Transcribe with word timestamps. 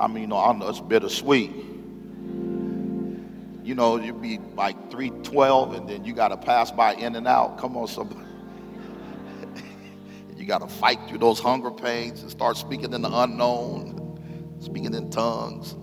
I 0.00 0.08
mean, 0.08 0.22
you 0.22 0.26
know, 0.26 0.38
I 0.38 0.52
know 0.52 0.68
it's 0.68 0.80
bittersweet. 0.80 1.52
You 3.62 3.74
know, 3.74 3.96
you'd 3.96 4.20
be 4.20 4.38
like 4.56 4.90
312 4.90 5.74
and 5.74 5.88
then 5.88 6.04
you 6.04 6.12
got 6.12 6.28
to 6.28 6.36
pass 6.36 6.70
by 6.70 6.94
in 6.94 7.16
and 7.16 7.26
out. 7.26 7.58
Come 7.58 7.76
on, 7.76 7.86
somebody. 7.86 8.20
you 10.36 10.44
got 10.44 10.58
to 10.58 10.68
fight 10.68 10.98
through 11.08 11.18
those 11.18 11.40
hunger 11.40 11.70
pains 11.70 12.22
and 12.22 12.30
start 12.30 12.56
speaking 12.56 12.92
in 12.92 13.02
the 13.02 13.10
unknown, 13.10 14.58
speaking 14.60 14.92
in 14.94 15.10
tongues. 15.10 15.74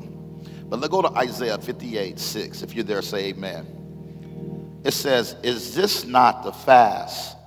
But 0.69 0.79
let's 0.79 0.89
go 0.89 1.01
to 1.01 1.09
Isaiah 1.17 1.57
58 1.57 2.19
6. 2.19 2.61
If 2.61 2.75
you're 2.75 2.83
there, 2.83 3.01
say 3.01 3.29
amen. 3.29 4.79
It 4.83 4.91
says, 4.91 5.35
Is 5.43 5.73
this 5.75 6.05
not 6.05 6.43
the 6.43 6.51
fast 6.51 7.37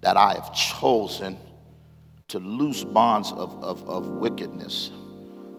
that 0.00 0.16
I 0.16 0.34
have 0.34 0.54
chosen 0.54 1.38
to 2.28 2.38
loose 2.38 2.84
bonds 2.84 3.32
of, 3.32 3.62
of, 3.62 3.88
of 3.88 4.06
wickedness, 4.08 4.90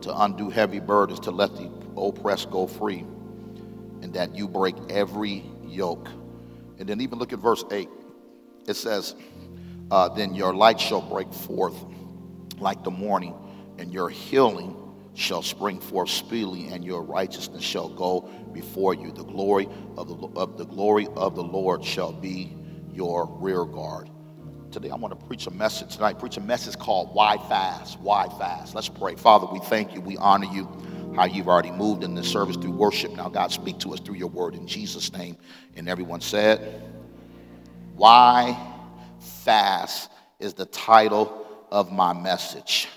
to 0.02 0.22
undo 0.22 0.50
heavy 0.50 0.80
burdens, 0.80 1.20
to 1.22 1.32
let 1.32 1.56
the 1.56 1.70
oppressed 1.98 2.50
go 2.52 2.68
free? 2.68 3.06
and 4.02 4.14
that 4.14 4.36
you 4.36 4.48
break 4.48 4.76
every 4.90 5.44
yoke. 5.66 6.10
And 6.78 6.88
then 6.88 7.02
even 7.02 7.20
look 7.20 7.34
at 7.34 7.40
verse 7.40 7.64
8. 7.72 7.90
It 8.68 8.76
says, 8.76 9.16
uh, 9.92 10.10
Then 10.10 10.34
your 10.34 10.54
light 10.54 10.80
shall 10.80 11.02
break 11.02 11.32
forth 11.34 11.76
like 12.58 12.84
the 12.84 12.92
morning, 12.92 13.36
and 13.78 13.92
your 13.92 14.10
healing 14.10 14.76
shall 15.14 15.42
spring 15.42 15.80
forth 15.80 16.10
speedily, 16.10 16.68
and 16.68 16.84
your 16.84 17.02
righteousness 17.02 17.64
shall 17.64 17.90
go 17.90 18.22
before 18.54 18.94
you. 18.94 19.12
The 19.12 19.24
glory 19.24 19.68
of 19.98 20.08
the, 20.08 20.28
of 20.40 20.58
the 20.58 20.66
glory 20.66 21.08
of 21.16 21.36
the 21.36 21.44
Lord 21.44 21.84
shall 21.84 22.14
be 22.14 22.56
your 22.94 23.26
rear 23.40 23.66
guard. 23.66 24.10
Today 24.72 24.92
I 24.92 24.96
want 24.96 25.20
to 25.20 25.26
preach 25.26 25.48
a 25.48 25.52
message 25.52 25.96
tonight. 25.96 26.20
Preach 26.20 26.38
a 26.38 26.42
message 26.42 26.78
called 26.78 27.14
Why 27.16 27.38
Fast? 27.38 28.00
Why 28.00 28.28
Fast? 28.38 28.76
Let's 28.76 28.88
pray. 28.88 29.16
Father, 29.16 29.48
we 29.52 29.60
thank 29.60 29.96
you. 29.96 30.02
We 30.02 30.16
honor 30.18 30.46
you 30.46 30.70
how 31.16 31.26
you've 31.26 31.48
already 31.48 31.72
moved 31.72 32.04
in 32.04 32.14
this 32.14 32.28
service 32.30 32.56
through 32.56 32.72
worship. 32.72 33.16
Now, 33.16 33.30
God, 33.30 33.52
speak 33.52 33.80
to 33.80 33.94
us 33.94 34.00
through 34.00 34.16
your 34.16 34.30
word 34.30 34.54
in 34.54 34.68
Jesus' 34.68 35.12
name. 35.12 35.38
And 35.76 35.90
everyone 35.90 36.22
said, 36.22 36.84
Why 37.96 38.56
Fast 39.44 40.12
is 40.40 40.54
the 40.54 40.68
title 40.68 41.48
of 41.72 41.92
my 41.92 42.14
message. 42.14 42.88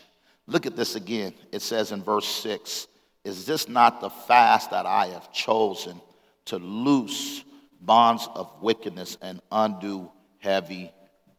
Look 0.47 0.67
at 0.67 0.77
this 0.77 0.95
again. 0.95 1.33
It 1.53 1.63
says 1.63 1.91
in 1.91 2.03
verse 2.03 2.27
6 2.27 2.87
Is 3.25 3.47
this 3.47 3.67
not 3.67 4.03
the 4.03 4.11
fast 4.11 4.71
that 4.73 4.85
I 4.85 5.07
have 5.07 5.33
chosen 5.33 6.01
to 6.47 6.59
loose 6.59 7.45
bonds 7.81 8.29
of 8.35 8.51
wickedness 8.61 9.17
and 9.23 9.41
undo 9.51 10.11
heavy 10.39 10.93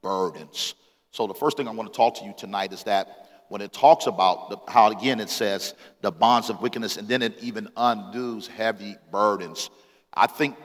burdens? 0.04 0.76
So, 1.12 1.26
the 1.26 1.34
first 1.34 1.58
thing 1.58 1.68
I 1.68 1.72
want 1.72 1.92
to 1.92 1.98
talk 1.98 2.16
to 2.16 2.26
you 2.26 2.34
tonight 2.38 2.73
is 2.73 2.84
that 2.84 3.23
when 3.50 3.62
it 3.62 3.72
talks 3.72 4.08
about 4.08 4.50
the, 4.50 4.58
how, 4.68 4.90
again, 4.90 5.20
it 5.20 5.30
says 5.30 5.76
the 6.02 6.12
bonds 6.12 6.50
of 6.50 6.62
wickedness, 6.62 6.98
and 6.98 7.08
then 7.08 7.22
it 7.22 7.38
even 7.40 7.70
undoes 7.78 8.48
heavy 8.48 8.96
burdens. 9.12 9.70
I 10.14 10.26
think, 10.26 10.56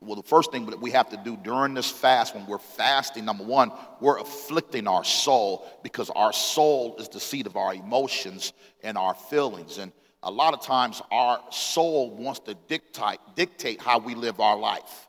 well, 0.00 0.14
the 0.14 0.22
first 0.22 0.52
thing 0.52 0.66
that 0.66 0.80
we 0.80 0.92
have 0.92 1.08
to 1.10 1.16
do 1.16 1.36
during 1.36 1.74
this 1.74 1.90
fast, 1.90 2.36
when 2.36 2.46
we're 2.46 2.58
fasting, 2.58 3.24
number 3.24 3.42
one, 3.42 3.72
we're 4.00 4.18
afflicting 4.18 4.86
our 4.86 5.02
soul 5.02 5.66
because 5.82 6.08
our 6.10 6.32
soul 6.32 6.94
is 6.98 7.08
the 7.08 7.18
seat 7.18 7.46
of 7.46 7.56
our 7.56 7.74
emotions 7.74 8.52
and 8.84 8.96
our 8.96 9.14
feelings. 9.14 9.78
And 9.78 9.90
a 10.22 10.30
lot 10.30 10.54
of 10.54 10.62
times 10.62 11.02
our 11.10 11.40
soul 11.50 12.10
wants 12.12 12.38
to 12.40 12.54
dictate, 12.68 13.18
dictate 13.34 13.80
how 13.80 13.98
we 13.98 14.14
live 14.14 14.38
our 14.38 14.56
life. 14.56 15.08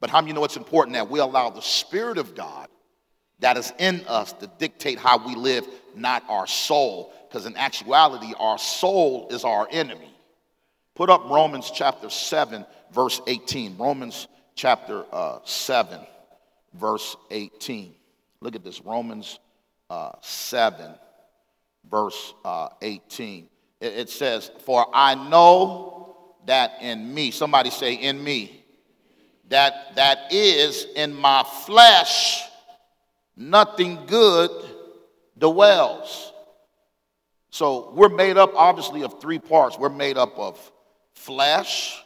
But 0.00 0.10
how 0.10 0.20
many 0.20 0.28
you 0.28 0.34
know 0.34 0.44
it's 0.44 0.56
important 0.56 0.94
that 0.94 1.10
we 1.10 1.18
allow 1.18 1.50
the 1.50 1.60
Spirit 1.60 2.18
of 2.18 2.36
God 2.36 2.68
that 3.40 3.56
is 3.56 3.72
in 3.78 4.02
us 4.06 4.32
to 4.34 4.50
dictate 4.58 4.98
how 4.98 5.24
we 5.26 5.34
live, 5.34 5.66
not 5.94 6.24
our 6.28 6.46
soul. 6.46 7.12
Because 7.28 7.46
in 7.46 7.56
actuality, 7.56 8.32
our 8.38 8.58
soul 8.58 9.28
is 9.30 9.44
our 9.44 9.68
enemy. 9.70 10.12
Put 10.94 11.10
up 11.10 11.28
Romans 11.30 11.70
chapter 11.72 12.10
7, 12.10 12.66
verse 12.92 13.20
18. 13.26 13.76
Romans 13.76 14.26
chapter 14.56 15.04
uh, 15.12 15.38
7, 15.44 16.00
verse 16.74 17.16
18. 17.30 17.94
Look 18.40 18.56
at 18.56 18.64
this 18.64 18.80
Romans 18.80 19.38
uh, 19.90 20.12
7, 20.20 20.94
verse 21.88 22.34
uh, 22.44 22.70
18. 22.82 23.48
It, 23.80 23.86
it 23.86 24.10
says, 24.10 24.50
For 24.64 24.86
I 24.92 25.14
know 25.14 26.16
that 26.46 26.78
in 26.80 27.14
me, 27.14 27.30
somebody 27.30 27.70
say, 27.70 27.94
in 27.94 28.22
me, 28.22 28.64
that 29.48 29.94
that 29.94 30.32
is 30.32 30.86
in 30.96 31.14
my 31.14 31.44
flesh 31.64 32.47
nothing 33.38 34.04
good 34.06 34.50
dwells. 35.38 36.32
So 37.50 37.92
we're 37.94 38.10
made 38.10 38.36
up, 38.36 38.52
obviously, 38.54 39.02
of 39.02 39.20
three 39.20 39.38
parts. 39.38 39.78
We're 39.78 39.88
made 39.88 40.18
up 40.18 40.36
of 40.38 40.72
flesh, 41.14 42.02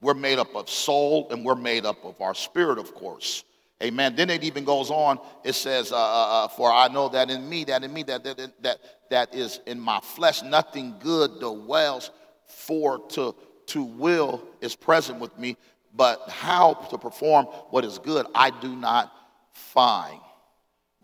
we're 0.00 0.14
made 0.14 0.38
up 0.38 0.54
of 0.54 0.70
soul, 0.70 1.28
and 1.30 1.44
we're 1.44 1.54
made 1.54 1.84
up 1.84 2.04
of 2.04 2.20
our 2.20 2.34
spirit, 2.34 2.78
of 2.78 2.94
course. 2.94 3.44
Amen. 3.82 4.16
Then 4.16 4.30
it 4.30 4.42
even 4.42 4.64
goes 4.64 4.90
on. 4.90 5.20
It 5.44 5.54
says, 5.54 5.92
uh, 5.92 5.96
uh, 5.96 6.44
uh 6.44 6.48
"For 6.48 6.72
I 6.72 6.88
know 6.88 7.08
that 7.10 7.30
in 7.30 7.48
me, 7.48 7.64
that 7.64 7.84
in 7.84 7.92
me, 7.92 8.02
that 8.04 8.24
that 8.24 8.62
that 8.62 8.78
that 9.10 9.34
is 9.34 9.60
in 9.66 9.78
my 9.78 10.00
flesh, 10.00 10.42
nothing 10.42 10.94
good 10.98 11.38
dwells. 11.38 12.10
For 12.46 12.98
to 13.10 13.36
to 13.66 13.82
will 13.82 14.42
is 14.60 14.74
present 14.74 15.20
with 15.20 15.38
me, 15.38 15.56
but 15.94 16.28
how 16.28 16.74
to 16.90 16.98
perform 16.98 17.46
what 17.70 17.84
is 17.84 17.98
good, 17.98 18.26
I 18.34 18.50
do 18.50 18.74
not 18.74 19.12
find." 19.52 20.20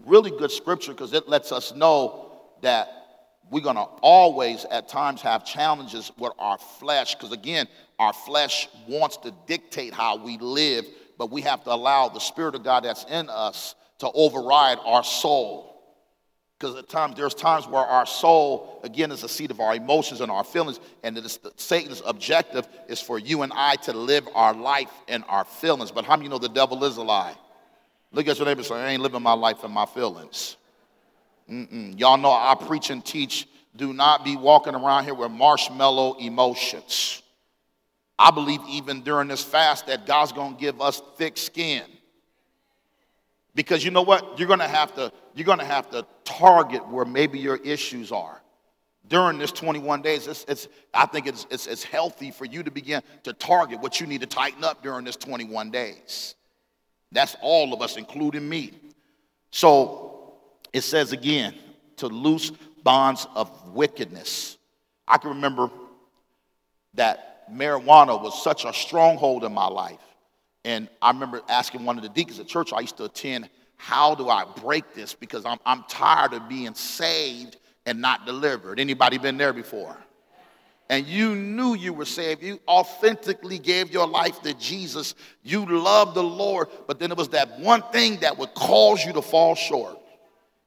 Really 0.05 0.31
good 0.31 0.51
scripture 0.51 0.93
because 0.93 1.13
it 1.13 1.29
lets 1.29 1.53
us 1.53 1.75
know 1.75 2.33
that 2.63 2.89
we're 3.51 3.63
going 3.63 3.77
to 3.77 3.83
always 4.03 4.65
at 4.67 4.89
times 4.89 5.21
have 5.23 5.45
challenges 5.45 6.11
with 6.19 6.33
our 6.39 6.59
flesh 6.59 7.15
because 7.15 7.33
again 7.33 7.67
our 7.99 8.13
flesh 8.13 8.69
wants 8.89 9.17
to 9.19 9.33
dictate 9.47 9.93
how 9.93 10.17
we 10.17 10.39
live 10.39 10.85
but 11.19 11.31
we 11.31 11.43
have 11.43 11.63
to 11.63 11.73
allow 11.73 12.09
the 12.09 12.19
spirit 12.19 12.55
of 12.55 12.65
god 12.65 12.85
that's 12.85 13.05
in 13.05 13.29
us 13.29 13.75
to 13.99 14.11
override 14.13 14.79
our 14.85 15.05
soul. 15.05 15.71
Because 16.59 16.77
at 16.77 16.89
times 16.89 17.17
there's 17.17 17.35
times 17.35 17.67
where 17.67 17.83
our 17.83 18.07
soul 18.07 18.81
again 18.85 19.11
is 19.11 19.23
the 19.23 19.29
seat 19.29 19.51
of 19.51 19.61
our 19.61 19.75
emotions 19.75 20.21
and 20.21 20.31
our 20.31 20.45
feelings 20.45 20.79
and 21.03 21.19
it 21.19 21.25
is 21.25 21.39
satan's 21.57 22.01
objective 22.07 22.67
is 22.89 23.01
for 23.01 23.19
you 23.19 23.43
and 23.43 23.53
i 23.55 23.75
to 23.77 23.93
live 23.93 24.27
our 24.35 24.55
life 24.55 24.91
in 25.09 25.23
our 25.25 25.45
feelings. 25.45 25.91
But 25.91 26.05
how 26.05 26.17
many 26.17 26.29
know 26.29 26.39
the 26.39 26.49
devil 26.49 26.85
is 26.85 26.97
a 26.97 27.03
lie 27.03 27.37
Look 28.15 28.29
at 28.29 28.39
your 28.39 28.47
neighbor 28.47 28.63
say, 28.63 28.77
I 28.77 28.91
ain't 28.91 29.03
living 29.03 29.23
my 29.23 29.33
life 29.33 29.65
in 29.65 29.73
my 29.73 29.87
feelings. 29.87 30.57
Mm-mm. 31.51 31.99
Y'all 31.99 32.17
know 32.17 32.31
I 32.31 32.55
preach 32.59 32.91
and 32.91 33.05
teach 33.05 33.49
do 33.77 33.93
not 33.93 34.25
be 34.25 34.37
walking 34.37 34.75
around 34.75 35.05
here 35.05 35.15
with 35.15 35.33
marshmallow 35.33 36.19
emotions. 36.19 37.23
I 38.17 38.31
believe 38.31 38.61
even 38.69 39.03
during 39.03 39.27
this 39.27 39.43
fast 39.43 39.89
that 39.89 40.07
God's 40.07 40.31
going 40.31 40.55
to 40.55 40.61
give 40.61 40.81
us 40.81 41.03
thick 41.17 41.37
skin. 41.37 41.83
Because 43.57 43.85
you 43.85 43.91
know 43.91 44.03
what? 44.03 44.39
You're 44.39 44.49
going 44.49 44.61
to 44.61 44.69
have 44.69 44.95
to 44.95 45.13
you're 45.35 45.47
going 45.47 45.59
to 45.59 45.65
have 45.65 45.91
to 45.91 46.07
target 46.25 46.87
where 46.89 47.05
maybe 47.05 47.41
your 47.41 47.57
issues 47.57 48.13
are. 48.13 48.41
During 49.09 49.39
this 49.39 49.53
21 49.53 50.03
days, 50.03 50.29
it's, 50.29 50.45
it's 50.49 50.69
I 50.95 51.07
think 51.07 51.27
it's, 51.27 51.47
it's, 51.51 51.67
it's 51.67 51.83
healthy 51.83 52.31
for 52.31 52.45
you 52.45 52.63
to 52.63 52.71
begin 52.71 53.03
to 53.25 53.33
target 53.33 53.81
what 53.81 54.01
you 54.01 54.07
need 54.07 54.21
to 54.21 54.27
tighten 54.27 54.65
up 54.65 54.83
during 54.83 55.05
this 55.05 55.17
21 55.17 55.71
days. 55.71 56.37
That's 57.15 57.37
all 57.41 57.73
of 57.73 57.81
us, 57.81 57.97
including 57.97 58.47
me. 58.47 58.73
So 59.51 60.35
it 60.73 60.83
says 60.83 61.13
again, 61.13 61.55
to 61.97 62.09
loose 62.09 62.51
bonds 62.83 63.27
of 63.35 63.51
wickedness. 63.69 64.59
I 65.07 65.17
can 65.19 65.31
remember 65.31 65.71
that 66.95 67.51
marijuana 67.53 68.21
was 68.21 68.43
such 68.43 68.65
a 68.65 68.73
stronghold 68.73 69.45
in 69.45 69.53
my 69.53 69.69
life. 69.69 70.01
And 70.65 70.89
I 71.01 71.11
remember 71.11 71.41
asking 71.49 71.85
one 71.85 71.97
of 71.97 72.03
the 72.03 72.09
deacons 72.09 72.41
at 72.41 72.49
church 72.49 72.73
I 72.73 72.81
used 72.81 72.97
to 72.97 73.05
attend, 73.05 73.49
how 73.77 74.15
do 74.15 74.29
I 74.29 74.45
break 74.61 74.95
this? 74.95 75.15
Because 75.15 75.45
I'm, 75.45 75.59
I'm 75.65 75.85
tired 75.89 76.33
of 76.33 76.49
being 76.49 76.75
saved 76.75 77.59
and 77.87 78.01
not 78.01 78.27
delivered. 78.27 78.81
Anybody 78.81 79.19
been 79.19 79.37
there 79.37 79.53
before? 79.53 79.97
And 80.95 81.09
you 81.09 81.35
knew 81.35 81.75
you 81.75 81.93
were 81.93 82.05
saved, 82.05 82.41
you 82.41 82.61
authentically 82.69 83.59
gave 83.59 83.91
your 83.91 84.07
life 84.07 84.41
to 84.43 84.55
Jesus, 84.55 85.17
you 85.43 85.67
loved 85.67 86.15
the 86.15 86.23
Lord, 86.23 86.69
but 86.87 87.01
then 87.01 87.11
it 87.11 87.17
was 87.17 87.31
that 87.31 87.59
one 87.59 87.83
thing 87.91 88.21
that 88.21 88.39
would 88.39 88.55
cause 88.55 89.05
you 89.05 89.13
to 89.15 89.21
fall 89.21 89.57
short. 89.57 89.99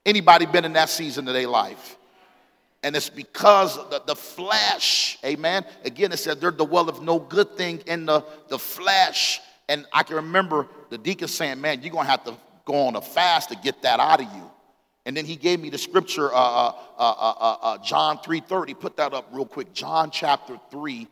Anybody 0.06 0.46
been 0.46 0.66
in 0.66 0.74
that 0.74 0.90
season 0.90 1.30
of 1.30 1.34
their 1.34 1.48
life? 1.48 1.98
And 2.84 2.94
it's 2.94 3.10
because 3.10 3.78
the, 3.90 4.02
the 4.06 4.18
flesh, 4.18 5.18
amen. 5.24 5.64
Again, 5.86 6.12
it 6.12 6.18
says 6.18 6.36
there's 6.38 6.58
the 6.58 6.66
well 6.66 6.90
of 6.90 7.02
no 7.02 7.20
good 7.20 7.56
thing 7.56 7.82
in 7.88 8.06
the, 8.06 8.26
the 8.50 8.60
flesh. 8.60 9.40
And 9.70 9.86
I 9.94 10.04
can 10.04 10.18
remember 10.18 10.68
the 10.90 10.98
deacon 10.98 11.30
saying, 11.30 11.62
Man, 11.62 11.82
you're 11.82 11.94
gonna 11.94 12.10
have 12.10 12.26
to 12.26 12.36
go 12.66 12.88
on 12.88 12.98
a 12.98 13.02
fast 13.02 13.50
to 13.50 13.56
get 13.56 13.82
that 13.84 14.02
out 14.02 14.22
of 14.22 14.28
you. 14.34 14.52
And 15.08 15.16
then 15.16 15.24
he 15.24 15.38
gave 15.38 15.62
me 15.62 15.70
the 15.70 15.78
scripture, 15.78 16.34
uh, 16.34 16.38
uh, 16.38 16.74
uh, 16.98 17.58
uh 17.62 17.78
John 17.78 18.18
3.30. 18.18 18.78
Put 18.78 18.98
that 18.98 19.14
up 19.14 19.30
real 19.32 19.46
quick. 19.46 19.74
John 19.74 20.12
chapter 20.12 20.60
3, 20.70 21.08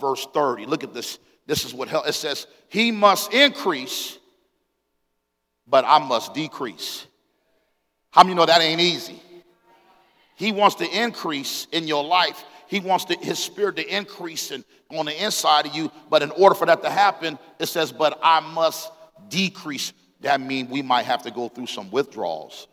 verse 0.00 0.26
30. 0.32 0.64
Look 0.64 0.82
at 0.82 0.94
this. 0.94 1.18
This 1.46 1.66
is 1.66 1.74
what 1.74 1.88
hell, 1.88 2.04
it 2.04 2.14
says. 2.14 2.46
He 2.70 2.90
must 2.90 3.34
increase, 3.34 4.18
but 5.66 5.84
I 5.86 5.98
must 5.98 6.32
decrease. 6.32 7.06
How 8.12 8.22
many 8.22 8.34
know 8.34 8.46
that 8.46 8.62
ain't 8.62 8.80
easy? 8.80 9.20
He 10.36 10.50
wants 10.50 10.76
to 10.76 10.88
increase 10.88 11.66
in 11.70 11.86
your 11.86 12.02
life, 12.02 12.42
He 12.66 12.80
wants 12.80 13.04
to, 13.04 13.14
his 13.18 13.38
spirit 13.38 13.76
to 13.76 13.86
increase 13.94 14.52
in, 14.52 14.64
on 14.88 15.04
the 15.04 15.22
inside 15.22 15.66
of 15.66 15.74
you. 15.74 15.92
But 16.08 16.22
in 16.22 16.30
order 16.30 16.54
for 16.54 16.64
that 16.64 16.82
to 16.82 16.88
happen, 16.88 17.38
it 17.58 17.66
says, 17.66 17.92
but 17.92 18.18
I 18.22 18.40
must 18.40 18.90
decrease. 19.28 19.92
That 20.22 20.40
means 20.40 20.70
we 20.70 20.80
might 20.80 21.04
have 21.04 21.24
to 21.24 21.30
go 21.30 21.50
through 21.50 21.66
some 21.66 21.90
withdrawals. 21.90 22.68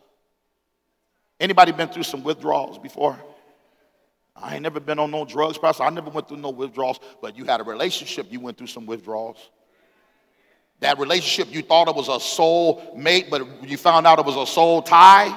Anybody 1.42 1.72
been 1.72 1.88
through 1.88 2.04
some 2.04 2.22
withdrawals 2.22 2.78
before? 2.78 3.18
I 4.36 4.54
ain't 4.54 4.62
never 4.62 4.78
been 4.78 5.00
on 5.00 5.10
no 5.10 5.24
drugs, 5.24 5.58
Pastor. 5.58 5.82
I 5.82 5.90
never 5.90 6.08
went 6.08 6.28
through 6.28 6.36
no 6.36 6.50
withdrawals, 6.50 7.00
but 7.20 7.36
you 7.36 7.44
had 7.44 7.60
a 7.60 7.64
relationship, 7.64 8.28
you 8.30 8.38
went 8.38 8.56
through 8.56 8.68
some 8.68 8.86
withdrawals. 8.86 9.50
That 10.78 11.00
relationship, 11.00 11.52
you 11.52 11.62
thought 11.62 11.88
it 11.88 11.96
was 11.96 12.08
a 12.08 12.20
soul 12.20 12.94
mate, 12.96 13.26
but 13.28 13.68
you 13.68 13.76
found 13.76 14.06
out 14.06 14.20
it 14.20 14.24
was 14.24 14.36
a 14.36 14.46
soul 14.46 14.82
tie. 14.82 15.36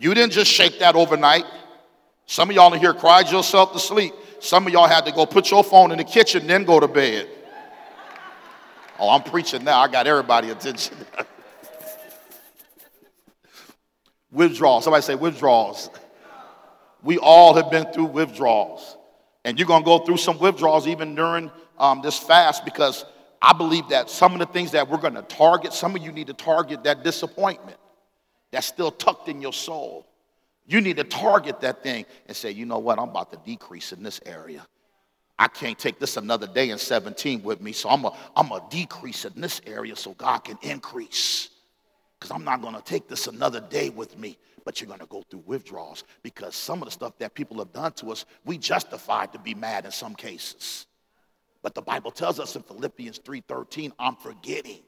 You 0.00 0.12
didn't 0.12 0.32
just 0.32 0.50
shake 0.50 0.80
that 0.80 0.96
overnight. 0.96 1.44
Some 2.26 2.50
of 2.50 2.56
y'all 2.56 2.74
in 2.74 2.80
here 2.80 2.94
cried 2.94 3.30
yourself 3.30 3.72
to 3.74 3.78
sleep. 3.78 4.12
Some 4.40 4.66
of 4.66 4.72
y'all 4.72 4.88
had 4.88 5.06
to 5.06 5.12
go 5.12 5.24
put 5.24 5.52
your 5.52 5.62
phone 5.62 5.92
in 5.92 5.98
the 5.98 6.04
kitchen, 6.04 6.48
then 6.48 6.64
go 6.64 6.80
to 6.80 6.88
bed. 6.88 7.28
Oh, 8.98 9.10
I'm 9.10 9.22
preaching 9.22 9.62
now. 9.62 9.78
I 9.78 9.86
got 9.86 10.08
everybody 10.08 10.50
attention. 10.50 10.96
withdrawals. 14.34 14.84
Somebody 14.84 15.02
say 15.02 15.14
withdrawals. 15.14 15.88
We 17.02 17.18
all 17.18 17.54
have 17.54 17.70
been 17.70 17.86
through 17.92 18.06
withdrawals. 18.06 18.96
And 19.44 19.58
you're 19.58 19.68
going 19.68 19.82
to 19.82 19.86
go 19.86 19.98
through 20.00 20.16
some 20.16 20.38
withdrawals 20.38 20.86
even 20.86 21.14
during 21.14 21.50
um, 21.78 22.02
this 22.02 22.18
fast 22.18 22.64
because 22.64 23.04
I 23.40 23.52
believe 23.52 23.88
that 23.90 24.08
some 24.08 24.32
of 24.32 24.38
the 24.38 24.46
things 24.46 24.72
that 24.72 24.88
we're 24.88 24.98
going 24.98 25.14
to 25.14 25.22
target, 25.22 25.72
some 25.72 25.94
of 25.94 26.02
you 26.02 26.12
need 26.12 26.28
to 26.28 26.34
target 26.34 26.84
that 26.84 27.04
disappointment 27.04 27.76
that's 28.50 28.66
still 28.66 28.90
tucked 28.90 29.28
in 29.28 29.42
your 29.42 29.52
soul. 29.52 30.06
You 30.66 30.80
need 30.80 30.96
to 30.96 31.04
target 31.04 31.60
that 31.60 31.82
thing 31.82 32.06
and 32.26 32.34
say, 32.34 32.50
you 32.50 32.64
know 32.64 32.78
what, 32.78 32.98
I'm 32.98 33.10
about 33.10 33.32
to 33.32 33.38
decrease 33.44 33.92
in 33.92 34.02
this 34.02 34.20
area. 34.24 34.66
I 35.38 35.48
can't 35.48 35.78
take 35.78 35.98
this 35.98 36.16
another 36.16 36.46
day 36.46 36.70
in 36.70 36.78
17 36.78 37.42
with 37.42 37.60
me, 37.60 37.72
so 37.72 37.90
I'm 37.90 38.02
going 38.02 38.14
to 38.48 38.62
decrease 38.70 39.24
in 39.24 39.40
this 39.40 39.60
area 39.66 39.96
so 39.96 40.12
God 40.12 40.38
can 40.38 40.56
increase. 40.62 41.50
Because 42.24 42.36
I'm 42.36 42.44
not 42.44 42.62
going 42.62 42.74
to 42.74 42.80
take 42.80 43.06
this 43.06 43.26
another 43.26 43.60
day 43.60 43.90
with 43.90 44.18
me, 44.18 44.38
but 44.64 44.80
you're 44.80 44.88
going 44.88 45.00
to 45.00 45.06
go 45.06 45.22
through 45.28 45.42
withdrawals 45.44 46.04
because 46.22 46.54
some 46.54 46.80
of 46.80 46.86
the 46.86 46.90
stuff 46.90 47.12
that 47.18 47.34
people 47.34 47.58
have 47.58 47.70
done 47.74 47.92
to 47.92 48.12
us, 48.12 48.24
we 48.46 48.56
justified 48.56 49.30
to 49.34 49.38
be 49.38 49.54
mad 49.54 49.84
in 49.84 49.90
some 49.90 50.14
cases. 50.14 50.86
But 51.60 51.74
the 51.74 51.82
Bible 51.82 52.10
tells 52.10 52.40
us 52.40 52.56
in 52.56 52.62
Philippians 52.62 53.18
3:13, 53.18 53.92
I'm 53.98 54.16
forgetting 54.16 54.80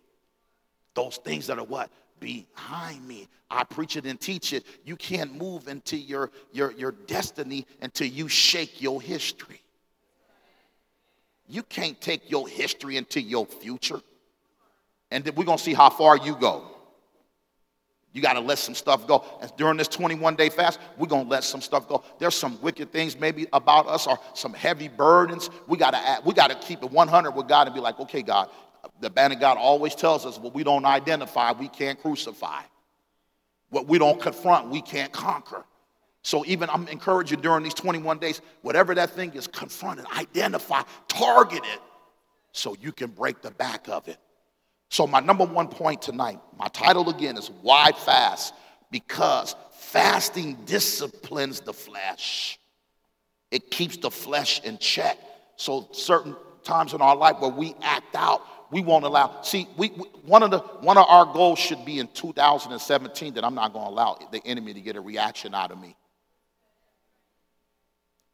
those 0.94 1.18
things 1.18 1.46
that 1.48 1.58
are 1.58 1.64
what? 1.66 1.90
Behind 2.20 3.06
me. 3.06 3.28
I 3.50 3.64
preach 3.64 3.98
it 3.98 4.06
and 4.06 4.18
teach 4.18 4.54
it. 4.54 4.64
You 4.86 4.96
can't 4.96 5.36
move 5.36 5.68
into 5.68 5.98
your, 5.98 6.30
your, 6.52 6.72
your 6.72 6.92
destiny 6.92 7.66
until 7.82 8.06
you 8.06 8.28
shake 8.28 8.80
your 8.80 9.02
history. 9.02 9.60
You 11.46 11.64
can't 11.64 12.00
take 12.00 12.30
your 12.30 12.48
history 12.48 12.96
into 12.96 13.20
your 13.20 13.44
future. 13.44 14.00
And 15.10 15.22
then 15.22 15.34
we're 15.34 15.44
going 15.44 15.58
to 15.58 15.64
see 15.64 15.74
how 15.74 15.90
far 15.90 16.16
you 16.16 16.34
go. 16.34 16.70
You 18.16 18.22
got 18.22 18.32
to 18.32 18.40
let 18.40 18.56
some 18.56 18.74
stuff 18.74 19.06
go. 19.06 19.26
And 19.42 19.52
during 19.58 19.76
this 19.76 19.88
21 19.88 20.36
day 20.36 20.48
fast, 20.48 20.80
we're 20.96 21.06
going 21.06 21.24
to 21.24 21.30
let 21.30 21.44
some 21.44 21.60
stuff 21.60 21.86
go. 21.86 22.02
There's 22.18 22.34
some 22.34 22.58
wicked 22.62 22.90
things 22.90 23.20
maybe 23.20 23.46
about 23.52 23.86
us 23.88 24.06
or 24.06 24.18
some 24.32 24.54
heavy 24.54 24.88
burdens. 24.88 25.50
We 25.66 25.76
got 25.76 25.90
to 25.90 26.22
we 26.24 26.32
got 26.32 26.48
to 26.48 26.54
keep 26.66 26.82
it 26.82 26.90
100 26.90 27.32
with 27.32 27.46
God 27.46 27.66
and 27.66 27.74
be 27.74 27.80
like, 27.82 28.00
okay, 28.00 28.22
God, 28.22 28.48
the 29.00 29.10
man 29.10 29.32
of 29.32 29.40
God 29.40 29.58
always 29.58 29.94
tells 29.94 30.24
us 30.24 30.38
what 30.38 30.54
we 30.54 30.64
don't 30.64 30.86
identify, 30.86 31.52
we 31.52 31.68
can't 31.68 32.00
crucify. 32.00 32.62
What 33.68 33.86
we 33.86 33.98
don't 33.98 34.18
confront, 34.18 34.70
we 34.70 34.80
can't 34.80 35.12
conquer. 35.12 35.66
So 36.22 36.42
even 36.46 36.70
I'm 36.70 36.88
encouraging 36.88 37.42
during 37.42 37.64
these 37.64 37.74
21 37.74 38.18
days, 38.18 38.40
whatever 38.62 38.94
that 38.94 39.10
thing 39.10 39.34
is, 39.34 39.46
confront 39.46 40.00
it, 40.00 40.06
identify, 40.16 40.84
target 41.06 41.64
it, 41.64 41.80
so 42.52 42.74
you 42.80 42.92
can 42.92 43.10
break 43.10 43.42
the 43.42 43.50
back 43.50 43.90
of 43.90 44.08
it. 44.08 44.16
So, 44.88 45.06
my 45.06 45.20
number 45.20 45.44
one 45.44 45.68
point 45.68 46.02
tonight, 46.02 46.38
my 46.58 46.68
title 46.68 47.10
again 47.10 47.36
is 47.36 47.50
Why 47.62 47.92
Fast? 47.92 48.54
Because 48.90 49.56
fasting 49.78 50.56
disciplines 50.64 51.60
the 51.60 51.72
flesh, 51.72 52.58
it 53.50 53.70
keeps 53.70 53.96
the 53.96 54.10
flesh 54.10 54.62
in 54.62 54.78
check. 54.78 55.18
So, 55.56 55.88
certain 55.92 56.36
times 56.62 56.94
in 56.94 57.00
our 57.00 57.16
life 57.16 57.36
where 57.40 57.50
we 57.50 57.74
act 57.82 58.14
out, 58.14 58.42
we 58.70 58.80
won't 58.80 59.04
allow. 59.04 59.42
See, 59.42 59.68
we, 59.76 59.90
we, 59.90 60.04
one 60.24 60.42
of 60.42 60.50
the 60.50 60.58
one 60.58 60.98
of 60.98 61.06
our 61.08 61.24
goals 61.24 61.58
should 61.58 61.84
be 61.84 61.98
in 61.98 62.08
2017 62.08 63.34
that 63.34 63.44
I'm 63.44 63.54
not 63.54 63.72
going 63.72 63.84
to 63.84 63.90
allow 63.90 64.18
the 64.32 64.42
enemy 64.44 64.74
to 64.74 64.80
get 64.80 64.96
a 64.96 65.00
reaction 65.00 65.54
out 65.54 65.70
of 65.70 65.80
me. 65.80 65.96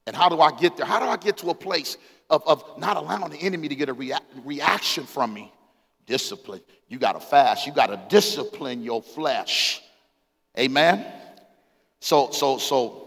And 0.06 0.16
how 0.16 0.28
do 0.28 0.40
I 0.40 0.52
get 0.52 0.76
there? 0.76 0.86
How 0.86 0.98
do 0.98 1.06
I 1.06 1.16
get 1.16 1.38
to 1.38 1.50
a 1.50 1.54
place 1.54 1.96
of, 2.28 2.42
of 2.46 2.64
not 2.78 2.96
allowing 2.96 3.30
the 3.30 3.38
enemy 3.38 3.68
to 3.68 3.74
get 3.74 3.88
a 3.88 3.92
rea- 3.92 4.18
reaction 4.44 5.04
from 5.04 5.32
me? 5.32 5.52
Discipline. 6.06 6.60
You 6.88 6.98
got 6.98 7.12
to 7.12 7.20
fast. 7.20 7.66
You 7.66 7.72
got 7.72 7.86
to 7.86 8.00
discipline 8.08 8.82
your 8.82 9.02
flesh. 9.02 9.82
Amen. 10.58 11.06
So, 12.00 12.30
so, 12.30 12.58
so 12.58 13.02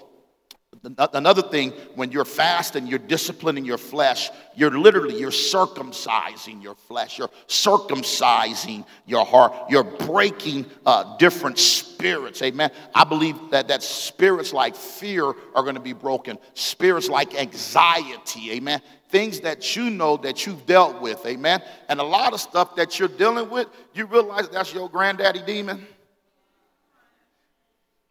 another 1.14 1.42
thing 1.42 1.72
when 1.96 2.12
you're 2.12 2.26
fasting 2.26 2.86
you're 2.88 3.00
disciplining 3.00 3.66
your 3.66 3.78
flesh 3.78 4.30
you're 4.56 4.78
literally 4.78 5.20
you're 5.20 5.32
circumcising 5.32 6.62
your 6.62 6.76
flesh 6.76 7.18
you're 7.18 7.30
circumcising 7.48 8.86
your 9.06 9.26
heart 9.26 9.54
you're 9.70 9.84
breaking 9.84 10.66
uh, 10.86 11.18
different 11.18 11.58
spirits 11.58 12.42
amen 12.42 12.70
i 12.94 13.04
believe 13.04 13.36
that 13.52 13.68
that 13.68 13.82
spirits 13.82 14.54
like 14.54 14.76
fear 14.76 15.26
are 15.26 15.64
going 15.64 15.76
to 15.76 15.82
be 15.82 15.94
broken 15.94 16.38
spirits 16.54 17.10
like 17.10 17.34
anxiety 17.36 18.52
amen 18.52 18.82
things 19.16 19.40
that 19.40 19.78
you 19.78 19.90
know 19.90 20.18
that 20.18 20.46
you've 20.46 20.66
dealt 20.66 21.02
with, 21.02 21.26
amen. 21.26 21.62
And 21.88 22.02
a 22.02 22.04
lot 22.04 22.34
of 22.34 22.42
stuff 22.42 22.76
that 22.76 23.00
you're 23.00 23.08
dealing 23.08 23.50
with, 23.50 23.66
you 23.94 24.08
realize 24.08 24.50
that's 24.50 24.74
your 24.74 24.90
granddaddy 24.90 25.42
demon. 25.42 25.88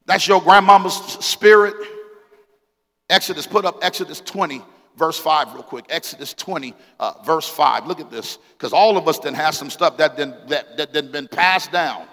That's 0.07 0.27
your 0.27 0.41
grandmama's 0.41 0.95
spirit. 0.95 1.75
Exodus, 3.11 3.47
put 3.47 3.67
up 3.67 3.81
Exodus 3.83 4.23
20, 4.23 4.63
verse 4.97 5.19
5, 5.19 5.53
real 5.53 5.63
quick. 5.63 5.85
Exodus 5.91 6.33
20, 6.33 6.73
uh, 6.99 7.13
verse 7.23 7.51
5. 7.51 7.87
Look 7.87 8.01
at 8.01 8.11
this, 8.11 8.39
because 8.57 8.73
all 8.73 8.97
of 8.97 9.07
us 9.07 9.19
then 9.19 9.35
have 9.35 9.55
some 9.55 9.69
stuff 9.69 9.99
that 9.99 10.17
then 10.17 10.35
that, 10.49 10.79
that 10.79 10.95
then 10.95 11.13
been 11.13 11.29
passed 11.29 11.71
down. 11.71 12.07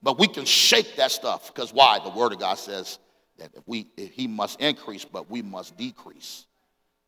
But 0.00 0.16
we 0.16 0.28
can 0.28 0.44
shake 0.44 0.94
that 0.94 1.10
stuff, 1.10 1.52
because 1.52 1.74
why? 1.74 1.98
The 1.98 2.10
word 2.10 2.30
of 2.30 2.38
God 2.38 2.54
says 2.54 3.00
that 3.38 3.50
if 3.56 3.66
we 3.66 3.88
if 3.96 4.12
he 4.12 4.28
must 4.28 4.60
increase, 4.60 5.04
but 5.04 5.28
we 5.28 5.42
must 5.42 5.76
decrease. 5.76 6.46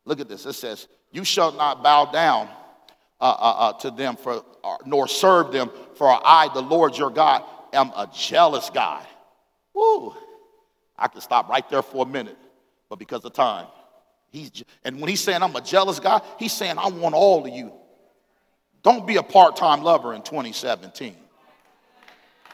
Look 0.05 0.19
at 0.19 0.27
this. 0.27 0.45
It 0.45 0.53
says, 0.53 0.87
You 1.11 1.23
shall 1.23 1.51
not 1.51 1.83
bow 1.83 2.05
down 2.05 2.49
uh, 3.19 3.23
uh, 3.23 3.55
uh, 3.57 3.73
to 3.79 3.91
them, 3.91 4.15
for, 4.15 4.43
uh, 4.63 4.75
nor 4.85 5.07
serve 5.07 5.51
them, 5.51 5.71
for 5.95 6.07
I, 6.09 6.49
the 6.53 6.61
Lord 6.61 6.97
your 6.97 7.09
God, 7.09 7.43
am 7.71 7.89
a 7.95 8.09
jealous 8.13 8.69
God. 8.69 9.05
Woo! 9.73 10.13
I 10.97 11.07
can 11.07 11.21
stop 11.21 11.49
right 11.49 11.67
there 11.69 11.81
for 11.81 12.05
a 12.05 12.09
minute, 12.09 12.37
but 12.89 12.99
because 12.99 13.23
of 13.25 13.33
time. 13.33 13.67
He's, 14.29 14.63
and 14.83 14.99
when 14.99 15.09
he's 15.09 15.21
saying 15.21 15.43
I'm 15.43 15.55
a 15.55 15.61
jealous 15.61 15.99
God, 15.99 16.23
he's 16.39 16.53
saying 16.53 16.77
I 16.77 16.87
want 16.89 17.15
all 17.15 17.45
of 17.45 17.53
you. 17.53 17.71
Don't 18.81 19.07
be 19.07 19.15
a 19.15 19.23
part 19.23 19.55
time 19.55 19.83
lover 19.83 20.13
in 20.13 20.21
2017. 20.21 21.15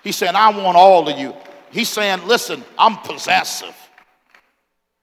He's 0.03 0.15
saying 0.15 0.36
I 0.36 0.50
want 0.50 0.77
all 0.77 1.10
of 1.10 1.18
you. 1.18 1.34
He's 1.72 1.89
saying, 1.89 2.25
listen, 2.27 2.63
I'm 2.77 2.98
possessive. 2.98 3.75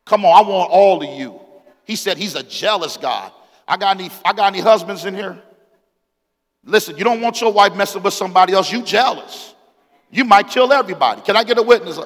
Come 0.05 0.25
on, 0.25 0.45
I 0.45 0.49
want 0.49 0.71
all 0.71 1.03
of 1.03 1.19
you. 1.19 1.41
He 1.87 1.97
said 1.97 2.19
he's 2.19 2.35
a 2.35 2.43
jealous 2.43 2.97
God. 2.97 3.33
I 3.67 3.77
got 3.77 3.99
any, 3.99 4.11
I 4.25 4.33
got 4.33 4.53
any 4.53 4.61
husbands 4.61 5.05
in 5.05 5.15
here? 5.15 5.41
Listen, 6.65 6.99
you 6.99 7.05
don't 7.05 7.21
want 7.21 7.41
your 7.41 7.53
wife 7.53 7.75
messing 7.77 8.03
with 8.03 8.13
somebody 8.13 8.53
else. 8.53 8.71
You 8.71 8.83
jealous. 8.83 9.55
You 10.11 10.25
might 10.25 10.49
kill 10.49 10.73
everybody. 10.73 11.23
Can 11.23 11.37
I 11.37 11.45
get 11.45 11.59
a 11.59 11.63
witness? 11.63 11.99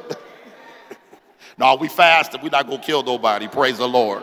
no, 1.59 1.77
we 1.77 1.89
fasted. 1.89 2.43
We're 2.43 2.51
not 2.51 2.67
going 2.67 2.81
to 2.81 2.87
kill 2.87 3.03
nobody. 3.03 3.49
Praise 3.49 3.79
the 3.79 3.89
Lord. 3.89 4.23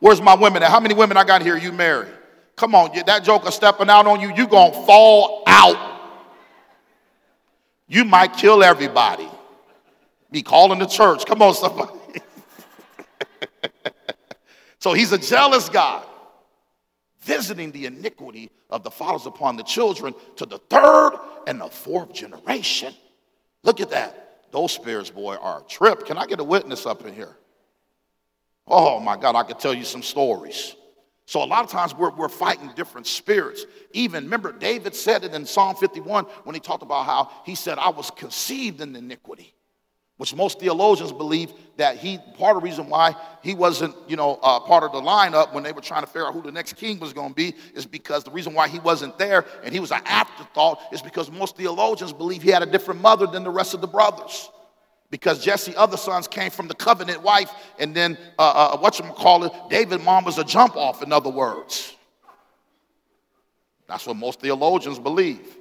Where's 0.00 0.22
my 0.22 0.34
women 0.34 0.62
at? 0.62 0.70
How 0.70 0.80
many 0.80 0.94
women 0.94 1.18
I 1.18 1.24
got 1.24 1.42
here 1.42 1.56
you 1.56 1.70
married? 1.70 2.12
Come 2.56 2.74
on, 2.74 2.90
that 3.06 3.24
joker 3.24 3.50
stepping 3.50 3.88
out 3.88 4.06
on 4.06 4.20
you, 4.20 4.34
you 4.34 4.46
going 4.46 4.72
to 4.72 4.82
fall 4.86 5.44
out. 5.46 6.00
You 7.86 8.04
might 8.04 8.32
kill 8.34 8.62
everybody. 8.64 9.28
Be 10.30 10.42
calling 10.42 10.78
the 10.78 10.86
church. 10.86 11.24
Come 11.24 11.42
on, 11.42 11.54
somebody. 11.54 11.97
So 14.80 14.92
he's 14.92 15.12
a 15.12 15.18
jealous 15.18 15.68
God, 15.68 16.06
visiting 17.20 17.72
the 17.72 17.86
iniquity 17.86 18.50
of 18.70 18.84
the 18.84 18.90
fathers 18.90 19.26
upon 19.26 19.56
the 19.56 19.64
children 19.64 20.14
to 20.36 20.46
the 20.46 20.58
third 20.58 21.18
and 21.46 21.60
the 21.60 21.68
fourth 21.68 22.12
generation. 22.12 22.94
Look 23.62 23.80
at 23.80 23.90
that. 23.90 24.46
Those 24.50 24.72
spirits, 24.72 25.10
boy, 25.10 25.36
are 25.36 25.60
a 25.60 25.64
trip. 25.64 26.06
Can 26.06 26.16
I 26.16 26.26
get 26.26 26.40
a 26.40 26.44
witness 26.44 26.86
up 26.86 27.04
in 27.04 27.14
here? 27.14 27.36
Oh 28.66 29.00
my 29.00 29.16
God, 29.16 29.34
I 29.34 29.42
could 29.42 29.58
tell 29.58 29.74
you 29.74 29.84
some 29.84 30.02
stories. 30.02 30.76
So 31.26 31.42
a 31.42 31.44
lot 31.44 31.62
of 31.62 31.70
times 31.70 31.94
we're, 31.94 32.10
we're 32.10 32.30
fighting 32.30 32.70
different 32.74 33.06
spirits. 33.06 33.66
Even 33.92 34.24
remember, 34.24 34.52
David 34.52 34.94
said 34.94 35.24
it 35.24 35.34
in 35.34 35.44
Psalm 35.44 35.76
51 35.76 36.24
when 36.44 36.54
he 36.54 36.60
talked 36.60 36.82
about 36.82 37.04
how 37.04 37.30
he 37.44 37.54
said, 37.54 37.78
I 37.78 37.90
was 37.90 38.10
conceived 38.10 38.80
in 38.80 38.96
iniquity. 38.96 39.54
Which 40.18 40.34
most 40.34 40.58
theologians 40.58 41.12
believe 41.12 41.52
that 41.76 41.96
he 41.96 42.18
part 42.36 42.56
of 42.56 42.62
the 42.62 42.68
reason 42.68 42.88
why 42.88 43.14
he 43.42 43.54
wasn't 43.54 43.94
you 44.08 44.16
know 44.16 44.38
uh, 44.42 44.60
part 44.60 44.82
of 44.82 44.92
the 44.92 45.00
lineup 45.00 45.54
when 45.54 45.62
they 45.62 45.72
were 45.72 45.80
trying 45.80 46.02
to 46.02 46.06
figure 46.06 46.26
out 46.26 46.34
who 46.34 46.42
the 46.42 46.52
next 46.52 46.74
king 46.74 46.98
was 47.00 47.12
going 47.12 47.30
to 47.30 47.34
be 47.34 47.54
is 47.74 47.86
because 47.86 48.24
the 48.24 48.30
reason 48.30 48.52
why 48.52 48.68
he 48.68 48.78
wasn't 48.80 49.16
there 49.16 49.46
and 49.64 49.72
he 49.72 49.80
was 49.80 49.90
an 49.90 50.02
afterthought 50.04 50.80
is 50.92 51.00
because 51.00 51.30
most 51.30 51.56
theologians 51.56 52.12
believe 52.12 52.42
he 52.42 52.50
had 52.50 52.62
a 52.62 52.66
different 52.66 53.00
mother 53.00 53.26
than 53.26 53.42
the 53.42 53.50
rest 53.50 53.72
of 53.72 53.80
the 53.80 53.86
brothers. 53.86 54.50
Because 55.10 55.42
Jesse 55.42 55.74
other 55.74 55.96
sons 55.96 56.28
came 56.28 56.50
from 56.50 56.68
the 56.68 56.74
covenant 56.74 57.22
wife 57.22 57.50
and 57.78 57.94
then 57.94 58.18
uh, 58.38 58.72
uh, 58.74 58.78
what 58.78 58.98
you 58.98 59.06
call 59.06 59.44
it 59.44 59.52
david 59.70 60.02
mom 60.02 60.24
was 60.24 60.36
a 60.36 60.44
jump 60.44 60.76
off 60.76 61.02
in 61.02 61.12
other 61.12 61.30
words. 61.30 61.94
That's 63.86 64.06
what 64.06 64.16
most 64.16 64.40
theologians 64.40 64.98
believe. 64.98 65.56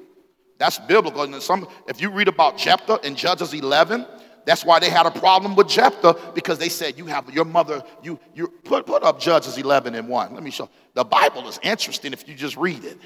That's 0.58 0.80
biblical. 0.80 1.22
And 1.22 1.42
some 1.42 1.68
if 1.88 2.02
you 2.02 2.10
read 2.10 2.28
about 2.28 2.58
jephthah 2.58 3.00
in 3.04 3.16
judges 3.16 3.54
11 3.54 4.08
that's 4.48 4.64
why 4.64 4.80
they 4.80 4.90
had 4.90 5.06
a 5.06 5.12
problem 5.12 5.56
with 5.58 5.68
Jephthah 5.68 6.32
because 6.34 6.58
they 6.58 6.70
said, 6.70 6.98
You 6.98 7.06
have 7.08 7.30
your 7.34 7.44
mother, 7.44 7.84
you, 8.02 8.18
you 8.34 8.48
put, 8.64 8.86
put 8.86 9.04
up 9.04 9.20
Judges 9.20 9.58
11 9.58 9.94
and 9.94 10.08
1. 10.08 10.34
Let 10.34 10.42
me 10.42 10.52
show. 10.52 10.70
The 10.94 11.04
Bible 11.04 11.50
is 11.50 11.60
interesting 11.62 12.14
if 12.14 12.26
you 12.30 12.34
just 12.34 12.56
read 12.56 12.86
it. 12.86 12.98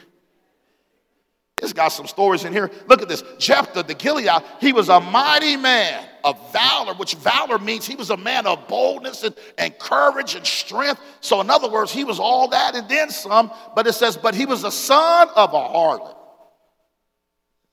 It's 1.58 1.74
got 1.74 1.88
some 1.88 2.06
stories 2.06 2.46
in 2.46 2.54
here. 2.54 2.70
Look 2.86 3.02
at 3.02 3.10
this. 3.10 3.24
Jephthah 3.40 3.82
the 3.82 3.96
Gilead, 3.96 4.30
he 4.60 4.72
was 4.72 4.90
a 4.90 5.00
mighty 5.00 5.58
man 5.58 6.08
of 6.24 6.54
valor, 6.54 6.94
which 6.94 7.16
valor 7.16 7.58
means 7.58 7.88
he 7.88 7.96
was 7.96 8.12
a 8.12 8.18
man 8.18 8.46
of 8.46 8.68
boldness 8.68 9.24
and, 9.24 9.36
and 9.58 9.76
courage 9.80 10.36
and 10.36 10.46
strength. 10.46 11.02
So, 11.22 11.42
in 11.42 11.50
other 11.50 11.72
words, 11.72 11.92
he 11.92 12.04
was 12.04 12.20
all 12.20 12.50
that 12.50 12.76
and 12.76 12.88
then 12.88 13.10
some. 13.10 13.52
But 13.76 13.88
it 13.88 13.94
says, 13.94 14.16
But 14.16 14.36
he 14.36 14.46
was 14.46 14.64
a 14.64 14.72
son 14.72 15.28
of 15.36 15.56
a 15.56 15.58
harlot. 15.58 16.18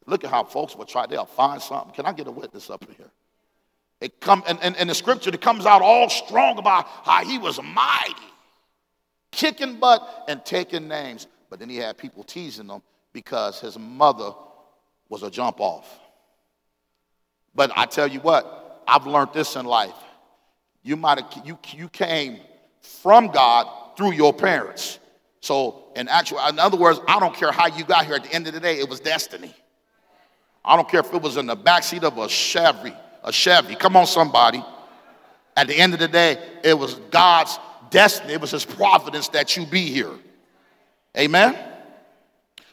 Look 0.07 0.25
at 0.25 0.31
how 0.31 0.45
folks 0.45 0.75
will 0.75 0.87
try, 0.87 1.05
they'll 1.05 1.27
find 1.27 1.61
something. 1.61 1.93
Can 1.93 2.07
I 2.07 2.15
get 2.15 2.27
a 2.27 2.31
witness 2.31 2.71
up 2.71 2.83
in 2.89 2.95
here? 2.95 3.11
It 4.01 4.21
come 4.21 4.45
and, 4.47 4.59
and, 4.63 4.77
and 4.77 4.89
the 4.89 4.95
scripture 4.95 5.31
it 5.31 5.41
comes 5.41 5.67
out 5.67 5.83
all 5.83 6.09
strong 6.09 6.59
about 6.59 6.87
how 6.87 7.25
he 7.25 7.39
was 7.39 7.61
mighty, 7.63 8.15
kicking 9.33 9.79
butt 9.81 10.25
and 10.29 10.45
taking 10.45 10.87
names. 10.87 11.27
But 11.51 11.59
then 11.59 11.69
he 11.69 11.77
had 11.77 11.99
people 11.99 12.23
teasing 12.23 12.69
him 12.69 12.83
because 13.13 13.61
his 13.61 13.79
mother 13.79 14.33
was 15.09 15.23
a 15.23 15.31
jump 15.31 15.61
off. 15.61 15.99
But 17.55 17.73
I 17.77 17.87
tell 17.87 18.07
you 18.07 18.21
what, 18.21 18.85
I've 18.87 19.07
learned 19.07 19.33
this 19.33 19.57
in 19.57 19.67
life. 19.67 19.97
You 20.83 20.97
might 20.97 21.19
have 21.21 21.47
you, 21.47 21.59
you 21.75 21.89
came 21.89 22.39
from 22.81 23.29
God 23.29 23.97
through 23.97 24.13
your 24.13 24.33
parents. 24.33 25.01
So 25.41 25.87
in 25.97 26.07
actual, 26.07 26.39
in 26.47 26.59
other 26.59 26.77
words, 26.77 27.01
I 27.09 27.19
don't 27.19 27.35
care 27.35 27.51
how 27.51 27.67
you 27.67 27.85
got 27.85 28.07
here. 28.07 28.15
At 28.15 28.25
the 28.25 28.33
end 28.33 28.47
of 28.47 28.55
the 28.55 28.61
day, 28.61 28.79
it 28.79 28.89
was 28.89 29.01
destiny. 29.01 29.55
I 30.65 30.77
don't 30.77 30.89
care 30.89 31.01
if 31.01 31.13
it 31.13 31.21
was 31.21 31.37
in 31.37 31.47
the 31.47 31.57
backseat 31.57 32.05
of 32.05 32.19
a 32.19 32.29
Chevy 32.29 32.95
a 33.29 33.33
Chevy. 33.33 33.75
Come 33.75 33.95
on, 33.97 34.07
somebody. 34.07 34.65
At 35.55 35.69
the 35.69 35.77
end 35.77 35.93
of 35.93 36.01
the 36.01 36.09
day, 36.09 36.39
it 36.65 36.77
was 36.77 36.95
God's 37.11 37.59
destiny, 37.91 38.33
it 38.33 38.41
was 38.41 38.51
His 38.51 38.65
providence 38.65 39.29
that 39.29 39.57
you 39.57 39.67
be 39.67 39.91
here. 39.91 40.13
Amen? 41.17 41.57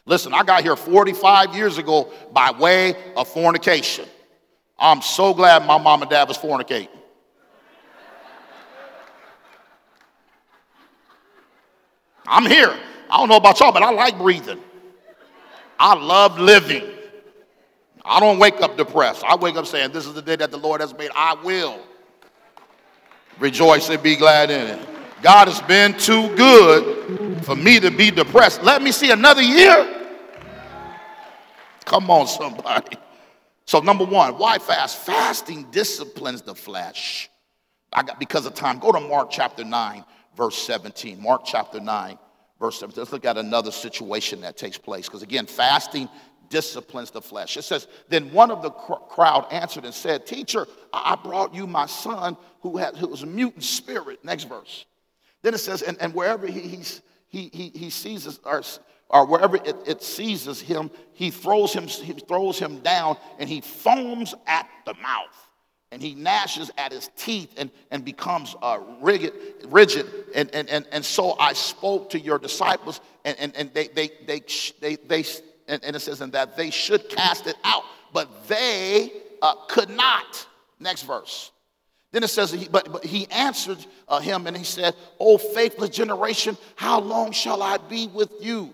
Listen, 0.05 0.33
I 0.33 0.43
got 0.43 0.63
here 0.63 0.75
45 0.75 1.55
years 1.55 1.77
ago 1.77 2.11
by 2.31 2.51
way 2.51 2.95
of 3.15 3.27
fornication. 3.27 4.05
I'm 4.77 5.01
so 5.01 5.33
glad 5.33 5.65
my 5.65 5.77
mom 5.77 6.01
and 6.01 6.11
dad 6.11 6.27
was 6.27 6.37
fornicating. 6.37 6.89
I'm 12.27 12.45
here. 12.45 12.75
I 13.09 13.17
don't 13.17 13.29
know 13.29 13.37
about 13.37 13.59
y'all, 13.59 13.71
but 13.71 13.83
I 13.83 13.91
like 13.91 14.17
breathing. 14.17 14.59
I 15.79 15.95
love 15.95 16.39
living. 16.39 16.94
I 18.05 18.19
don't 18.19 18.37
wake 18.37 18.61
up 18.61 18.77
depressed. 18.77 19.23
I 19.23 19.35
wake 19.35 19.55
up 19.55 19.65
saying, 19.65 19.91
This 19.91 20.05
is 20.05 20.13
the 20.13 20.21
day 20.21 20.35
that 20.35 20.51
the 20.51 20.57
Lord 20.57 20.79
has 20.81 20.95
made. 20.95 21.09
I 21.15 21.33
will 21.43 21.79
rejoice 23.39 23.89
and 23.89 24.01
be 24.01 24.15
glad 24.15 24.51
in 24.51 24.79
it. 24.79 24.89
God 25.21 25.47
has 25.47 25.61
been 25.61 25.97
too 25.97 26.33
good 26.35 27.43
for 27.43 27.55
me 27.55 27.79
to 27.79 27.89
be 27.89 28.11
depressed. 28.11 28.63
Let 28.63 28.83
me 28.83 28.91
see 28.91 29.11
another 29.11 29.41
year. 29.41 29.91
Come 31.85 32.09
on, 32.11 32.27
somebody. 32.27 32.97
So, 33.65 33.79
number 33.79 34.05
one, 34.05 34.37
why 34.37 34.59
fast? 34.59 34.97
Fasting 34.97 35.65
disciplines 35.71 36.43
the 36.43 36.53
flesh. 36.53 37.29
I 37.91 38.03
got 38.03 38.19
because 38.19 38.45
of 38.45 38.53
time. 38.53 38.77
Go 38.77 38.91
to 38.91 38.99
Mark 38.99 39.31
chapter 39.31 39.63
9, 39.63 40.05
verse 40.37 40.57
17. 40.57 41.21
Mark 41.21 41.41
chapter 41.45 41.79
9, 41.79 42.19
verse 42.59 42.79
17. 42.79 43.01
Let's 43.01 43.11
look 43.11 43.25
at 43.25 43.37
another 43.37 43.71
situation 43.71 44.41
that 44.41 44.57
takes 44.57 44.77
place. 44.77 45.07
Because 45.07 45.23
again, 45.23 45.45
fasting 45.47 46.09
disciplines 46.55 47.11
the 47.11 47.21
flesh. 47.21 47.57
It 47.57 47.63
says, 47.63 47.87
Then 48.07 48.31
one 48.31 48.49
of 48.49 48.61
the 48.61 48.69
crowd 48.69 49.45
answered 49.51 49.83
and 49.83 49.93
said, 49.93 50.25
Teacher, 50.25 50.65
I 50.93 51.17
brought 51.21 51.53
you 51.53 51.67
my 51.67 51.85
son 51.85 52.37
who, 52.61 52.77
had, 52.77 52.95
who 52.95 53.09
was 53.09 53.23
a 53.23 53.25
mutant 53.25 53.65
spirit. 53.65 54.23
Next 54.23 54.45
verse. 54.45 54.85
Then 55.41 55.53
it 55.53 55.57
says, 55.57 55.81
And, 55.81 55.97
and 55.99 56.13
wherever 56.13 56.47
he, 56.47 56.81
he, 57.27 57.49
he, 57.51 57.71
he 57.75 57.89
seizes, 57.89 58.39
or, 58.45 58.63
or 59.09 59.25
wherever 59.25 59.57
it, 59.57 59.75
it 59.85 60.01
seizes 60.01 60.61
him, 60.61 60.89
he 61.11 61.29
throws 61.29 61.73
him, 61.73 61.87
he 61.87 62.13
throws 62.13 62.57
him 62.57 62.79
down 62.79 63.17
and 63.37 63.49
he 63.49 63.59
foams 63.59 64.33
at 64.47 64.69
the 64.85 64.93
mouth 64.93 65.49
and 65.91 66.01
he 66.01 66.15
gnashes 66.15 66.71
at 66.77 66.93
his 66.93 67.09
teeth 67.17 67.53
and, 67.57 67.69
and 67.91 68.05
becomes 68.05 68.55
uh, 68.61 68.79
rigid, 69.01 69.33
rigid. 69.65 70.05
And, 70.33 70.49
and, 70.55 70.69
and, 70.69 70.85
and 70.93 71.03
so 71.03 71.37
I 71.37 71.51
spoke 71.51 72.11
to 72.11 72.19
your 72.19 72.39
disciples, 72.39 73.01
and, 73.23 73.37
and, 73.39 73.55
and 73.55 73.73
they, 73.73 73.87
they, 73.87 74.09
they, 74.25 74.41
they, 74.79 74.95
they, 74.95 75.25
and, 75.67 75.83
and 75.83 75.95
it 75.95 75.99
says, 75.99 76.21
and 76.21 76.33
that 76.33 76.55
they 76.55 76.69
should 76.69 77.09
cast 77.09 77.47
it 77.47 77.55
out, 77.63 77.83
but 78.13 78.47
they 78.47 79.11
uh, 79.41 79.55
could 79.67 79.89
not. 79.89 80.47
Next 80.79 81.03
verse. 81.03 81.51
Then 82.11 82.23
it 82.23 82.29
says, 82.29 82.67
but, 82.69 82.91
but 82.91 83.03
he 83.03 83.27
answered 83.29 83.83
uh, 84.07 84.19
him 84.19 84.47
and 84.47 84.55
he 84.55 84.63
said, 84.63 84.95
O 85.19 85.37
faithless 85.37 85.89
generation, 85.89 86.57
how 86.75 86.99
long 86.99 87.31
shall 87.31 87.61
I 87.61 87.77
be 87.77 88.07
with 88.07 88.31
you? 88.39 88.73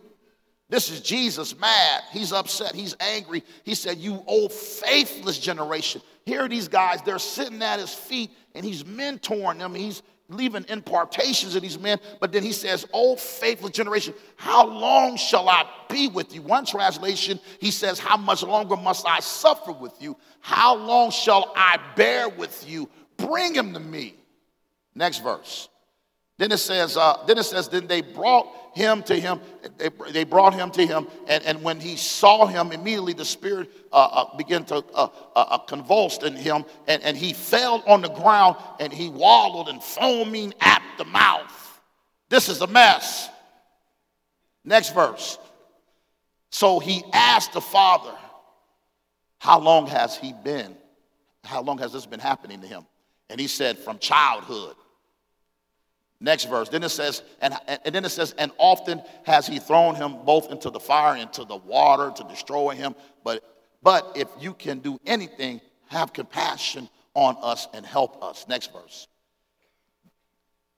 This 0.70 0.90
is 0.90 1.02
Jesus 1.02 1.60
mad. 1.60 2.04
He's 2.12 2.32
upset. 2.32 2.74
He's 2.74 2.96
angry. 3.00 3.44
He 3.66 3.76
said, 3.76 3.98
You 3.98 4.24
old 4.26 4.54
faithless 4.54 5.38
generation. 5.38 6.02
Here 6.26 6.46
are 6.46 6.48
these 6.48 6.70
guys, 6.70 7.02
they're 7.02 7.20
sitting 7.20 7.62
at 7.62 7.80
his 7.80 7.94
feet 7.94 8.32
and 8.56 8.64
he's 8.64 8.84
mentoring 8.84 9.58
them. 9.58 9.76
He's, 9.76 10.02
leaving 10.32 10.66
impartations 10.70 11.56
of 11.56 11.62
these 11.62 11.80
men. 11.80 12.00
But 12.20 12.32
then 12.32 12.44
he 12.44 12.52
says, 12.52 12.86
Oh, 12.94 13.16
faithful 13.16 13.70
generation, 13.70 14.14
how 14.36 14.66
long 14.68 15.18
shall 15.18 15.50
I 15.50 15.66
be 15.90 16.08
with 16.08 16.34
you? 16.34 16.42
One 16.42 16.66
translation, 16.66 17.40
he 17.60 17.72
says, 17.72 18.00
How 18.00 18.18
much 18.18 18.44
longer 18.44 18.76
must 18.76 19.08
I 19.08 19.20
suffer 19.20 19.72
with 19.72 19.94
you? 20.02 20.18
How 20.40 20.76
long 20.76 21.12
shall 21.12 21.52
I 21.56 21.80
bear 21.96 22.30
with 22.30 22.68
you? 22.68 22.90
Bring 23.18 23.54
him 23.54 23.74
to 23.74 23.80
me. 23.80 24.16
Next 24.96 25.20
verse. 25.20 25.70
Then 26.42 26.52
it 26.52 26.58
says, 26.58 26.98
uh, 26.98 27.24
then 27.28 27.38
it 27.38 27.44
says, 27.44 27.70
then 27.70 27.86
they 27.86 28.02
brought 28.02 28.48
him 28.74 29.04
to 29.04 29.14
him. 29.16 29.40
They, 29.78 29.90
they 30.12 30.24
brought 30.24 30.56
him 30.56 30.72
to 30.72 30.84
him, 30.84 31.06
and, 31.28 31.44
and 31.44 31.62
when 31.62 31.80
he 31.80 31.96
saw 31.96 32.48
him, 32.48 32.72
immediately 32.72 33.14
the 33.14 33.26
spirit 33.26 33.70
uh, 33.94 33.96
uh, 34.12 34.38
began 34.38 34.66
to 34.66 34.78
uh, 34.78 34.82
uh, 34.96 35.10
uh, 35.36 35.58
convulse 35.60 36.18
in 36.24 36.36
him, 36.36 36.66
and, 36.88 37.04
and 37.04 37.16
he 37.16 37.34
fell 37.34 37.84
on 37.86 38.02
the 38.02 38.10
ground, 38.10 38.56
and 38.80 38.92
he 38.92 39.08
wallowed 39.08 39.68
and 39.68 39.84
foaming 39.84 40.52
at 40.62 40.82
the 40.98 41.06
mouth. 41.06 41.80
This 42.30 42.50
is 42.50 42.60
a 42.62 42.68
mess. 42.68 43.30
Next 44.66 44.96
verse. 44.96 45.38
So 46.50 46.80
he 46.80 47.04
asked 47.14 47.54
the 47.54 47.62
father, 47.62 48.18
How 49.38 49.60
long 49.60 49.86
has 49.86 50.18
he 50.18 50.34
been? 50.34 50.76
How 51.44 51.62
long 51.62 51.78
has 51.78 51.94
this 51.94 52.08
been 52.08 52.20
happening 52.20 52.62
to 52.62 52.68
him? 52.68 52.88
And 53.30 53.40
he 53.40 53.46
said, 53.46 53.78
From 53.78 54.00
childhood. 54.00 54.76
Next 56.22 56.46
verse. 56.46 56.70
Then 56.70 56.84
it 56.84 56.90
says, 56.90 57.24
and, 57.42 57.54
and 57.68 57.94
then 57.94 58.06
it 58.06 58.10
says, 58.10 58.34
and 58.38 58.52
often 58.58 59.02
has 59.24 59.48
he 59.48 59.60
thrown 59.60 59.96
him 59.96 60.24
both 60.24 60.52
into 60.52 60.70
the 60.70 60.80
fire 60.80 61.14
and 61.14 61.24
into 61.24 61.44
the 61.44 61.58
water 61.58 62.12
to 62.16 62.24
destroy 62.30 62.76
him. 62.76 62.96
But 63.24 63.44
but 63.84 64.14
if 64.16 64.28
you 64.40 64.54
can 64.54 64.80
do 64.80 65.00
anything, 65.06 65.62
have 65.88 66.14
compassion 66.14 66.90
on 67.14 67.36
us 67.42 67.68
and 67.74 67.86
help 67.86 68.24
us. 68.24 68.46
Next 68.48 68.72
verse. 68.72 69.08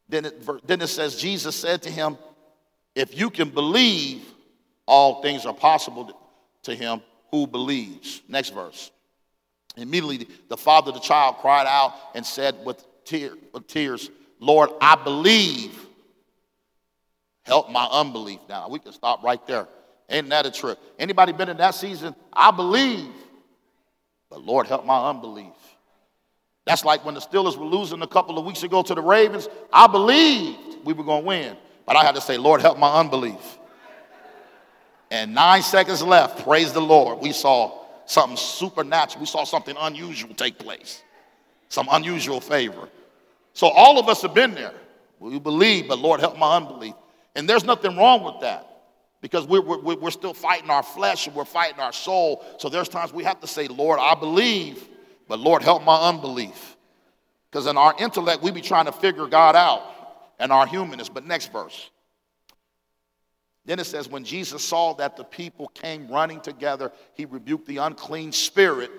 Then 0.09 0.25
it, 0.25 0.67
then 0.67 0.81
it 0.81 0.87
says, 0.87 1.15
Jesus 1.15 1.55
said 1.55 1.81
to 1.83 1.89
him, 1.89 2.17
If 2.95 3.17
you 3.17 3.29
can 3.29 3.49
believe, 3.49 4.23
all 4.85 5.21
things 5.21 5.45
are 5.45 5.53
possible 5.53 6.11
to 6.63 6.75
him 6.75 7.01
who 7.31 7.47
believes. 7.47 8.21
Next 8.27 8.49
verse. 8.49 8.91
Immediately, 9.75 10.27
the 10.49 10.57
father 10.57 10.89
of 10.89 10.95
the 10.95 11.01
child 11.01 11.37
cried 11.37 11.65
out 11.67 11.93
and 12.15 12.25
said 12.25 12.55
with, 12.63 12.85
tear, 13.05 13.33
with 13.53 13.67
tears, 13.67 14.11
Lord, 14.43 14.69
I 14.81 14.95
believe. 14.95 15.79
Help 17.43 17.69
my 17.69 17.85
unbelief. 17.85 18.39
Now, 18.49 18.69
we 18.69 18.79
can 18.79 18.91
stop 18.91 19.23
right 19.23 19.45
there. 19.47 19.67
Ain't 20.09 20.29
that 20.29 20.45
a 20.45 20.51
trip? 20.51 20.77
Anybody 20.99 21.31
been 21.31 21.49
in 21.49 21.57
that 21.57 21.75
season? 21.75 22.13
I 22.31 22.51
believe. 22.51 23.09
But 24.29 24.43
Lord, 24.43 24.67
help 24.67 24.85
my 24.85 25.09
unbelief. 25.09 25.53
That's 26.65 26.85
like 26.85 27.05
when 27.05 27.15
the 27.15 27.21
Steelers 27.21 27.57
were 27.57 27.65
losing 27.65 28.01
a 28.01 28.07
couple 28.07 28.37
of 28.37 28.45
weeks 28.45 28.63
ago 28.63 28.83
to 28.83 28.95
the 28.95 29.01
Ravens. 29.01 29.47
I 29.71 29.87
believed 29.87 30.85
we 30.85 30.93
were 30.93 31.03
going 31.03 31.23
to 31.23 31.27
win. 31.27 31.57
But 31.85 31.95
I 31.95 32.03
had 32.03 32.15
to 32.15 32.21
say, 32.21 32.37
Lord, 32.37 32.61
help 32.61 32.77
my 32.77 32.99
unbelief. 32.99 33.59
And 35.11 35.33
nine 35.33 35.61
seconds 35.61 36.01
left, 36.01 36.43
praise 36.43 36.73
the 36.73 36.81
Lord, 36.81 37.19
we 37.19 37.31
saw 37.33 37.85
something 38.05 38.37
supernatural. 38.37 39.21
We 39.21 39.27
saw 39.27 39.43
something 39.43 39.75
unusual 39.79 40.33
take 40.33 40.57
place. 40.57 41.01
some 41.69 41.87
unusual 41.91 42.39
favor. 42.41 42.89
So 43.53 43.67
all 43.67 43.99
of 43.99 44.09
us 44.09 44.21
have 44.23 44.33
been 44.33 44.53
there. 44.55 44.73
We 45.19 45.39
believe, 45.39 45.87
but 45.87 45.99
Lord, 45.99 46.19
help 46.19 46.37
my 46.37 46.57
unbelief. 46.57 46.95
And 47.35 47.47
there's 47.47 47.63
nothing 47.63 47.95
wrong 47.95 48.23
with 48.23 48.41
that 48.41 48.67
because 49.21 49.47
we're, 49.47 49.61
we're, 49.61 49.95
we're 49.95 50.11
still 50.11 50.33
fighting 50.33 50.69
our 50.69 50.83
flesh 50.83 51.27
and 51.27 51.35
we're 51.35 51.45
fighting 51.45 51.79
our 51.79 51.93
soul. 51.93 52.43
So 52.57 52.67
there's 52.67 52.89
times 52.89 53.13
we 53.13 53.23
have 53.23 53.39
to 53.39 53.47
say, 53.47 53.67
Lord, 53.67 53.99
I 54.01 54.15
believe, 54.15 54.85
but 55.27 55.39
Lord, 55.39 55.63
help 55.63 55.83
my 55.83 56.09
unbelief. 56.09 56.75
Because 57.49 57.67
in 57.67 57.77
our 57.77 57.95
intellect, 57.99 58.43
we 58.43 58.51
be 58.51 58.61
trying 58.61 58.85
to 58.85 58.91
figure 58.91 59.27
God 59.27 59.55
out 59.55 59.83
and 60.39 60.51
our 60.51 60.67
humanness. 60.67 61.07
But 61.07 61.25
next 61.25 61.51
verse. 61.53 61.89
Then 63.65 63.79
it 63.79 63.85
says, 63.85 64.09
when 64.09 64.25
Jesus 64.25 64.63
saw 64.63 64.93
that 64.95 65.15
the 65.15 65.23
people 65.23 65.69
came 65.69 66.09
running 66.09 66.41
together, 66.41 66.91
he 67.13 67.25
rebuked 67.25 67.65
the 67.65 67.77
unclean 67.77 68.33
spirit, 68.33 68.91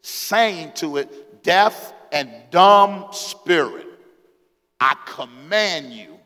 saying 0.00 0.72
to 0.76 0.96
it, 0.96 1.42
Deaf 1.42 1.92
and 2.12 2.30
dumb 2.50 3.06
spirit, 3.12 3.86
I 4.78 4.96
command 5.06 5.92
you, 5.92 6.18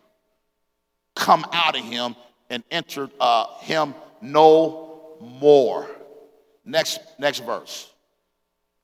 come 1.15 1.45
out 1.53 1.77
of 1.79 1.85
him 1.85 2.17
and 2.51 2.63
enter 2.71 3.09
uh, 3.21 3.59
him 3.59 3.95
no 4.21 5.17
more. 5.21 5.89
Next, 6.65 7.01
next 7.19 7.41
verse. 7.41 7.91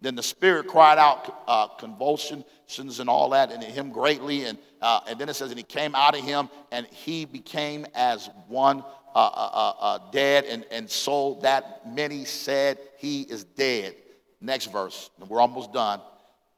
Then 0.02 0.14
the 0.14 0.22
spirit 0.22 0.66
cried 0.66 0.98
out 0.98 1.42
uh, 1.46 1.68
convulsions 1.68 2.44
and 2.78 3.08
all 3.08 3.30
that, 3.30 3.52
and 3.52 3.62
him 3.62 3.90
greatly. 3.90 4.46
And, 4.46 4.58
uh, 4.80 5.00
and 5.06 5.18
then 5.18 5.28
it 5.28 5.34
says, 5.34 5.50
and 5.50 5.58
he 5.58 5.64
came 5.64 5.94
out 5.94 6.16
of 6.16 6.24
him, 6.24 6.48
and 6.72 6.86
he 6.86 7.26
became 7.26 7.86
as 7.94 8.30
one 8.48 8.82
uh, 9.14 9.18
uh, 9.18 9.50
uh, 9.52 9.72
uh, 9.80 10.10
dead, 10.10 10.44
and, 10.44 10.64
and 10.70 10.88
so 10.88 11.38
that 11.42 11.92
many 11.92 12.24
said 12.24 12.78
he 12.98 13.22
is 13.22 13.44
dead. 13.44 13.94
Next 14.40 14.66
verse. 14.66 15.10
We're 15.28 15.40
almost 15.40 15.72
done. 15.72 16.00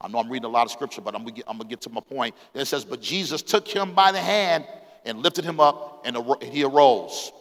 I 0.02 0.08
know 0.08 0.18
I'm 0.18 0.28
reading 0.28 0.46
a 0.46 0.52
lot 0.52 0.66
of 0.66 0.72
scripture, 0.72 1.00
but 1.00 1.14
I'm 1.14 1.22
gonna 1.22 1.32
get, 1.32 1.46
gonna 1.46 1.76
to 1.76 1.90
my 1.90 2.00
point. 2.00 2.34
It 2.54 2.66
says, 2.66 2.84
But 2.84 3.00
Jesus 3.00 3.40
took 3.42 3.68
him 3.68 3.94
by 3.94 4.12
the 4.12 4.20
hand 4.20 4.66
and 5.04 5.18
lifted 5.18 5.44
him 5.44 5.60
up, 5.60 6.02
and 6.04 6.16
he 6.42 6.64
arose. 6.64 7.32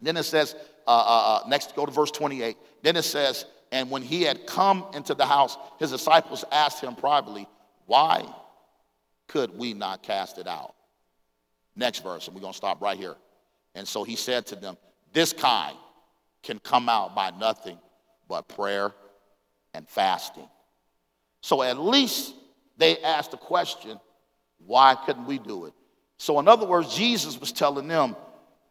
Then 0.00 0.16
it 0.16 0.24
says, 0.24 0.54
uh, 0.86 0.90
uh, 0.90 1.42
uh, 1.44 1.48
next, 1.48 1.74
go 1.74 1.86
to 1.86 1.92
verse 1.92 2.10
28. 2.10 2.56
Then 2.82 2.96
it 2.96 3.02
says, 3.02 3.46
and 3.72 3.90
when 3.90 4.02
he 4.02 4.22
had 4.22 4.46
come 4.46 4.84
into 4.94 5.14
the 5.14 5.26
house, 5.26 5.56
his 5.78 5.90
disciples 5.90 6.44
asked 6.52 6.80
him 6.80 6.94
privately, 6.94 7.48
Why 7.86 8.24
could 9.26 9.58
we 9.58 9.74
not 9.74 10.02
cast 10.02 10.38
it 10.38 10.46
out? 10.46 10.74
Next 11.74 12.02
verse, 12.02 12.28
and 12.28 12.36
we're 12.36 12.40
to 12.52 12.56
stop 12.56 12.80
right 12.80 12.96
here. 12.96 13.16
And 13.74 13.88
so 13.88 14.04
he 14.04 14.14
said 14.14 14.46
to 14.46 14.56
them, 14.56 14.76
This 15.12 15.32
kind 15.32 15.76
can 16.42 16.60
come 16.60 16.88
out 16.88 17.16
by 17.16 17.30
nothing 17.30 17.78
but 18.28 18.46
prayer 18.46 18.92
and 19.72 19.88
fasting. 19.88 20.48
So 21.44 21.60
at 21.60 21.78
least 21.78 22.32
they 22.78 23.02
asked 23.02 23.32
the 23.32 23.36
question, 23.36 24.00
Why 24.64 24.94
couldn't 25.04 25.26
we 25.26 25.38
do 25.38 25.66
it? 25.66 25.74
So, 26.16 26.38
in 26.40 26.48
other 26.48 26.64
words, 26.64 26.96
Jesus 26.96 27.38
was 27.38 27.52
telling 27.52 27.86
them 27.86 28.16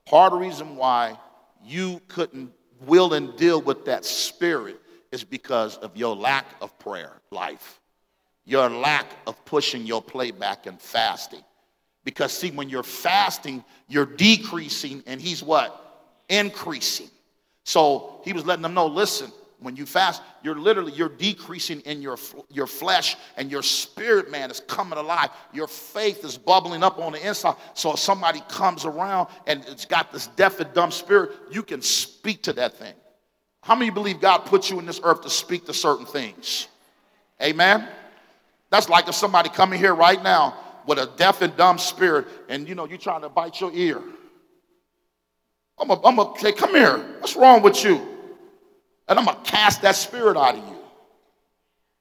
part 0.08 0.34
of 0.34 0.39
the 0.39 0.46
reason 0.48 0.75
why 0.75 1.20
you 1.63 2.01
couldn't 2.08 2.51
will 2.82 3.13
and 3.13 3.38
deal 3.38 3.62
with 3.62 3.86
that 3.86 4.06
spirit 4.06 4.82
is 5.12 5.24
because 5.24 5.77
of 5.77 5.96
your 5.96 6.15
lack 6.15 6.48
of 6.62 6.80
prayer 6.80 7.12
life, 7.30 7.80
your 8.44 8.68
lack 8.72 9.06
of 9.27 9.46
pushing 9.46 9.86
your 9.86 10.01
playback 10.01 10.65
and 10.65 10.82
fasting. 10.82 11.44
Because, 12.03 12.34
see, 12.34 12.50
when 12.50 12.70
you're 12.70 12.82
fasting, 12.82 13.63
you're 13.88 14.08
decreasing, 14.08 15.03
and 15.06 15.22
he's 15.22 15.44
what? 15.44 16.12
Increasing. 16.27 17.12
So 17.65 18.20
he 18.25 18.34
was 18.34 18.48
letting 18.48 18.63
them 18.63 18.74
know 18.74 18.88
listen, 18.88 19.32
when 19.63 19.75
you 19.75 19.86
fast, 19.86 20.22
you're 20.43 20.58
literally 20.58 20.91
you're 20.93 21.10
decreasing 21.10 21.79
in 21.82 22.01
your 22.01 22.17
your 22.50 22.67
flesh 22.67 23.15
and 23.38 23.50
your 23.50 23.63
spirit 23.63 24.29
man 24.29 24.51
is 24.51 24.60
coming 24.62 25.00
alive. 25.00 25.29
Your 25.53 25.67
faith 25.67 26.24
is 26.25 26.38
bubbling 26.38 26.84
up 26.84 27.00
on 27.00 27.13
the 27.13 27.27
inside. 27.27 27.55
So 27.74 27.93
if 27.93 28.00
somebody 28.00 28.41
comes 28.50 28.86
around 28.86 29.29
and 29.48 29.63
it's 29.67 29.86
got 29.86 30.12
this 30.12 30.28
deaf 30.28 30.60
and 30.60 30.73
dumb 30.73 30.91
spirit, 30.91 31.32
you 31.52 31.63
can 31.63 31.82
speak 31.82 32.43
to 32.43 32.54
that 32.54 32.73
thing. 32.73 32.93
How 33.62 33.76
many 33.76 33.91
believe 33.91 34.19
God 34.19 34.39
put 34.39 34.69
you 34.69 34.80
in 34.80 34.86
this 34.86 34.99
earth 35.04 35.21
to 35.21 35.30
speak 35.30 35.65
to 35.67 35.73
certain 35.73 36.06
things? 36.06 36.67
Amen. 37.41 37.88
That's 38.69 38.89
like 38.89 39.08
if 39.08 39.15
somebody 39.15 39.49
coming 39.49 39.80
here 39.80 39.95
right 39.95 40.21
now 40.21 40.58
with 40.86 40.99
a 40.99 41.10
deaf 41.15 41.41
and 41.41 41.56
dumb 41.56 41.78
spirit, 41.78 42.28
and 42.49 42.67
you 42.67 42.76
know 42.76 42.86
you're 42.86 42.97
trying 42.97 43.21
to 43.21 43.30
bite 43.30 43.62
your 43.62 43.71
ear. 43.73 44.02
I'm 45.80 45.88
gonna 45.88 46.39
say, 46.39 46.52
come 46.52 46.71
here. 46.71 46.97
What's 47.19 47.36
wrong 47.36 47.62
with 47.62 47.84
you? 47.84 48.12
And 49.08 49.20
I'm 49.20 49.26
going 49.26 49.38
to 49.38 49.52
cast 49.52 49.82
that 49.82 49.96
spirit 49.96 50.38
out 50.38 50.58
of 50.58 50.68
you. 50.68 50.78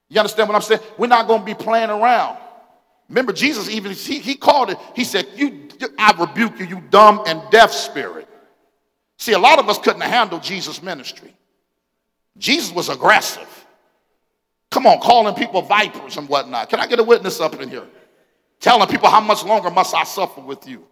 You 0.09 0.21
understand 0.21 0.49
what 0.49 0.57
I'm 0.57 0.63
saying? 0.63 0.81
We're 0.99 1.07
not 1.07 1.27
going 1.27 1.41
to 1.41 1.47
be 1.47 1.55
playing 1.55 1.91
around. 1.91 2.39
Remember, 3.09 3.33
Jesus 3.33 3.69
even, 3.69 3.93
he, 3.93 4.19
he 4.19 4.35
called 4.35 4.71
it, 4.71 4.79
he 4.95 5.05
said, 5.05 5.27
you, 5.35 5.69
I 5.99 6.13
rebuke 6.19 6.59
you, 6.59 6.67
you 6.67 6.83
dumb 6.91 7.23
and 7.27 7.43
deaf 7.51 7.73
spirit. 7.73 8.29
See, 9.19 9.33
a 9.33 9.39
lot 9.39 9.59
of 9.59 9.69
us 9.69 9.79
couldn't 9.79 10.01
handle 10.03 10.39
Jesus' 10.39 10.83
ministry. 10.83 11.35
Jesus 12.39 12.73
was 12.73 12.89
aggressive. 12.89 13.49
Come 14.71 14.87
on, 14.87 15.01
calling 15.01 15.35
people 15.35 15.63
vipers 15.63 16.17
and 16.17 16.29
whatnot. 16.29 16.71
Can 16.71 16.81
I 16.81 16.87
get 16.87 16.99
a 16.99 17.03
witness 17.03 17.41
up 17.41 17.61
in 17.61 17.69
here? 17.69 17.87
Telling 18.59 18.89
people 18.89 19.11
how 19.11 19.21
much 19.21 19.45
longer 19.45 19.71
must 19.71 19.95
I 19.95 20.05
suffer 20.05 20.41
with 20.41 20.67
you? 20.67 20.87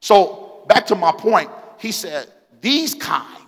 So, 0.00 0.64
back 0.68 0.86
to 0.86 0.94
my 0.94 1.12
point, 1.12 1.50
he 1.78 1.92
said, 1.92 2.30
These 2.60 2.94
kind 2.94 3.39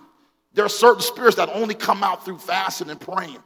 there 0.53 0.65
are 0.65 0.69
certain 0.69 1.01
spirits 1.01 1.37
that 1.37 1.49
only 1.49 1.75
come 1.75 2.03
out 2.03 2.25
through 2.25 2.37
fasting 2.37 2.89
and 2.89 2.99
praying. 2.99 3.39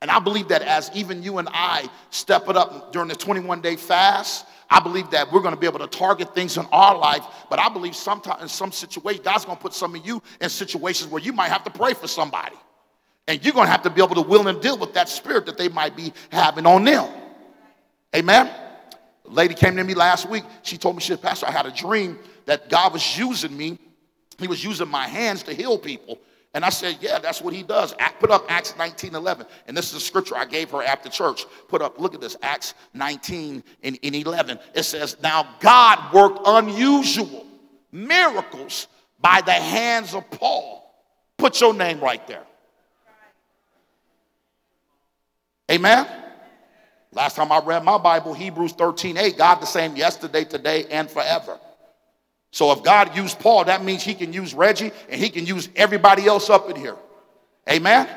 And 0.00 0.10
I 0.10 0.18
believe 0.18 0.48
that 0.48 0.62
as 0.62 0.90
even 0.94 1.22
you 1.22 1.38
and 1.38 1.48
I 1.50 1.88
step 2.10 2.48
it 2.48 2.56
up 2.56 2.92
during 2.92 3.08
the 3.08 3.14
21 3.14 3.60
day 3.60 3.76
fast, 3.76 4.46
I 4.68 4.80
believe 4.80 5.10
that 5.10 5.30
we're 5.32 5.40
going 5.40 5.54
to 5.54 5.60
be 5.60 5.66
able 5.66 5.78
to 5.78 5.86
target 5.86 6.34
things 6.34 6.56
in 6.56 6.66
our 6.72 6.96
life. 6.96 7.24
But 7.48 7.58
I 7.58 7.68
believe 7.68 7.94
sometimes 7.94 8.42
in 8.42 8.48
some 8.48 8.72
situations, 8.72 9.24
God's 9.24 9.44
going 9.44 9.56
to 9.56 9.62
put 9.62 9.74
some 9.74 9.94
of 9.94 10.06
you 10.06 10.22
in 10.40 10.50
situations 10.50 11.10
where 11.10 11.22
you 11.22 11.32
might 11.32 11.48
have 11.48 11.64
to 11.64 11.70
pray 11.70 11.94
for 11.94 12.08
somebody. 12.08 12.56
And 13.26 13.42
you're 13.42 13.54
going 13.54 13.66
to 13.66 13.70
have 13.70 13.82
to 13.82 13.90
be 13.90 14.02
able 14.02 14.16
to 14.16 14.22
will 14.22 14.46
and 14.48 14.60
deal 14.60 14.76
with 14.76 14.94
that 14.94 15.08
spirit 15.08 15.46
that 15.46 15.56
they 15.56 15.68
might 15.68 15.96
be 15.96 16.12
having 16.30 16.66
on 16.66 16.84
them. 16.84 17.08
Amen. 18.14 18.50
A 19.26 19.30
lady 19.30 19.54
came 19.54 19.76
to 19.76 19.84
me 19.84 19.94
last 19.94 20.28
week. 20.28 20.44
She 20.62 20.76
told 20.76 20.96
me, 20.96 21.00
she 21.00 21.08
said, 21.08 21.22
Pastor, 21.22 21.46
I 21.46 21.50
had 21.50 21.66
a 21.66 21.70
dream 21.70 22.18
that 22.44 22.68
God 22.68 22.92
was 22.92 23.18
using 23.18 23.56
me. 23.56 23.78
He 24.38 24.48
was 24.48 24.62
using 24.62 24.88
my 24.88 25.08
hands 25.08 25.42
to 25.44 25.54
heal 25.54 25.78
people. 25.78 26.18
And 26.54 26.64
I 26.64 26.70
said, 26.70 26.98
Yeah, 27.00 27.18
that's 27.18 27.42
what 27.42 27.52
he 27.52 27.62
does. 27.64 27.94
Put 28.20 28.30
up 28.30 28.46
Acts 28.48 28.76
19 28.78 29.14
11. 29.14 29.46
And 29.66 29.76
this 29.76 29.90
is 29.90 29.94
a 29.96 30.00
scripture 30.00 30.36
I 30.36 30.44
gave 30.44 30.70
her 30.70 30.82
after 30.82 31.08
church. 31.08 31.44
Put 31.68 31.82
up, 31.82 31.98
look 31.98 32.14
at 32.14 32.20
this, 32.20 32.36
Acts 32.42 32.74
19 32.94 33.62
and 33.82 33.98
11. 34.02 34.58
It 34.74 34.84
says, 34.84 35.16
Now 35.22 35.48
God 35.60 36.14
worked 36.14 36.40
unusual 36.46 37.44
miracles 37.90 38.86
by 39.20 39.40
the 39.40 39.52
hands 39.52 40.14
of 40.14 40.30
Paul. 40.30 40.80
Put 41.36 41.60
your 41.60 41.74
name 41.74 42.00
right 42.00 42.24
there. 42.28 42.44
Amen. 45.70 46.06
Last 47.10 47.36
time 47.36 47.50
I 47.50 47.60
read 47.64 47.84
my 47.84 47.98
Bible, 47.98 48.34
Hebrews 48.34 48.72
13 48.72 49.16
8, 49.16 49.38
God 49.38 49.56
the 49.56 49.66
same 49.66 49.96
yesterday, 49.96 50.44
today, 50.44 50.86
and 50.90 51.10
forever. 51.10 51.58
So 52.54 52.70
if 52.70 52.84
God 52.84 53.16
used 53.16 53.40
Paul, 53.40 53.64
that 53.64 53.82
means 53.82 54.04
he 54.04 54.14
can 54.14 54.32
use 54.32 54.54
Reggie 54.54 54.92
and 55.08 55.20
he 55.20 55.28
can 55.28 55.44
use 55.44 55.68
everybody 55.74 56.24
else 56.26 56.48
up 56.48 56.70
in 56.70 56.76
here. 56.76 56.94
Amen? 57.68 58.08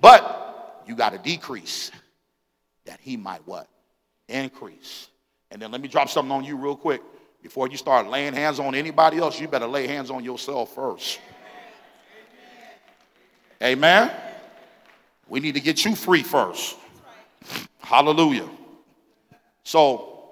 But 0.00 0.82
you 0.86 0.96
got 0.96 1.12
to 1.12 1.18
decrease 1.18 1.90
that 2.86 2.98
he 3.02 3.18
might 3.18 3.46
what? 3.46 3.68
Increase. 4.26 5.10
And 5.50 5.60
then 5.60 5.70
let 5.70 5.82
me 5.82 5.88
drop 5.88 6.08
something 6.08 6.32
on 6.32 6.44
you 6.44 6.56
real 6.56 6.74
quick. 6.74 7.02
Before 7.42 7.68
you 7.68 7.76
start 7.76 8.06
laying 8.06 8.32
hands 8.32 8.58
on 8.58 8.74
anybody 8.74 9.18
else, 9.18 9.38
you 9.38 9.48
better 9.48 9.66
lay 9.66 9.86
hands 9.86 10.10
on 10.10 10.24
yourself 10.24 10.74
first. 10.74 11.20
Amen? 13.62 14.10
We 15.28 15.40
need 15.40 15.56
to 15.56 15.60
get 15.60 15.84
you 15.84 15.94
free 15.94 16.22
first. 16.22 16.78
Hallelujah. 17.80 18.48
So, 19.62 20.30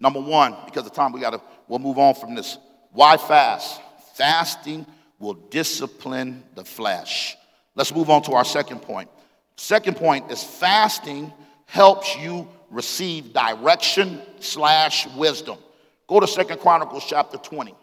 number 0.00 0.20
one, 0.20 0.56
because 0.64 0.84
of 0.84 0.92
time, 0.92 1.12
we 1.12 1.20
got 1.20 1.34
to 1.34 1.40
we'll 1.68 1.78
move 1.78 1.98
on 1.98 2.14
from 2.14 2.34
this. 2.34 2.58
Why 2.92 3.16
fast? 3.16 3.80
Fasting 4.14 4.86
will 5.18 5.34
discipline 5.34 6.42
the 6.54 6.64
flesh. 6.64 7.36
Let's 7.74 7.94
move 7.94 8.10
on 8.10 8.22
to 8.22 8.32
our 8.32 8.44
second 8.44 8.80
point. 8.80 9.08
Second 9.56 9.96
point 9.96 10.30
is 10.30 10.42
fasting 10.42 11.32
helps 11.66 12.16
you 12.16 12.48
receive 12.70 13.32
direction 13.32 14.20
slash 14.40 15.06
wisdom. 15.16 15.58
Go 16.06 16.20
to 16.20 16.26
Second 16.26 16.60
Chronicles 16.60 17.04
chapter 17.06 17.36
20. 17.36 17.74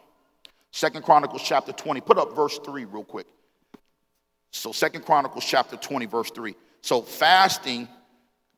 Second 0.71 1.03
Chronicles 1.03 1.41
chapter 1.43 1.71
20. 1.71 2.01
Put 2.01 2.17
up 2.17 2.35
verse 2.35 2.59
3 2.65 2.85
real 2.85 3.03
quick. 3.03 3.27
So 4.55 4.71
Second 4.71 5.05
Chronicles 5.05 5.45
chapter 5.45 5.75
20, 5.75 6.05
verse 6.05 6.31
3. 6.31 6.55
So 6.81 7.01
fasting 7.01 7.89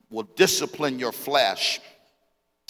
will 0.10 0.30
discipline 0.36 1.00
your 1.00 1.12
flesh. 1.12 1.82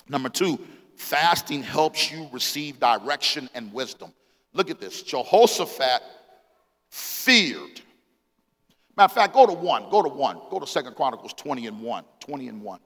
Number 0.08 0.30
two, 0.30 0.58
Fasting 0.97 1.63
helps 1.63 2.12
you 2.12 2.27
receive 2.31 2.79
direction 2.79 3.49
and 3.53 3.71
wisdom. 3.71 4.12
Look 4.53 4.69
at 4.69 4.79
this 4.79 5.01
Jehoshaphat 5.03 6.01
feared 6.89 7.81
Matter 8.97 9.05
of 9.05 9.12
fact, 9.12 9.33
go 9.36 9.45
to 9.45 9.53
one. 9.53 9.89
Go 9.91 10.01
to 10.01 10.10
one. 10.10 10.39
Go 10.49 10.60
to 10.60 10.65
Second 10.65 10.95
Chronicles 10.95 11.31
20 11.33 11.67
and 11.67 11.81
1. 11.81 12.03
20 12.19 12.47
and 12.47 12.62
1. 12.63 12.79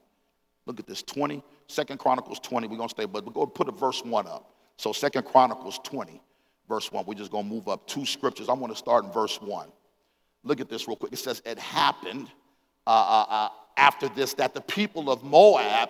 Look 0.66 0.78
at 0.78 0.86
this 0.86 1.02
20. 1.02 1.42
Second 1.68 1.98
Chronicles 1.98 2.38
20. 2.38 2.68
We're 2.68 2.76
going 2.76 2.88
to 2.88 2.94
stay, 2.94 3.06
but 3.06 3.24
we're 3.34 3.46
to 3.46 3.50
put 3.50 3.66
a 3.66 3.72
verse 3.72 4.04
1 4.04 4.26
up. 4.26 4.54
So 4.76 4.92
Second 4.92 5.24
Chronicles 5.24 5.80
20, 5.84 6.20
verse 6.68 6.92
1. 6.92 7.06
We're 7.06 7.14
just 7.14 7.30
going 7.30 7.44
to 7.44 7.50
move 7.50 7.66
up 7.68 7.86
two 7.86 8.04
scriptures. 8.04 8.50
I 8.50 8.52
want 8.52 8.72
to 8.72 8.78
start 8.78 9.04
in 9.04 9.10
verse 9.10 9.40
1. 9.40 9.68
Look 10.44 10.60
at 10.60 10.68
this 10.68 10.86
real 10.86 10.96
quick. 10.96 11.14
It 11.14 11.18
says, 11.18 11.40
It 11.46 11.58
happened 11.58 12.28
uh, 12.86 12.90
uh, 12.90 13.26
uh, 13.30 13.48
after 13.78 14.08
this 14.10 14.34
that 14.34 14.52
the 14.52 14.60
people 14.60 15.10
of 15.10 15.24
Moab, 15.24 15.88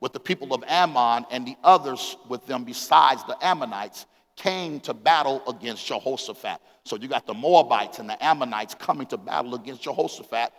with 0.00 0.12
the 0.12 0.20
people 0.20 0.54
of 0.54 0.62
Ammon 0.66 1.26
and 1.30 1.46
the 1.46 1.56
others 1.64 2.16
with 2.28 2.46
them 2.46 2.64
besides 2.64 3.24
the 3.24 3.36
Ammonites, 3.44 4.06
came 4.36 4.78
to 4.80 4.94
battle 4.94 5.42
against 5.48 5.86
Jehoshaphat. 5.86 6.60
So 6.84 6.96
you 6.96 7.08
got 7.08 7.26
the 7.26 7.34
Moabites 7.34 7.98
and 7.98 8.08
the 8.08 8.22
Ammonites 8.24 8.74
coming 8.74 9.06
to 9.08 9.16
battle 9.16 9.54
against 9.54 9.82
Jehoshaphat. 9.82 10.52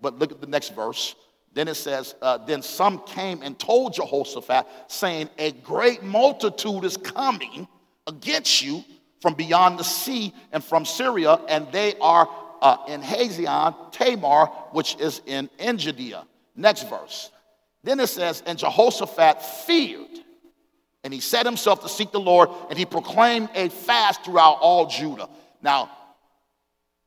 But 0.00 0.18
look 0.18 0.32
at 0.32 0.40
the 0.40 0.46
next 0.46 0.74
verse. 0.74 1.14
Then 1.54 1.68
it 1.68 1.74
says, 1.74 2.14
uh, 2.22 2.38
Then 2.38 2.62
some 2.62 3.00
came 3.00 3.42
and 3.42 3.58
told 3.58 3.94
Jehoshaphat, 3.94 4.66
saying, 4.88 5.30
A 5.38 5.52
great 5.52 6.02
multitude 6.02 6.84
is 6.84 6.96
coming 6.96 7.66
against 8.06 8.62
you 8.62 8.84
from 9.20 9.34
beyond 9.34 9.78
the 9.78 9.84
sea 9.84 10.34
and 10.52 10.62
from 10.62 10.84
Syria, 10.84 11.38
and 11.48 11.70
they 11.72 11.94
are 12.00 12.28
uh, 12.60 12.76
in 12.88 13.00
Hazazon 13.00 13.92
Tamar, 13.92 14.46
which 14.72 14.96
is 15.00 15.20
in 15.26 15.48
Engedi. 15.58 16.14
Next 16.56 16.88
verse. 16.88 17.30
Then 17.84 18.00
it 18.00 18.08
says, 18.08 18.42
And 18.46 18.58
Jehoshaphat 18.58 19.42
feared 19.42 20.12
and 21.04 21.12
he 21.12 21.20
set 21.20 21.46
himself 21.46 21.82
to 21.82 21.88
seek 21.88 22.12
the 22.12 22.20
Lord, 22.20 22.48
and 22.70 22.78
he 22.78 22.84
proclaimed 22.84 23.48
a 23.54 23.68
fast 23.68 24.24
throughout 24.24 24.58
all 24.60 24.86
Judah. 24.86 25.28
Now, 25.60 25.90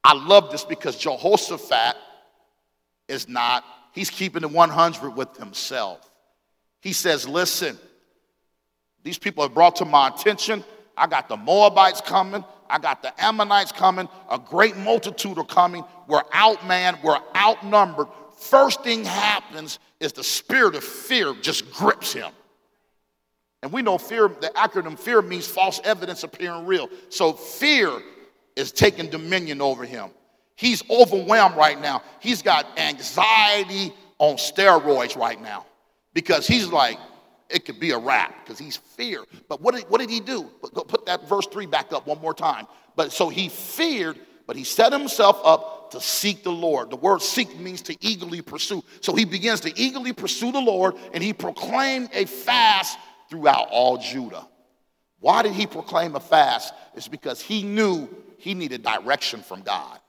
I 0.04 0.14
love 0.14 0.52
this 0.52 0.66
because 0.66 0.98
Jehoshaphat 0.98 1.96
is 3.08 3.30
not, 3.30 3.64
he's 3.94 4.10
keeping 4.10 4.42
the 4.42 4.48
100 4.50 5.12
with 5.12 5.38
himself. 5.38 6.10
He 6.82 6.94
says, 6.94 7.28
Listen, 7.28 7.78
these 9.04 9.18
people 9.18 9.44
have 9.44 9.54
brought 9.54 9.78
to 9.78 9.86
my 9.86 10.10
attention. 10.10 10.64
I 10.98 11.08
got 11.08 11.30
the 11.30 11.38
Moabites 11.38 12.02
coming. 12.02 12.44
I 12.70 12.80
got 12.80 13.02
the 13.02 13.14
Ammonites 13.24 13.72
coming. 13.72 14.10
A 14.30 14.40
great 14.40 14.76
multitude 14.76 15.38
are 15.38 15.46
coming. 15.46 15.84
We're 16.08 16.24
outmanned. 16.24 17.04
We're 17.04 17.20
outnumbered. 17.36 18.08
First 18.36 18.84
thing 18.84 19.06
happens 19.06 19.80
is 20.00 20.14
the 20.14 20.24
spirit 20.24 20.76
of 20.76 20.84
fear 20.84 21.34
just 21.42 21.72
grips 21.72 22.14
him. 22.14 22.32
And 23.64 23.72
we 23.72 23.82
know 23.82 23.98
fear, 23.98 24.28
the 24.28 24.52
acronym 24.56 25.00
fear 25.00 25.22
means 25.22 25.48
false 25.48 25.82
evidence 25.84 26.24
appearing 26.24 26.66
real. 26.66 26.90
So 27.10 27.34
fear 27.34 27.92
is 28.56 28.72
taking 28.72 29.10
dominion 29.10 29.62
over 29.62 29.86
him. 29.86 30.12
He's 30.56 30.88
overwhelmed 30.90 31.58
right 31.58 31.80
now. 31.80 32.04
He's 32.20 32.42
got 32.42 32.68
anxiety 32.78 33.94
on 34.20 34.36
steroids 34.36 35.18
right 35.18 35.42
now 35.42 35.66
because 36.14 36.48
he's 36.48 36.68
like, 36.68 37.00
it 37.50 37.66
could 37.66 37.80
be 37.80 37.92
a 37.92 37.98
wrap 37.98 38.44
because 38.44 38.58
he's 38.58 38.78
fear. 38.78 39.24
But 39.48 39.62
what 39.62 39.76
did, 39.76 39.84
what 39.86 40.00
did 40.00 40.10
he 40.10 40.20
do? 40.20 40.44
Put 40.62 41.06
that 41.06 41.28
verse 41.28 41.48
3 41.48 41.66
back 41.66 41.92
up 41.94 42.08
one 42.08 42.20
more 42.22 42.34
time. 42.34 42.68
But 42.96 43.12
so 43.12 43.30
he 43.30 43.50
feared, 43.50 44.20
but 44.48 44.56
he 44.56 44.64
set 44.64 44.92
himself 44.92 45.40
up 45.44 45.85
to 45.96 46.02
seek 46.02 46.44
the 46.44 46.52
Lord. 46.52 46.90
The 46.90 46.96
word 46.96 47.22
seek 47.22 47.58
means 47.60 47.82
to 47.84 47.98
eagerly 48.00 48.42
pursue. 48.42 48.84
So 49.02 49.16
he 49.16 49.26
begins 49.26 49.62
to 49.62 49.80
eagerly 49.80 50.14
pursue 50.14 50.52
the 50.52 50.60
Lord 50.60 50.96
and 51.14 51.24
he 51.24 51.34
proclaimed 51.34 52.10
a 52.14 52.26
fast 52.26 52.98
throughout 53.30 53.68
all 53.72 53.98
Judah. 53.98 54.48
Why 55.20 55.42
did 55.42 55.54
he 55.54 55.66
proclaim 55.66 56.16
a 56.16 56.20
fast? 56.20 56.74
It's 56.94 57.08
because 57.08 57.42
he 57.42 57.64
knew 57.64 58.08
he 58.38 58.54
needed 58.54 58.84
direction 58.84 59.42
from 59.42 59.62
God. 59.62 60.00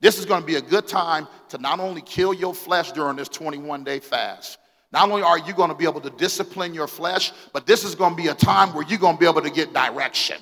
This 0.00 0.18
is 0.18 0.26
going 0.26 0.42
to 0.42 0.46
be 0.46 0.56
a 0.56 0.62
good 0.62 0.86
time 0.86 1.26
to 1.48 1.58
not 1.58 1.80
only 1.80 2.02
kill 2.02 2.34
your 2.34 2.54
flesh 2.54 2.92
during 2.92 3.16
this 3.16 3.28
21 3.28 3.84
day 3.84 4.00
fast, 4.00 4.58
not 4.92 5.08
only 5.10 5.22
are 5.22 5.38
you 5.38 5.54
going 5.54 5.70
to 5.70 5.76
be 5.76 5.84
able 5.84 6.00
to 6.02 6.10
discipline 6.10 6.74
your 6.74 6.86
flesh, 6.86 7.32
but 7.52 7.66
this 7.66 7.82
is 7.82 7.94
going 7.94 8.14
to 8.14 8.22
be 8.22 8.28
a 8.28 8.34
time 8.34 8.74
where 8.74 8.86
you're 8.86 8.98
going 8.98 9.16
to 9.16 9.20
be 9.20 9.26
able 9.26 9.42
to 9.42 9.50
get 9.50 9.72
direction. 9.72 10.36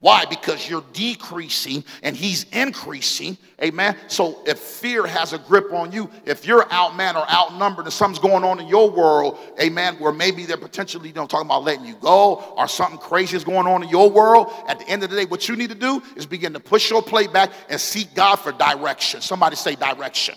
Why? 0.00 0.26
Because 0.26 0.68
you're 0.68 0.84
decreasing 0.92 1.82
and 2.02 2.14
he's 2.14 2.44
increasing. 2.52 3.38
Amen. 3.62 3.96
So 4.08 4.42
if 4.46 4.58
fear 4.58 5.06
has 5.06 5.32
a 5.32 5.38
grip 5.38 5.72
on 5.72 5.90
you, 5.90 6.10
if 6.26 6.46
you're 6.46 6.64
outman 6.64 7.14
or 7.14 7.28
outnumbered 7.30 7.86
and 7.86 7.92
something's 7.92 8.18
going 8.18 8.44
on 8.44 8.60
in 8.60 8.68
your 8.68 8.90
world, 8.90 9.38
amen, 9.60 9.94
where 9.94 10.12
maybe 10.12 10.44
they're 10.44 10.58
potentially, 10.58 11.08
you 11.08 11.14
know, 11.14 11.26
talking 11.26 11.46
about 11.46 11.64
letting 11.64 11.86
you 11.86 11.94
go 11.94 12.34
or 12.58 12.68
something 12.68 12.98
crazy 12.98 13.38
is 13.38 13.44
going 13.44 13.66
on 13.66 13.82
in 13.82 13.88
your 13.88 14.10
world, 14.10 14.52
at 14.68 14.78
the 14.78 14.86
end 14.86 15.02
of 15.02 15.08
the 15.08 15.16
day, 15.16 15.24
what 15.24 15.48
you 15.48 15.56
need 15.56 15.70
to 15.70 15.74
do 15.74 16.02
is 16.14 16.26
begin 16.26 16.52
to 16.52 16.60
push 16.60 16.90
your 16.90 17.02
plate 17.02 17.32
back 17.32 17.50
and 17.70 17.80
seek 17.80 18.14
God 18.14 18.36
for 18.36 18.52
direction. 18.52 19.22
Somebody 19.22 19.56
say 19.56 19.76
direction. 19.76 20.34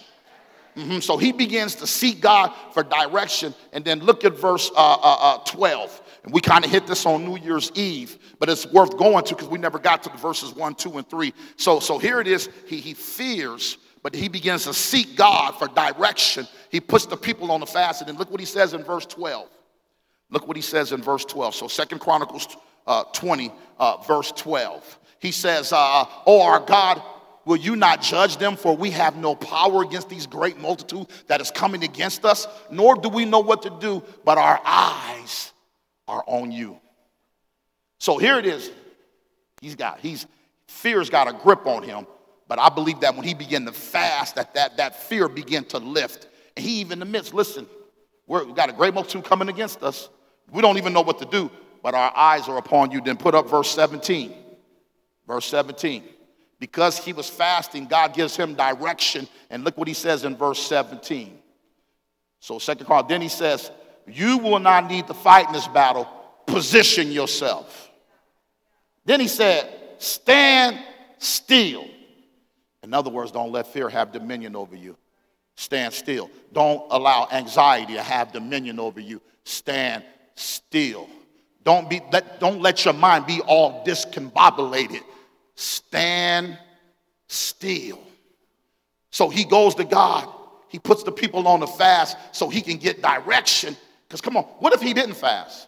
Mm-hmm. 0.77 0.99
So 0.99 1.17
he 1.17 1.33
begins 1.33 1.75
to 1.75 1.87
seek 1.87 2.21
God 2.21 2.53
for 2.73 2.83
direction. 2.83 3.53
And 3.73 3.83
then 3.83 3.99
look 3.99 4.23
at 4.23 4.37
verse 4.37 4.71
uh, 4.75 4.93
uh, 4.93 5.17
uh, 5.19 5.37
12. 5.39 6.01
And 6.23 6.33
we 6.33 6.41
kind 6.41 6.63
of 6.63 6.71
hit 6.71 6.87
this 6.87 7.05
on 7.05 7.25
New 7.25 7.37
Year's 7.37 7.71
Eve, 7.75 8.17
but 8.39 8.49
it's 8.49 8.65
worth 8.65 8.97
going 8.97 9.25
to 9.25 9.35
because 9.35 9.49
we 9.49 9.59
never 9.59 9.77
got 9.77 10.01
to 10.03 10.09
the 10.09 10.17
verses 10.17 10.55
1, 10.55 10.75
2, 10.75 10.97
and 10.97 11.09
3. 11.09 11.33
So, 11.57 11.79
so 11.79 11.99
here 11.99 12.21
it 12.21 12.27
is. 12.27 12.49
He, 12.67 12.77
he 12.77 12.93
fears, 12.93 13.77
but 14.01 14.15
he 14.15 14.29
begins 14.29 14.63
to 14.63 14.73
seek 14.73 15.17
God 15.17 15.51
for 15.51 15.67
direction. 15.67 16.47
He 16.69 16.79
puts 16.79 17.05
the 17.05 17.17
people 17.17 17.51
on 17.51 17.59
the 17.59 17.65
fast. 17.65 18.01
And 18.01 18.17
look 18.17 18.31
what 18.31 18.39
he 18.39 18.45
says 18.45 18.73
in 18.73 18.83
verse 18.83 19.05
12. 19.05 19.49
Look 20.31 20.47
what 20.47 20.55
he 20.55 20.63
says 20.63 20.93
in 20.93 21.01
verse 21.01 21.25
12. 21.25 21.53
So 21.53 21.67
Second 21.67 21.99
Chronicles 21.99 22.47
uh, 22.87 23.03
20, 23.13 23.51
uh, 23.77 23.97
verse 23.97 24.31
12. 24.31 24.99
He 25.19 25.31
says, 25.31 25.73
uh, 25.73 26.05
Oh, 26.25 26.41
our 26.41 26.61
God, 26.61 27.01
will 27.45 27.57
you 27.57 27.75
not 27.75 28.01
judge 28.01 28.37
them? 28.37 28.55
For 28.55 28.75
we 28.75 28.91
have 28.91 29.17
no 29.17 29.35
power 29.35 29.83
against 29.83 30.07
these 30.07 30.27
great 30.27 30.57
multitude 30.57 31.07
that 31.27 31.41
is 31.41 31.51
coming 31.51 31.83
against 31.83 32.23
us, 32.23 32.47
nor 32.71 32.95
do 32.95 33.09
we 33.09 33.25
know 33.25 33.39
what 33.39 33.63
to 33.63 33.77
do, 33.81 34.01
but 34.23 34.37
our 34.37 34.61
eyes 34.63 35.51
are 36.07 36.23
on 36.25 36.51
you. 36.51 36.79
So 37.99 38.17
here 38.17 38.39
it 38.39 38.45
is. 38.45 38.71
He's 39.61 39.75
got, 39.75 39.99
he's, 39.99 40.25
fear's 40.67 41.09
got 41.09 41.27
a 41.27 41.33
grip 41.33 41.67
on 41.67 41.83
him. 41.83 42.07
But 42.47 42.57
I 42.57 42.69
believe 42.69 43.01
that 43.01 43.15
when 43.15 43.25
he 43.25 43.35
began 43.35 43.65
to 43.65 43.71
fast, 43.71 44.35
that, 44.35 44.55
that, 44.55 44.77
that 44.77 44.95
fear 44.95 45.29
began 45.29 45.65
to 45.65 45.77
lift. 45.77 46.27
And 46.57 46.65
he 46.65 46.79
even 46.79 47.01
admits, 47.01 47.33
listen, 47.33 47.67
we've 48.25 48.55
got 48.55 48.69
a 48.69 48.73
great 48.73 48.93
multitude 48.93 49.23
coming 49.23 49.49
against 49.49 49.83
us. 49.83 50.09
We 50.51 50.61
don't 50.61 50.77
even 50.77 50.91
know 50.91 51.01
what 51.01 51.19
to 51.19 51.25
do, 51.25 51.51
but 51.83 51.93
our 51.93 52.11
eyes 52.15 52.47
are 52.49 52.57
upon 52.57 52.89
you. 52.89 53.01
Then 53.01 53.17
put 53.17 53.35
up 53.35 53.47
verse 53.49 53.69
17. 53.69 54.33
Verse 55.27 55.45
17. 55.45 56.03
Because 56.59 56.97
he 56.97 57.13
was 57.13 57.29
fasting, 57.29 57.85
God 57.85 58.13
gives 58.13 58.35
him 58.35 58.55
direction. 58.55 59.27
And 59.51 59.63
look 59.63 59.77
what 59.77 59.87
he 59.87 59.93
says 59.93 60.23
in 60.25 60.35
verse 60.35 60.59
17. 60.59 61.37
So, 62.39 62.57
second 62.57 62.85
call, 62.87 63.03
then 63.03 63.21
he 63.21 63.29
says, 63.29 63.69
you 64.07 64.39
will 64.39 64.59
not 64.59 64.89
need 64.89 65.07
to 65.07 65.13
fight 65.13 65.47
in 65.47 65.53
this 65.53 65.67
battle. 65.67 66.07
Position 66.47 67.11
yourself. 67.11 67.88
Then 69.09 69.19
he 69.19 69.27
said, 69.27 69.67
Stand 69.97 70.77
still. 71.17 71.83
In 72.83 72.93
other 72.93 73.09
words, 73.09 73.31
don't 73.31 73.51
let 73.51 73.65
fear 73.65 73.89
have 73.89 74.11
dominion 74.11 74.55
over 74.55 74.75
you. 74.75 74.95
Stand 75.55 75.95
still. 75.95 76.29
Don't 76.53 76.83
allow 76.91 77.27
anxiety 77.31 77.95
to 77.95 78.03
have 78.03 78.31
dominion 78.31 78.79
over 78.79 78.99
you. 78.99 79.19
Stand 79.45 80.03
still. 80.35 81.09
Don't, 81.63 81.89
be, 81.89 82.01
let, 82.11 82.39
don't 82.39 82.61
let 82.61 82.85
your 82.85 82.93
mind 82.93 83.25
be 83.25 83.41
all 83.41 83.83
discombobulated. 83.83 85.01
Stand 85.55 86.59
still. 87.25 88.03
So 89.09 89.27
he 89.27 89.43
goes 89.43 89.73
to 89.75 89.85
God. 89.85 90.29
He 90.67 90.77
puts 90.77 91.01
the 91.01 91.11
people 91.11 91.47
on 91.47 91.61
the 91.61 91.67
fast 91.67 92.15
so 92.31 92.47
he 92.47 92.61
can 92.61 92.77
get 92.77 93.01
direction 93.01 93.75
because 94.07 94.21
come 94.21 94.37
on, 94.37 94.43
what 94.59 94.71
if 94.73 94.81
he 94.81 94.93
didn't 94.93 95.15
fast? 95.15 95.67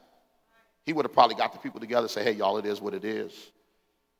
He 0.86 0.94
would 0.94 1.06
have 1.06 1.14
probably 1.14 1.36
got 1.36 1.54
the 1.54 1.60
people 1.60 1.80
together 1.80 2.04
and 2.04 2.12
say, 2.12 2.24
hey, 2.24 2.32
y'all, 2.32 2.58
it 2.58 2.66
is 2.66 2.82
what 2.82 2.94
it 2.94 3.06
is. 3.06 3.32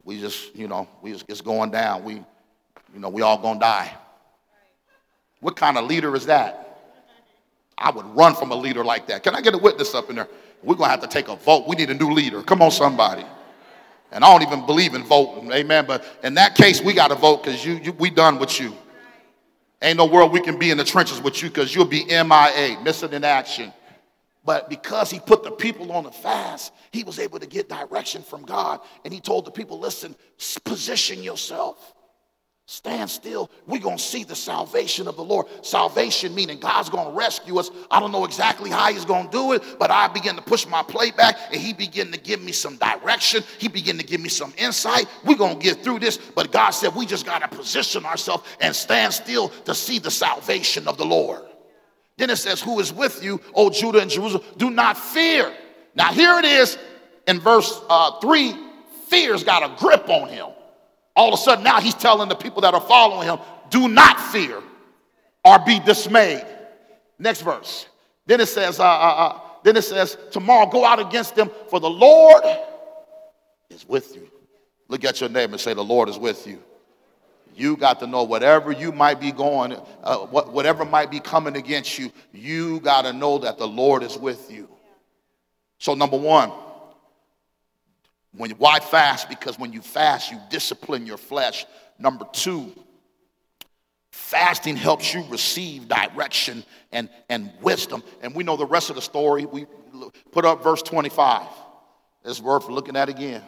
We 0.04 0.20
just, 0.20 0.56
you 0.56 0.68
know, 0.68 0.88
we 1.02 1.14
just, 1.14 1.26
it's 1.28 1.42
going 1.42 1.72
down. 1.72 2.04
We, 2.04 2.16
you 2.16 3.00
know, 3.00 3.10
we 3.10 3.22
all 3.22 3.38
gonna 3.38 3.60
die. 3.60 3.94
What 5.40 5.56
kind 5.56 5.78
of 5.78 5.86
leader 5.86 6.16
is 6.16 6.26
that? 6.28 6.68
I 7.78 7.90
would 7.90 8.06
run 8.16 8.36
from 8.36 8.52
a 8.52 8.56
leader 8.56 8.84
like 8.84 9.08
that. 9.08 9.24
Can 9.24 9.36
I 9.36 9.42
get 9.42 9.56
a 9.56 9.58
witness 9.58 9.96
up 9.96 10.10
in 10.10 10.16
there? 10.18 10.28
We're 10.64 10.76
gonna 10.76 10.92
have 10.92 11.02
to 11.02 11.08
take 11.08 11.28
a 11.28 11.36
vote. 11.36 11.68
We 11.68 11.76
need 11.76 11.90
a 11.90 11.96
new 11.96 12.12
leader. 12.12 12.44
Come 12.44 12.62
on, 12.62 12.72
somebody. 12.72 13.26
And 14.12 14.24
I 14.24 14.32
don't 14.32 14.46
even 14.46 14.66
believe 14.66 14.94
in 14.94 15.04
voting, 15.04 15.52
amen. 15.52 15.86
But 15.88 16.06
in 16.24 16.34
that 16.36 16.56
case, 16.56 16.82
we 16.82 16.94
got 16.94 17.08
to 17.08 17.16
vote 17.16 17.44
because 17.44 17.66
you, 17.66 17.76
you, 17.76 17.94
we 17.94 18.10
done 18.10 18.40
with 18.40 18.60
you. 18.60 18.76
Ain't 19.82 19.98
no 19.98 20.06
world 20.06 20.32
we 20.32 20.42
can 20.42 20.60
be 20.60 20.70
in 20.70 20.78
the 20.78 20.84
trenches 20.84 21.22
with 21.22 21.42
you 21.42 21.50
because 21.50 21.74
you'll 21.74 21.86
be 21.86 22.04
MIA, 22.06 22.78
missing 22.84 23.14
in 23.14 23.24
action. 23.24 23.74
But 24.44 24.70
because 24.70 25.12
he 25.12 25.20
put 25.20 25.44
the 25.44 25.52
people 25.52 25.92
on 25.92 26.04
the 26.04 26.12
fast, 26.12 26.74
he 26.92 27.04
was 27.04 27.20
able 27.20 27.40
to 27.40 27.48
get 27.48 27.70
direction 27.70 28.24
from 28.24 28.44
God. 28.44 28.80
And 29.06 29.14
he 29.14 29.20
told 29.20 29.46
the 29.46 29.52
people, 29.52 29.80
listen, 29.80 30.16
position 30.64 31.22
yourself. 31.22 31.94
Stand 32.66 33.10
still. 33.10 33.52
We're 33.68 33.82
going 33.82 33.98
to 33.98 34.04
see 34.04 34.24
the 34.24 34.36
salvation 34.36 35.08
of 35.08 35.18
the 35.18 35.24
Lord. 35.24 35.48
Salvation 35.62 36.34
meaning 36.34 36.60
God's 36.60 36.90
going 36.90 37.06
to 37.06 37.14
rescue 37.14 37.60
us. 37.60 37.70
I 37.92 38.00
don't 38.00 38.14
know 38.14 38.24
exactly 38.24 38.70
how 38.70 38.92
he's 38.92 39.04
going 39.04 39.26
to 39.26 39.32
do 39.32 39.52
it, 39.52 39.62
but 39.78 39.92
I 39.92 40.08
begin 40.08 40.38
to 40.38 40.42
push 40.42 40.66
my 40.66 40.82
plate 40.82 41.18
back 41.18 41.38
and 41.52 41.60
he 41.60 41.74
began 41.74 42.14
to 42.14 42.18
give 42.18 42.42
me 42.42 42.54
some 42.54 42.78
direction. 42.78 43.44
He 43.58 43.68
began 43.68 43.98
to 43.98 44.06
give 44.06 44.22
me 44.22 44.30
some 44.30 44.54
insight. 44.58 45.08
We're 45.26 45.36
going 45.36 45.60
to 45.60 45.64
get 45.64 45.84
through 45.84 46.00
this. 46.00 46.18
But 46.18 46.54
God 46.54 46.70
said 46.70 46.96
we 46.96 47.06
just 47.06 47.26
got 47.26 47.40
to 47.40 47.48
position 47.56 48.06
ourselves 48.06 48.48
and 48.62 48.74
stand 48.74 49.14
still 49.14 49.50
to 49.50 49.76
see 49.76 50.00
the 50.00 50.12
salvation 50.12 50.88
of 50.88 50.98
the 50.98 51.06
Lord. 51.06 51.42
Then 52.22 52.30
it 52.30 52.36
says, 52.36 52.62
Who 52.62 52.80
is 52.80 52.94
with 52.94 53.24
you, 53.24 53.42
O 53.56 53.72
Judah 53.72 53.98
and 53.98 54.12
Jerusalem? 54.12 54.44
Do 54.56 54.70
not 54.70 54.96
fear. 54.96 55.52
Now, 55.96 56.14
here 56.14 56.38
it 56.38 56.46
is 56.46 56.78
in 57.26 57.40
verse 57.40 57.82
uh, 57.90 58.20
3 58.20 58.56
fear's 59.08 59.44
got 59.44 59.64
a 59.64 59.76
grip 59.84 60.08
on 60.08 60.30
him. 60.30 60.46
All 61.16 61.34
of 61.34 61.40
a 61.40 61.42
sudden, 61.42 61.64
now 61.64 61.82
he's 61.82 61.96
telling 61.96 62.30
the 62.30 62.36
people 62.36 62.62
that 62.62 62.76
are 62.76 62.82
following 62.82 63.28
him, 63.28 63.40
do 63.72 63.88
not 63.88 64.20
fear 64.20 64.62
or 65.44 65.58
be 65.66 65.80
dismayed. 65.80 66.46
Next 67.18 67.42
verse. 67.42 67.88
Then 68.28 68.40
it 68.40 68.50
says, 68.50 68.80
uh, 68.80 68.84
uh, 68.84 68.88
uh, 68.88 69.40
then 69.64 69.76
it 69.76 69.82
says, 69.82 70.16
tomorrow 70.30 70.70
go 70.70 70.86
out 70.86 71.00
against 71.00 71.36
them, 71.36 71.50
for 71.72 71.80
the 71.80 71.90
Lord 71.90 72.44
is 73.72 73.90
with 73.90 74.16
you. 74.16 74.30
Look 74.90 75.04
at 75.06 75.20
your 75.22 75.30
neighbor 75.32 75.54
and 75.54 75.60
say, 75.60 75.74
the 75.74 75.84
Lord 75.84 76.08
is 76.08 76.20
with 76.20 76.46
you. 76.46 76.62
You 77.56 77.78
got 77.78 78.00
to 78.00 78.08
know 78.08 78.24
whatever 78.24 78.72
you 78.72 78.92
might 78.92 79.20
be 79.20 79.32
going, 79.32 79.74
uh, 80.04 80.18
whatever 80.18 80.86
might 80.86 81.12
be 81.12 81.20
coming 81.20 81.56
against 81.56 81.98
you, 82.00 82.12
you 82.34 82.80
got 82.80 83.04
to 83.04 83.14
know 83.14 83.40
that 83.40 83.58
the 83.58 83.68
Lord 83.68 84.04
is 84.04 84.18
with 84.18 84.52
you. 84.52 84.70
So, 85.78 85.94
number 85.94 86.18
one, 86.18 86.52
when, 88.34 88.52
why 88.52 88.80
fast? 88.80 89.30
Because 89.30 89.60
when 89.60 89.74
you 89.74 89.82
fast, 89.82 90.32
you 90.32 90.40
discipline 90.50 91.06
your 91.06 91.18
flesh. 91.18 91.66
Number 92.00 92.26
two, 92.32 92.74
fasting 94.12 94.76
helps 94.76 95.14
you 95.14 95.24
receive 95.30 95.88
direction 95.88 96.64
and, 96.92 97.10
and 97.30 97.52
wisdom. 97.62 98.04
And 98.22 98.34
we 98.34 98.44
know 98.44 98.58
the 98.58 98.66
rest 98.66 98.90
of 98.90 98.96
the 98.96 99.02
story. 99.02 99.46
We 99.46 99.66
put 100.32 100.46
up 100.46 100.64
verse 100.64 100.82
25. 100.82 101.46
It's 102.24 102.40
worth 102.40 102.70
looking 102.70 102.96
at 102.96 103.10
again. 103.10 103.42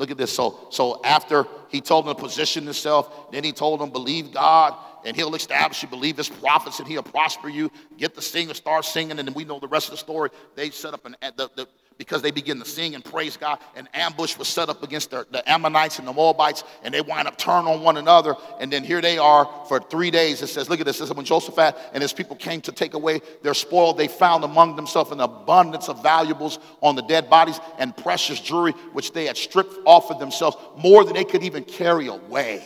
Look 0.00 0.10
at 0.10 0.16
this. 0.16 0.32
So, 0.32 0.66
so 0.70 1.04
after 1.04 1.46
he 1.68 1.82
told 1.82 2.06
them 2.06 2.14
to 2.14 2.20
position 2.20 2.64
himself, 2.64 3.30
then 3.30 3.44
he 3.44 3.52
told 3.52 3.80
them, 3.80 3.90
believe 3.90 4.32
God 4.32 4.74
and 5.04 5.14
he'll 5.14 5.34
establish 5.34 5.82
you, 5.82 5.88
believe 5.88 6.16
his 6.16 6.30
prophets 6.30 6.78
and 6.78 6.88
he'll 6.88 7.02
prosper 7.02 7.50
you. 7.50 7.70
Get 7.98 8.14
the 8.14 8.22
singer, 8.22 8.54
start 8.54 8.86
singing, 8.86 9.18
and 9.18 9.28
then 9.28 9.34
we 9.34 9.44
know 9.44 9.58
the 9.58 9.68
rest 9.68 9.88
of 9.88 9.90
the 9.92 9.98
story. 9.98 10.30
They 10.54 10.70
set 10.70 10.94
up 10.94 11.04
an, 11.04 11.16
the, 11.20 11.50
the, 11.54 11.68
because 12.00 12.22
they 12.22 12.30
begin 12.30 12.58
to 12.58 12.64
sing 12.64 12.94
and 12.94 13.04
praise 13.04 13.36
God. 13.36 13.58
An 13.76 13.86
ambush 13.92 14.38
was 14.38 14.48
set 14.48 14.70
up 14.70 14.82
against 14.82 15.10
the, 15.10 15.26
the, 15.30 15.46
Ammonites 15.46 15.98
and 15.98 16.08
the 16.08 16.14
Moabites, 16.14 16.64
and 16.82 16.94
they 16.94 17.02
wind 17.02 17.28
up 17.28 17.36
turning 17.36 17.70
on 17.70 17.82
one 17.82 17.98
another. 17.98 18.36
And 18.58 18.72
then 18.72 18.84
here 18.84 19.02
they 19.02 19.18
are 19.18 19.46
for 19.68 19.80
three 19.80 20.10
days. 20.10 20.40
It 20.40 20.46
says, 20.46 20.70
look 20.70 20.80
at 20.80 20.86
this. 20.86 20.96
It 20.96 21.08
says, 21.08 21.14
when 21.14 21.26
Jehoshaphat 21.26 21.76
and 21.92 22.00
his 22.00 22.14
people 22.14 22.36
came 22.36 22.62
to 22.62 22.72
take 22.72 22.94
away 22.94 23.20
their 23.42 23.52
spoil, 23.52 23.92
they 23.92 24.08
found 24.08 24.44
among 24.44 24.76
themselves 24.76 25.10
an 25.10 25.20
abundance 25.20 25.90
of 25.90 26.02
valuables 26.02 26.58
on 26.80 26.96
the 26.96 27.02
dead 27.02 27.28
bodies 27.28 27.60
and 27.78 27.94
precious 27.94 28.40
jewelry, 28.40 28.72
which 28.94 29.12
they 29.12 29.26
had 29.26 29.36
stripped 29.36 29.76
off 29.84 30.10
of 30.10 30.18
themselves, 30.18 30.56
more 30.78 31.04
than 31.04 31.12
they 31.12 31.24
could 31.24 31.42
even 31.42 31.64
carry 31.64 32.06
away. 32.06 32.64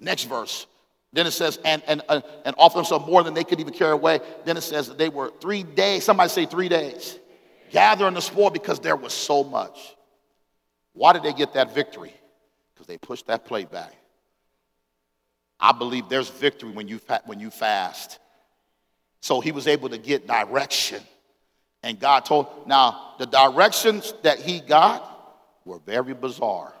Next 0.00 0.24
verse. 0.24 0.66
Then 1.12 1.28
it 1.28 1.30
says, 1.30 1.60
and, 1.64 1.84
and, 1.86 2.02
uh, 2.08 2.22
and 2.44 2.56
offer 2.58 2.78
themselves 2.78 3.06
more 3.06 3.22
than 3.22 3.34
they 3.34 3.44
could 3.44 3.60
even 3.60 3.74
carry 3.74 3.92
away. 3.92 4.18
Then 4.44 4.56
it 4.56 4.62
says 4.62 4.88
that 4.88 4.98
they 4.98 5.08
were 5.08 5.30
three 5.40 5.62
days, 5.62 6.02
somebody 6.02 6.30
say 6.30 6.46
three 6.46 6.68
days 6.68 7.16
gathering 7.70 8.14
the 8.14 8.22
spoil 8.22 8.50
because 8.50 8.80
there 8.80 8.96
was 8.96 9.12
so 9.12 9.44
much. 9.44 9.96
Why 10.92 11.12
did 11.12 11.22
they 11.22 11.32
get 11.32 11.54
that 11.54 11.74
victory? 11.74 12.12
Because 12.74 12.86
they 12.86 12.98
pushed 12.98 13.26
that 13.26 13.44
plate 13.44 13.70
back. 13.70 13.94
I 15.60 15.72
believe 15.72 16.08
there's 16.08 16.28
victory 16.28 16.70
when 16.70 16.88
you, 16.88 17.00
when 17.24 17.40
you 17.40 17.50
fast. 17.50 18.18
So 19.20 19.40
he 19.40 19.52
was 19.52 19.66
able 19.66 19.88
to 19.88 19.98
get 19.98 20.26
direction. 20.26 21.02
And 21.82 21.98
God 21.98 22.24
told, 22.24 22.46
now 22.66 23.14
the 23.18 23.26
directions 23.26 24.14
that 24.22 24.38
he 24.38 24.60
got 24.60 25.36
were 25.64 25.78
very 25.78 26.14
bizarre. 26.14 26.72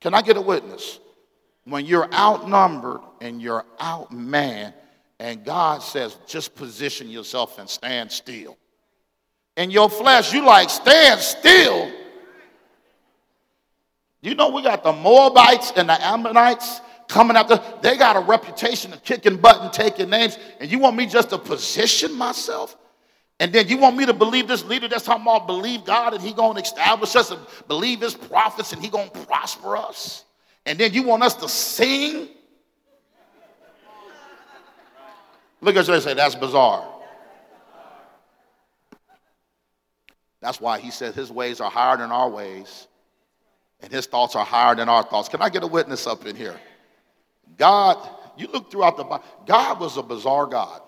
Can 0.00 0.14
I 0.14 0.22
get 0.22 0.36
a 0.36 0.40
witness? 0.40 0.98
When 1.64 1.84
you're 1.84 2.12
outnumbered 2.12 3.00
and 3.20 3.40
you're 3.40 3.64
outmanned, 3.78 4.74
and 5.18 5.44
God 5.44 5.82
says, 5.82 6.18
just 6.26 6.54
position 6.54 7.08
yourself 7.08 7.58
and 7.58 7.68
stand 7.68 8.10
still 8.10 8.56
in 9.56 9.70
your 9.70 9.90
flesh, 9.90 10.32
you 10.32 10.44
like, 10.44 10.70
stand 10.70 11.20
still. 11.20 11.90
You 14.22 14.34
know, 14.34 14.50
we 14.50 14.62
got 14.62 14.82
the 14.82 14.92
Moabites 14.92 15.72
and 15.76 15.88
the 15.88 16.02
Ammonites 16.04 16.80
coming 17.08 17.36
after. 17.36 17.60
They 17.80 17.96
got 17.96 18.16
a 18.16 18.20
reputation 18.20 18.92
of 18.92 19.02
kicking 19.02 19.36
butt 19.36 19.60
and 19.62 19.72
taking 19.72 20.10
names. 20.10 20.38
And 20.60 20.70
you 20.70 20.78
want 20.78 20.96
me 20.96 21.06
just 21.06 21.30
to 21.30 21.38
position 21.38 22.14
myself? 22.14 22.76
And 23.38 23.52
then 23.52 23.68
you 23.68 23.78
want 23.78 23.96
me 23.96 24.04
to 24.04 24.12
believe 24.12 24.46
this 24.46 24.64
leader 24.64 24.86
that's 24.86 25.04
talking 25.04 25.22
about 25.22 25.46
believe 25.46 25.86
God 25.86 26.12
and 26.12 26.22
he 26.22 26.34
going 26.34 26.56
to 26.56 26.62
establish 26.62 27.16
us 27.16 27.30
and 27.30 27.40
believe 27.68 28.00
his 28.00 28.14
prophets 28.14 28.72
and 28.72 28.82
he 28.82 28.88
going 28.88 29.08
to 29.08 29.18
prosper 29.20 29.78
us? 29.78 30.24
And 30.66 30.78
then 30.78 30.92
you 30.92 31.02
want 31.02 31.22
us 31.22 31.34
to 31.36 31.48
sing? 31.48 32.28
Look 35.62 35.76
at 35.76 35.88
you 35.88 36.00
say, 36.00 36.12
that's 36.12 36.34
bizarre. 36.34 36.99
That's 40.40 40.60
why 40.60 40.78
he 40.80 40.90
said 40.90 41.14
his 41.14 41.30
ways 41.30 41.60
are 41.60 41.70
higher 41.70 41.96
than 41.96 42.10
our 42.10 42.28
ways, 42.28 42.88
and 43.80 43.92
his 43.92 44.06
thoughts 44.06 44.36
are 44.36 44.44
higher 44.44 44.74
than 44.74 44.88
our 44.88 45.02
thoughts. 45.02 45.28
Can 45.28 45.42
I 45.42 45.48
get 45.48 45.62
a 45.62 45.66
witness 45.66 46.06
up 46.06 46.26
in 46.26 46.36
here? 46.36 46.58
God, 47.58 47.98
you 48.36 48.48
look 48.48 48.70
throughout 48.70 48.96
the 48.96 49.04
Bible, 49.04 49.24
God 49.46 49.80
was 49.80 49.96
a 49.96 50.02
bizarre 50.02 50.46
God. 50.46 50.80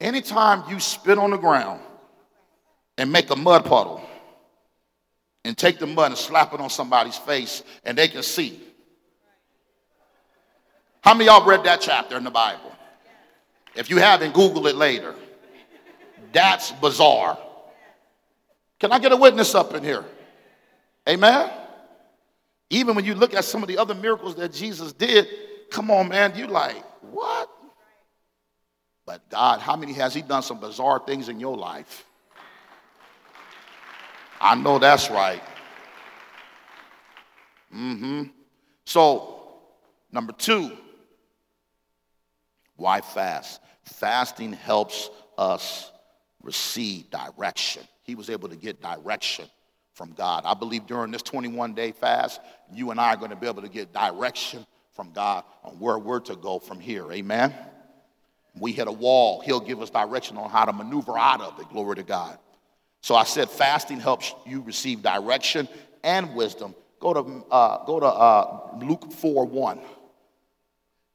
Anytime 0.00 0.64
you 0.68 0.80
spit 0.80 1.18
on 1.18 1.30
the 1.30 1.36
ground 1.36 1.80
and 2.98 3.12
make 3.12 3.30
a 3.30 3.36
mud 3.36 3.64
puddle 3.64 4.02
and 5.44 5.56
take 5.56 5.78
the 5.78 5.86
mud 5.86 6.12
and 6.12 6.18
slap 6.18 6.52
it 6.54 6.60
on 6.60 6.70
somebody's 6.70 7.16
face 7.16 7.62
and 7.84 7.96
they 7.96 8.08
can 8.08 8.22
see. 8.22 8.60
How 11.02 11.14
many 11.14 11.26
y'all 11.26 11.44
read 11.44 11.64
that 11.64 11.80
chapter 11.80 12.16
in 12.16 12.24
the 12.24 12.30
Bible? 12.30 12.72
If 13.74 13.90
you 13.90 13.98
haven't, 13.98 14.34
Google 14.34 14.66
it 14.66 14.76
later. 14.76 15.14
That's 16.32 16.72
bizarre. 16.72 17.38
Can 18.82 18.90
I 18.90 18.98
get 18.98 19.12
a 19.12 19.16
witness 19.16 19.54
up 19.54 19.74
in 19.74 19.84
here? 19.84 20.04
Amen. 21.08 21.48
Even 22.68 22.96
when 22.96 23.04
you 23.04 23.14
look 23.14 23.32
at 23.32 23.44
some 23.44 23.62
of 23.62 23.68
the 23.68 23.78
other 23.78 23.94
miracles 23.94 24.34
that 24.34 24.52
Jesus 24.52 24.92
did, 24.92 25.28
come 25.70 25.88
on, 25.88 26.08
man, 26.08 26.32
you 26.34 26.48
like, 26.48 26.84
what? 27.00 27.48
But 29.06 29.30
God, 29.30 29.60
how 29.60 29.76
many 29.76 29.92
has 29.92 30.14
He 30.14 30.20
done 30.20 30.42
some 30.42 30.58
bizarre 30.58 31.00
things 31.06 31.28
in 31.28 31.38
your 31.38 31.56
life? 31.56 32.04
I 34.40 34.56
know 34.56 34.80
that's 34.80 35.12
right. 35.12 35.44
Mm-hmm. 37.72 38.24
So, 38.84 39.44
number 40.10 40.32
two, 40.32 40.72
why 42.74 43.00
fast? 43.00 43.60
Fasting 43.84 44.52
helps 44.52 45.08
us 45.38 45.92
receive 46.42 47.08
direction 47.12 47.84
he 48.02 48.14
was 48.14 48.30
able 48.30 48.48
to 48.48 48.56
get 48.56 48.82
direction 48.82 49.46
from 49.94 50.12
God. 50.12 50.44
I 50.46 50.54
believe 50.54 50.86
during 50.86 51.10
this 51.10 51.22
21 51.22 51.74
day 51.74 51.92
fast, 51.92 52.40
you 52.72 52.90
and 52.90 53.00
I 53.00 53.14
are 53.14 53.16
going 53.16 53.30
to 53.30 53.36
be 53.36 53.46
able 53.46 53.62
to 53.62 53.68
get 53.68 53.92
direction 53.92 54.66
from 54.92 55.12
God 55.12 55.44
on 55.64 55.74
where 55.74 55.98
we're 55.98 56.20
to 56.20 56.36
go 56.36 56.58
from 56.58 56.80
here. 56.80 57.10
Amen. 57.12 57.54
We 58.58 58.72
hit 58.72 58.88
a 58.88 58.92
wall, 58.92 59.40
He'll 59.40 59.60
give 59.60 59.80
us 59.80 59.90
direction 59.90 60.36
on 60.36 60.50
how 60.50 60.64
to 60.64 60.72
maneuver 60.72 61.18
out 61.18 61.40
of 61.40 61.58
it. 61.58 61.68
Glory 61.70 61.96
to 61.96 62.02
God. 62.02 62.38
So 63.00 63.14
I 63.14 63.24
said 63.24 63.48
fasting 63.48 64.00
helps 64.00 64.34
you 64.46 64.60
receive 64.62 65.02
direction 65.02 65.68
and 66.04 66.34
wisdom. 66.34 66.74
Go 67.00 67.14
to, 67.14 67.44
uh, 67.50 67.84
go 67.84 67.98
to 67.98 68.06
uh, 68.06 68.78
Luke 68.80 69.12
4 69.12 69.44
1. 69.46 69.80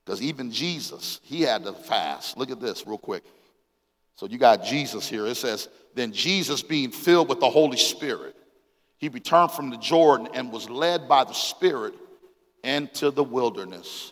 Because 0.04 0.22
even 0.22 0.52
Jesus, 0.52 1.20
he 1.24 1.42
had 1.42 1.64
to 1.64 1.74
fast. 1.74 2.38
Look 2.38 2.50
at 2.50 2.62
this 2.62 2.88
real 2.88 2.98
quick. 2.98 3.24
So 4.18 4.26
you 4.26 4.38
got 4.38 4.64
Jesus 4.64 5.08
here. 5.08 5.26
It 5.28 5.36
says, 5.36 5.70
Then 5.96 6.12
Jesus, 6.12 6.62
being 6.62 6.92
filled 6.92 7.30
with 7.30 7.40
the 7.40 7.50
Holy 7.50 7.78
Spirit, 7.78 8.36
he 8.98 9.10
returned 9.10 9.52
from 9.52 9.70
the 9.70 9.78
Jordan 9.78 10.28
and 10.34 10.52
was 10.52 10.70
led 10.70 11.08
by 11.08 11.24
the 11.24 11.34
Spirit 11.34 11.94
into 12.64 13.12
the 13.12 13.24
wilderness. 13.24 14.12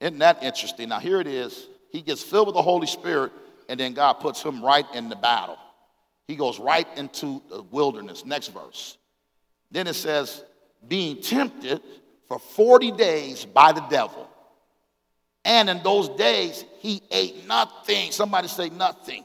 Isn't 0.00 0.18
that 0.18 0.42
interesting? 0.42 0.90
Now, 0.90 1.00
here 1.00 1.18
it 1.18 1.26
is. 1.26 1.66
He 1.90 2.02
gets 2.02 2.22
filled 2.22 2.48
with 2.48 2.56
the 2.56 2.62
Holy 2.62 2.86
Spirit, 2.86 3.32
and 3.70 3.80
then 3.80 3.94
God 3.94 4.14
puts 4.14 4.42
him 4.42 4.62
right 4.62 4.86
in 4.94 5.08
the 5.08 5.16
battle. 5.16 5.58
He 6.28 6.36
goes 6.36 6.58
right 6.60 6.86
into 6.96 7.42
the 7.48 7.62
wilderness. 7.62 8.24
Next 8.26 8.48
verse. 8.48 8.98
Then 9.70 9.86
it 9.86 9.94
says, 9.94 10.44
being 10.86 11.22
tempted 11.22 11.80
for 12.28 12.38
40 12.38 12.92
days 12.92 13.46
by 13.46 13.72
the 13.72 13.80
devil. 13.82 14.28
And 15.44 15.68
in 15.68 15.82
those 15.82 16.08
days, 16.10 16.64
he 16.78 17.02
ate 17.10 17.46
nothing. 17.46 18.10
Somebody 18.12 18.48
say 18.48 18.70
nothing. 18.70 19.24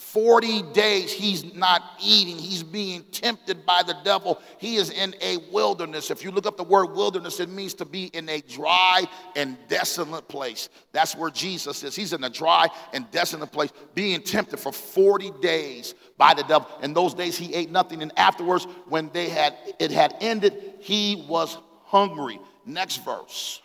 40 0.00 0.62
days 0.72 1.12
he's 1.12 1.54
not 1.54 1.82
eating. 2.02 2.38
He's 2.38 2.62
being 2.62 3.04
tempted 3.12 3.66
by 3.66 3.82
the 3.86 3.94
devil. 4.02 4.40
He 4.58 4.76
is 4.76 4.90
in 4.90 5.14
a 5.20 5.36
wilderness. 5.52 6.10
If 6.10 6.24
you 6.24 6.30
look 6.30 6.46
up 6.46 6.56
the 6.56 6.64
word 6.64 6.86
wilderness, 6.86 7.38
it 7.38 7.50
means 7.50 7.74
to 7.74 7.84
be 7.84 8.06
in 8.06 8.28
a 8.30 8.40
dry 8.40 9.04
and 9.36 9.58
desolate 9.68 10.26
place. 10.26 10.70
That's 10.92 11.14
where 11.14 11.30
Jesus 11.30 11.84
is. 11.84 11.94
He's 11.94 12.14
in 12.14 12.24
a 12.24 12.30
dry 12.30 12.68
and 12.94 13.08
desolate 13.10 13.52
place, 13.52 13.72
being 13.94 14.22
tempted 14.22 14.58
for 14.58 14.72
40 14.72 15.32
days 15.42 15.94
by 16.16 16.32
the 16.32 16.44
devil. 16.44 16.66
In 16.82 16.94
those 16.94 17.12
days 17.12 17.36
he 17.36 17.54
ate 17.54 17.70
nothing. 17.70 18.00
And 18.00 18.10
afterwards, 18.16 18.64
when 18.88 19.10
they 19.12 19.28
had 19.28 19.54
it 19.78 19.90
had 19.90 20.16
ended, 20.20 20.76
he 20.80 21.26
was 21.28 21.58
hungry. 21.84 22.40
Next 22.64 23.04
verse. 23.04 23.60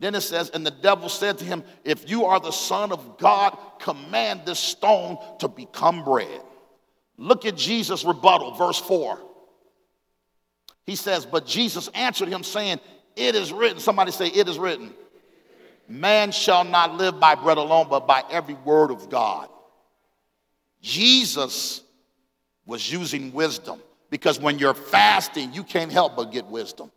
Then 0.00 0.14
it 0.14 0.20
says, 0.20 0.50
And 0.50 0.64
the 0.64 0.70
devil 0.70 1.08
said 1.08 1.38
to 1.38 1.44
him, 1.44 1.64
If 1.84 2.08
you 2.08 2.26
are 2.26 2.38
the 2.38 2.52
Son 2.52 2.92
of 2.92 3.18
God, 3.18 3.56
command 3.80 4.42
this 4.44 4.58
stone 4.58 5.18
to 5.40 5.48
become 5.48 6.04
bread. 6.04 6.40
Look 7.16 7.46
at 7.46 7.56
Jesus' 7.56 8.04
rebuttal, 8.04 8.52
verse 8.52 8.78
4. 8.78 9.18
He 10.86 10.94
says, 10.94 11.26
But 11.26 11.46
Jesus 11.46 11.88
answered 11.88 12.28
him, 12.28 12.44
saying, 12.44 12.80
It 13.16 13.34
is 13.34 13.52
written. 13.52 13.80
Somebody 13.80 14.12
say, 14.12 14.28
It 14.28 14.48
is 14.48 14.58
written. 14.58 14.94
Man 15.88 16.32
shall 16.32 16.64
not 16.64 16.94
live 16.94 17.18
by 17.18 17.34
bread 17.34 17.58
alone, 17.58 17.86
but 17.88 18.06
by 18.06 18.22
every 18.30 18.54
word 18.54 18.90
of 18.90 19.08
God. 19.08 19.48
Jesus 20.80 21.82
was 22.66 22.92
using 22.92 23.32
wisdom 23.32 23.80
because 24.10 24.38
when 24.38 24.58
you're 24.58 24.74
fasting, 24.74 25.52
you 25.54 25.64
can't 25.64 25.90
help 25.90 26.14
but 26.14 26.30
get 26.30 26.46
wisdom. 26.46 26.92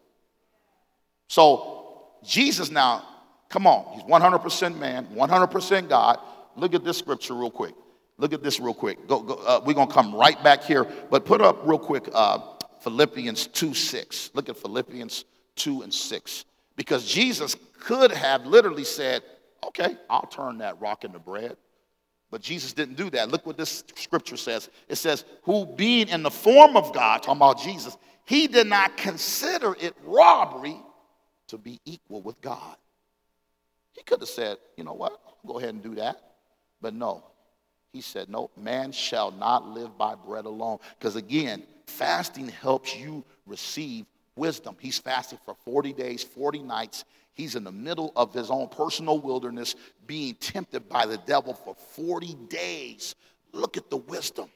So 1.29 1.80
Jesus 2.23 2.71
now, 2.71 3.03
come 3.49 3.67
on, 3.67 3.93
he's 3.93 4.03
100% 4.03 4.77
man, 4.77 5.07
100% 5.07 5.89
God. 5.89 6.19
Look 6.55 6.73
at 6.73 6.83
this 6.83 6.97
scripture 6.97 7.33
real 7.33 7.51
quick. 7.51 7.73
Look 8.17 8.33
at 8.33 8.43
this 8.43 8.59
real 8.59 8.73
quick. 8.73 9.07
Go, 9.07 9.21
go, 9.21 9.33
uh, 9.35 9.61
we're 9.65 9.73
going 9.73 9.87
to 9.87 9.93
come 9.93 10.13
right 10.13 10.41
back 10.43 10.63
here, 10.63 10.85
but 11.09 11.25
put 11.25 11.41
up 11.41 11.65
real 11.65 11.79
quick 11.79 12.07
uh, 12.13 12.39
Philippians 12.81 13.47
2 13.47 13.73
6. 13.73 14.31
Look 14.33 14.49
at 14.49 14.57
Philippians 14.57 15.25
2 15.55 15.81
and 15.81 15.93
6. 15.93 16.45
Because 16.75 17.05
Jesus 17.05 17.55
could 17.79 18.11
have 18.11 18.45
literally 18.45 18.83
said, 18.83 19.23
okay, 19.65 19.97
I'll 20.09 20.27
turn 20.27 20.59
that 20.59 20.79
rock 20.79 21.03
into 21.03 21.19
bread. 21.19 21.57
But 22.29 22.41
Jesus 22.41 22.73
didn't 22.73 22.95
do 22.95 23.09
that. 23.09 23.29
Look 23.29 23.45
what 23.45 23.57
this 23.57 23.83
scripture 23.95 24.37
says. 24.37 24.69
It 24.87 24.95
says, 24.95 25.25
who 25.43 25.65
being 25.65 26.07
in 26.07 26.23
the 26.23 26.31
form 26.31 26.77
of 26.77 26.93
God, 26.93 27.23
talking 27.23 27.37
about 27.37 27.59
Jesus, 27.59 27.97
he 28.25 28.47
did 28.47 28.67
not 28.67 28.95
consider 28.95 29.75
it 29.79 29.95
robbery 30.05 30.81
to 31.51 31.57
be 31.57 31.79
equal 31.85 32.21
with 32.21 32.41
God. 32.41 32.75
He 33.93 34.03
could 34.03 34.19
have 34.19 34.29
said, 34.29 34.57
you 34.77 34.83
know 34.83 34.93
what, 34.93 35.13
I'll 35.25 35.53
go 35.53 35.59
ahead 35.59 35.73
and 35.73 35.83
do 35.83 35.95
that. 35.95 36.19
But 36.81 36.93
no, 36.93 37.23
he 37.93 38.01
said, 38.01 38.29
no, 38.29 38.49
man 38.57 38.91
shall 38.91 39.31
not 39.31 39.67
live 39.67 39.97
by 39.97 40.15
bread 40.15 40.45
alone. 40.45 40.79
Because 40.97 41.15
again, 41.15 41.63
fasting 41.85 42.47
helps 42.47 42.95
you 42.95 43.23
receive 43.45 44.05
wisdom. 44.35 44.75
He's 44.79 44.97
fasting 44.97 45.39
for 45.45 45.55
40 45.65 45.93
days, 45.93 46.23
40 46.23 46.63
nights. 46.63 47.03
He's 47.33 47.55
in 47.55 47.63
the 47.63 47.71
middle 47.71 48.11
of 48.15 48.33
his 48.33 48.49
own 48.49 48.69
personal 48.69 49.19
wilderness, 49.19 49.75
being 50.07 50.35
tempted 50.35 50.89
by 50.89 51.05
the 51.05 51.17
devil 51.17 51.53
for 51.53 51.75
40 51.75 52.33
days. 52.49 53.15
Look 53.53 53.77
at 53.77 53.89
the 53.89 53.97
wisdom. 53.97 54.49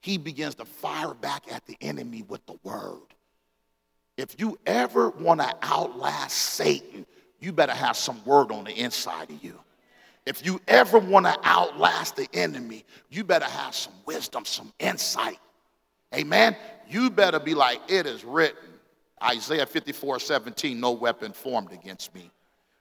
He 0.00 0.18
begins 0.18 0.56
to 0.56 0.64
fire 0.64 1.14
back 1.14 1.44
at 1.52 1.66
the 1.66 1.76
enemy 1.80 2.22
with 2.22 2.44
the 2.46 2.58
word. 2.62 3.14
If 4.20 4.38
you 4.38 4.58
ever 4.66 5.08
want 5.08 5.40
to 5.40 5.56
outlast 5.62 6.36
Satan, 6.36 7.06
you 7.40 7.52
better 7.52 7.72
have 7.72 7.96
some 7.96 8.22
word 8.26 8.52
on 8.52 8.64
the 8.64 8.72
inside 8.72 9.30
of 9.30 9.42
you. 9.42 9.58
If 10.26 10.44
you 10.44 10.60
ever 10.68 10.98
want 10.98 11.24
to 11.24 11.38
outlast 11.42 12.16
the 12.16 12.28
enemy, 12.34 12.84
you 13.08 13.24
better 13.24 13.46
have 13.46 13.74
some 13.74 13.94
wisdom, 14.04 14.44
some 14.44 14.74
insight. 14.78 15.38
Amen. 16.14 16.54
You 16.86 17.08
better 17.08 17.40
be 17.40 17.54
like, 17.54 17.80
it 17.88 18.06
is 18.06 18.22
written. 18.22 18.58
Isaiah 19.22 19.64
54 19.64 20.20
17, 20.20 20.78
no 20.78 20.92
weapon 20.92 21.32
formed 21.32 21.72
against 21.72 22.14
me 22.14 22.30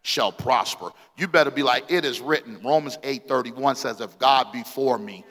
shall 0.02 0.32
prosper. 0.32 0.89
You 1.17 1.28
better 1.28 1.52
be 1.52 1.63
like, 1.63 1.89
it 1.89 2.04
is 2.04 2.19
written. 2.19 2.60
Romans 2.63 2.97
8 3.04 3.28
31 3.28 3.75
says, 3.75 4.02
if 4.02 4.17
God 4.19 4.52
be 4.52 4.63
for 4.63 4.97
me, 4.97 5.23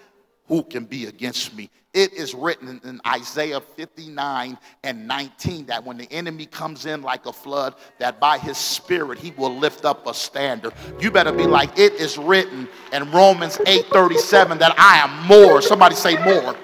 who 0.49 0.63
can 0.63 0.85
be 0.85 1.07
against 1.07 1.55
me? 1.55 1.71
It 1.95 2.13
is 2.13 2.35
written 2.35 2.81
in 2.85 3.01
Isaiah 3.07 3.61
59 3.61 4.59
and 4.85 5.09
19 5.09 5.67
that 5.67 5.85
when 5.85 5.97
the 5.97 6.11
enemy 6.13 6.47
comes 6.47 6.87
in 6.87 7.03
like 7.03 7.27
a 7.27 7.33
flood, 7.33 7.75
that 7.99 8.21
by 8.21 8.39
his 8.39 8.59
spirit 8.59 9.19
he 9.19 9.33
will 9.33 9.57
lift 9.57 9.85
up 9.85 10.07
a 10.07 10.13
standard. 10.13 10.75
You 11.01 11.11
better 11.11 11.33
be 11.33 11.47
like 11.47 11.79
it 11.79 11.95
is 11.95 12.19
written 12.19 12.69
in 12.93 13.11
Romans 13.11 13.59
8 13.67 13.87
37 13.87 14.59
that 14.59 14.75
I 14.79 14.99
am 14.99 15.27
more, 15.27 15.63
somebody 15.63 15.95
say 15.95 16.23
more, 16.25 16.55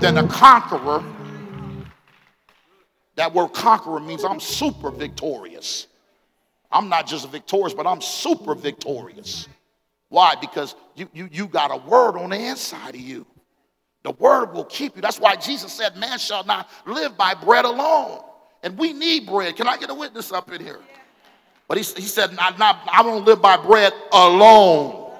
than 0.00 0.18
a 0.18 0.28
conqueror. 0.28 1.02
That 3.16 3.34
word 3.34 3.48
conqueror 3.48 4.00
means 4.00 4.22
I'm 4.22 4.40
super 4.40 4.90
victorious. 4.90 5.86
I'm 6.70 6.88
not 6.88 7.06
just 7.06 7.28
victorious, 7.30 7.74
but 7.74 7.86
I'm 7.86 8.00
super 8.00 8.54
victorious. 8.54 9.48
Why? 10.08 10.34
Because 10.40 10.74
you, 10.94 11.08
you, 11.12 11.28
you 11.30 11.46
got 11.46 11.70
a 11.70 11.76
word 11.76 12.16
on 12.16 12.30
the 12.30 12.36
inside 12.36 12.94
of 12.94 13.00
you. 13.00 13.26
The 14.02 14.12
word 14.12 14.52
will 14.52 14.64
keep 14.64 14.96
you. 14.96 15.02
That's 15.02 15.20
why 15.20 15.36
Jesus 15.36 15.72
said, 15.72 15.96
Man 15.96 16.18
shall 16.18 16.44
not 16.44 16.68
live 16.86 17.16
by 17.16 17.34
bread 17.34 17.64
alone. 17.64 18.22
And 18.62 18.78
we 18.78 18.92
need 18.92 19.26
bread. 19.26 19.56
Can 19.56 19.68
I 19.68 19.76
get 19.76 19.90
a 19.90 19.94
witness 19.94 20.32
up 20.32 20.50
in 20.50 20.60
here? 20.60 20.80
But 21.68 21.78
he, 21.78 21.84
he 22.00 22.06
said, 22.06 22.30
I, 22.38 22.56
not, 22.56 22.80
I 22.90 23.02
won't 23.02 23.24
live 23.24 23.42
by 23.42 23.56
bread 23.56 23.92
alone. 24.12 25.12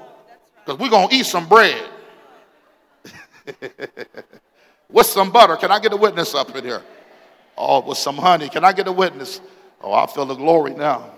Because 0.65 0.81
we're 0.81 0.89
going 0.89 1.09
to 1.09 1.15
eat 1.15 1.27
some 1.27 1.49
bread. 1.49 1.89
with 4.91 5.07
some 5.07 5.31
butter. 5.31 5.57
Can 5.57 5.71
I 5.71 5.79
get 5.79 5.93
a 5.93 5.97
witness 5.97 6.35
up 6.35 6.55
in 6.57 6.65
here? 6.65 6.83
Oh, 7.57 7.81
with 7.87 7.99
some 7.99 8.17
honey. 8.17 8.49
Can 8.49 8.65
I 8.65 8.73
get 8.73 8.89
a 8.89 8.93
witness? 8.93 9.41
Oh, 9.81 9.93
I 9.93 10.07
feel 10.07 10.27
the 10.27 10.35
glory 10.35 10.75
now. 10.75 11.13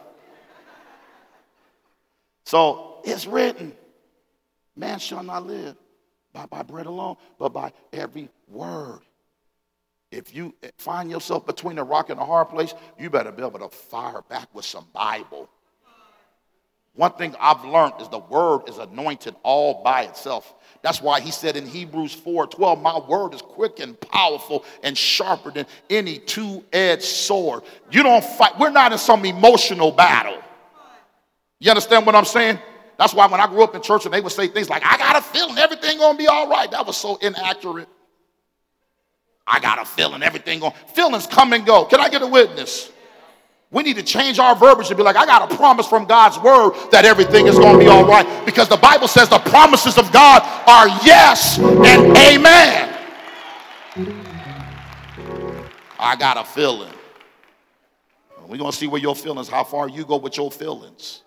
So 2.44 2.89
it's 3.05 3.27
written, 3.27 3.73
man 4.77 4.99
shall 4.99 5.23
not 5.23 5.47
live 5.47 5.77
by, 6.33 6.47
by 6.47 6.63
bread 6.63 6.87
alone, 6.87 7.17
but 7.39 7.53
by 7.53 7.73
every 7.93 8.29
word. 8.49 9.01
If 10.11 10.35
you 10.35 10.55
find 10.77 11.11
yourself 11.11 11.47
between 11.47 11.79
a 11.79 11.85
rock 11.85 12.11
and 12.11 12.19
a 12.19 12.25
hard 12.25 12.49
place, 12.49 12.75
you 12.99 13.11
better 13.11 13.31
be 13.31 13.45
able 13.45 13.61
to 13.61 13.69
fire 13.69 14.23
back 14.29 14.49
with 14.55 14.65
some 14.65 14.87
Bible. 14.93 15.49
One 16.95 17.13
thing 17.13 17.37
I've 17.39 17.65
learned 17.65 17.95
is 18.01 18.09
the 18.09 18.19
word 18.19 18.69
is 18.69 18.79
anointed 18.79 19.37
all 19.45 19.83
by 19.85 20.03
itself. 20.03 20.55
That's 20.83 21.01
why 21.01 21.21
he 21.21 21.31
said 21.31 21.57
in 21.57 21.67
Hebrews 21.67 22.13
4 22.15 22.49
12, 22.49 22.83
My 22.83 22.99
word 22.99 23.33
is 23.33 23.43
quick 23.43 23.79
and 23.79 23.99
powerful 24.01 24.65
and 24.83 24.99
sharper 24.99 25.53
than 25.53 25.67
any 25.89 26.19
two 26.19 26.65
edged 26.73 27.05
sword. 27.05 27.63
You 27.93 28.03
don't 28.03 28.25
fight, 28.25 28.59
we're 28.59 28.71
not 28.71 28.93
in 28.93 28.99
some 28.99 29.25
emotional 29.25 29.93
battle. 29.93 30.43
You 31.61 31.71
understand 31.71 32.07
what 32.07 32.17
I'm 32.17 32.25
saying? 32.25 32.59
That's 33.01 33.15
why 33.15 33.27
when 33.29 33.41
I 33.41 33.47
grew 33.47 33.65
up 33.65 33.75
in 33.75 33.81
church 33.81 34.05
and 34.05 34.13
they 34.13 34.21
would 34.21 34.31
say 34.31 34.47
things 34.47 34.69
like, 34.69 34.83
I 34.85 34.99
got 34.99 35.17
a 35.17 35.23
feeling 35.23 35.57
everything 35.57 35.97
gonna 35.97 36.19
be 36.19 36.27
all 36.27 36.51
right. 36.51 36.71
That 36.71 36.87
was 36.87 36.99
so 36.99 37.17
inaccurate. 37.17 37.89
I 39.47 39.59
got 39.59 39.81
a 39.81 39.87
feeling 39.87 40.23
everything 40.23 40.61
going. 40.61 40.75
Feelings 40.95 41.27
come 41.27 41.55
and 41.55 41.65
go. 41.65 41.87
Can 41.87 41.99
I 41.99 42.11
get 42.11 42.21
a 42.21 42.27
witness? 42.27 42.93
We 43.71 43.85
need 43.85 43.97
to 43.97 44.03
change 44.03 44.39
our 44.39 44.55
verbiage 44.55 44.89
and 44.89 44.99
be 44.99 45.03
like, 45.03 45.17
I 45.17 45.25
got 45.25 45.51
a 45.51 45.57
promise 45.57 45.87
from 45.87 46.05
God's 46.05 46.39
word 46.41 46.73
that 46.91 47.07
everything 47.07 47.47
is 47.47 47.57
going 47.59 47.79
to 47.79 47.83
be 47.83 47.89
all 47.89 48.05
right. 48.05 48.45
Because 48.45 48.69
the 48.69 48.77
Bible 48.77 49.09
says 49.09 49.31
the 49.31 49.39
promises 49.39 49.97
of 49.97 50.13
God 50.13 50.43
are 50.67 50.89
yes 51.03 51.59
and 51.59 52.15
amen. 52.19 52.99
I 55.99 56.17
got 56.17 56.37
a 56.37 56.45
feeling. 56.45 56.93
We're 58.47 58.59
going 58.59 58.73
to 58.73 58.77
see 58.77 58.89
where 58.89 59.01
your 59.01 59.17
feelings, 59.17 59.49
how 59.49 59.65
far 59.65 59.89
you 59.89 60.05
go 60.05 60.19
with 60.19 60.37
your 60.37 60.51
feelings. 60.51 61.23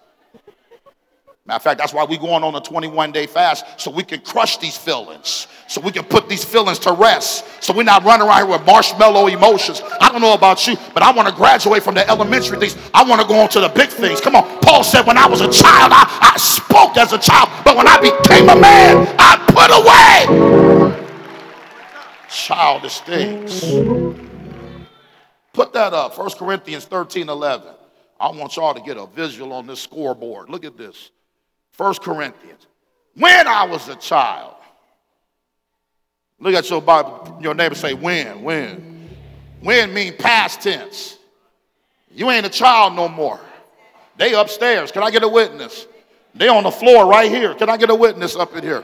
Matter 1.45 1.57
of 1.57 1.61
fact, 1.63 1.77
that's 1.77 1.93
why 1.93 2.05
we're 2.05 2.17
going 2.17 2.41
on 2.41 2.55
a 2.55 2.61
21 2.61 3.11
day 3.11 3.27
fast 3.27 3.65
so 3.77 3.91
we 3.91 4.03
can 4.03 4.21
crush 4.21 4.57
these 4.59 4.77
feelings, 4.77 5.47
so 5.67 5.81
we 5.81 5.91
can 5.91 6.05
put 6.05 6.29
these 6.29 6.45
feelings 6.45 6.79
to 6.79 6.93
rest, 6.93 7.61
so 7.61 7.73
we're 7.73 7.83
not 7.83 8.05
running 8.05 8.25
around 8.25 8.47
here 8.47 8.57
with 8.57 8.65
marshmallow 8.65 9.27
emotions. 9.27 9.81
I 9.99 10.09
don't 10.09 10.21
know 10.21 10.35
about 10.35 10.65
you, 10.65 10.77
but 10.93 11.03
I 11.03 11.11
want 11.11 11.27
to 11.27 11.35
graduate 11.35 11.83
from 11.83 11.95
the 11.95 12.09
elementary 12.09 12.57
things. 12.59 12.77
I 12.93 13.03
want 13.03 13.19
to 13.21 13.27
go 13.27 13.37
on 13.41 13.49
to 13.49 13.59
the 13.59 13.67
big 13.67 13.89
things. 13.89 14.21
Come 14.21 14.37
on. 14.37 14.61
Paul 14.61 14.85
said, 14.85 15.05
When 15.05 15.17
I 15.17 15.27
was 15.27 15.41
a 15.41 15.51
child, 15.51 15.91
I, 15.93 16.31
I 16.33 16.37
spoke 16.37 16.95
as 16.95 17.11
a 17.11 17.19
child, 17.19 17.49
but 17.65 17.75
when 17.75 17.89
I 17.89 17.99
became 17.99 18.47
a 18.47 18.55
man, 18.55 19.05
I 19.19 19.35
put 19.51 19.69
away 19.69 20.93
childish 22.29 23.01
things. 23.01 23.61
Put 25.51 25.73
that 25.73 25.93
up, 25.93 26.17
1 26.17 26.29
Corinthians 26.31 26.85
13 26.85 27.27
11. 27.27 27.67
I 28.17 28.31
want 28.31 28.55
y'all 28.55 28.73
to 28.73 28.81
get 28.81 28.95
a 28.95 29.07
visual 29.07 29.51
on 29.51 29.67
this 29.67 29.81
scoreboard. 29.81 30.49
Look 30.49 30.63
at 30.63 30.77
this. 30.77 31.11
First 31.73 32.01
Corinthians. 32.01 32.67
When 33.15 33.47
I 33.47 33.65
was 33.65 33.87
a 33.89 33.95
child. 33.95 34.55
Look 36.39 36.55
at 36.55 36.69
your 36.69 36.81
Bible, 36.81 37.39
your 37.41 37.53
neighbor 37.53 37.75
say, 37.75 37.93
when, 37.93 38.43
when. 38.43 39.09
When 39.61 39.93
mean 39.93 40.17
past 40.17 40.61
tense. 40.61 41.17
You 42.11 42.29
ain't 42.31 42.45
a 42.45 42.49
child 42.49 42.95
no 42.95 43.07
more. 43.07 43.39
They 44.17 44.33
upstairs. 44.33 44.91
Can 44.91 45.03
I 45.03 45.11
get 45.11 45.23
a 45.23 45.27
witness? 45.27 45.87
They 46.35 46.47
on 46.47 46.63
the 46.63 46.71
floor 46.71 47.05
right 47.05 47.31
here. 47.31 47.53
Can 47.55 47.69
I 47.69 47.77
get 47.77 47.89
a 47.89 47.95
witness 47.95 48.35
up 48.35 48.55
in 48.55 48.63
here? 48.63 48.83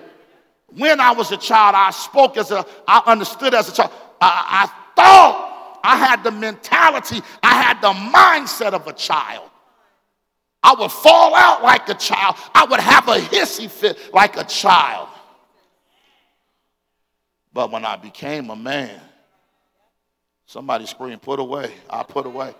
When 0.67 0.99
I 0.99 1.11
was 1.11 1.31
a 1.31 1.37
child, 1.37 1.75
I 1.75 1.91
spoke 1.91 2.37
as 2.37 2.51
a, 2.51 2.65
I 2.87 3.01
understood 3.05 3.53
as 3.53 3.69
a 3.69 3.73
child. 3.73 3.91
I, 4.21 4.65
I 4.65 4.95
thought 4.95 5.79
I 5.83 5.97
had 5.97 6.23
the 6.23 6.31
mentality, 6.31 7.21
I 7.41 7.61
had 7.61 7.81
the 7.81 7.91
mindset 7.91 8.73
of 8.73 8.87
a 8.87 8.93
child. 8.93 9.49
I 10.61 10.75
would 10.77 10.91
fall 10.91 11.33
out 11.35 11.63
like 11.63 11.87
a 11.89 11.93
child. 11.93 12.35
I 12.53 12.65
would 12.65 12.79
have 12.79 13.07
a 13.07 13.15
hissy 13.15 13.69
fit 13.69 13.97
like 14.13 14.37
a 14.37 14.43
child. 14.43 15.07
But 17.53 17.71
when 17.71 17.85
I 17.85 17.95
became 17.95 18.49
a 18.49 18.55
man, 18.55 18.99
somebody 20.45 20.85
screamed, 20.85 21.21
put 21.21 21.39
away. 21.39 21.71
I 21.89 22.03
put 22.03 22.25
away. 22.25 22.53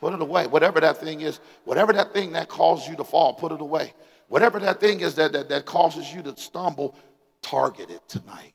Put 0.00 0.14
it 0.14 0.22
away. 0.22 0.46
Whatever 0.46 0.80
that 0.80 0.98
thing 0.98 1.20
is, 1.20 1.40
whatever 1.64 1.92
that 1.92 2.12
thing 2.12 2.32
that 2.32 2.48
causes 2.48 2.88
you 2.88 2.96
to 2.96 3.04
fall, 3.04 3.34
put 3.34 3.52
it 3.52 3.60
away. 3.60 3.92
Whatever 4.28 4.58
that 4.60 4.80
thing 4.80 5.00
is 5.00 5.14
that, 5.16 5.32
that, 5.32 5.48
that 5.48 5.66
causes 5.66 6.12
you 6.12 6.22
to 6.22 6.36
stumble, 6.36 6.96
target 7.42 7.90
it 7.90 8.08
tonight. 8.08 8.54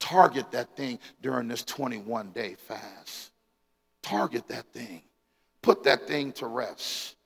Target 0.00 0.50
that 0.52 0.76
thing 0.76 0.98
during 1.22 1.48
this 1.48 1.62
21 1.64 2.30
day 2.32 2.56
fast. 2.66 3.30
Target 4.02 4.48
that 4.48 4.66
thing. 4.72 5.02
Put 5.62 5.84
that 5.84 6.06
thing 6.06 6.32
to 6.32 6.46
rest. 6.46 7.16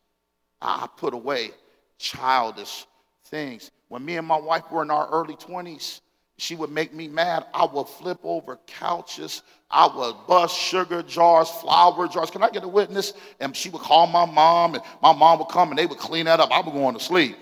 I 0.63 0.89
put 0.97 1.13
away 1.13 1.51
childish 1.99 2.87
things. 3.27 3.71
When 3.89 4.05
me 4.05 4.17
and 4.17 4.27
my 4.27 4.39
wife 4.39 4.71
were 4.71 4.83
in 4.83 4.91
our 4.91 5.09
early 5.11 5.35
20s, 5.35 6.01
she 6.39 6.57
would 6.57 6.71
make 6.71 6.95
me 6.95 7.09
mad. 7.09 7.47
I 7.53 7.67
would 7.67 7.89
flip 7.89 8.19
over 8.23 8.59
couches. 8.67 9.43
I 9.71 9.87
would 9.95 10.27
bust 10.27 10.59
sugar 10.59 11.03
jars, 11.03 11.49
flour 11.49 12.09
jars. 12.09 12.31
Can 12.31 12.43
I 12.43 12.51
get 12.51 12.65
a 12.65 12.69
witness? 12.69 13.13
And 13.41 13.57
she 13.57 13.71
would 13.71 13.83
call 13.83 14.07
my 14.07 14.25
mom, 14.25 14.75
and 14.75 14.83
my 15.03 15.13
mom 15.13 15.39
would 15.39 15.49
come 15.49 15.71
and 15.71 15.79
they 15.79 15.87
would 15.87 15.99
clean 15.99 16.27
that 16.27 16.41
up. 16.41 16.51
I 16.51 16.61
would 16.61 16.73
go 16.73 16.85
on 16.85 16.95
to 16.95 17.01
sleep. 17.01 17.37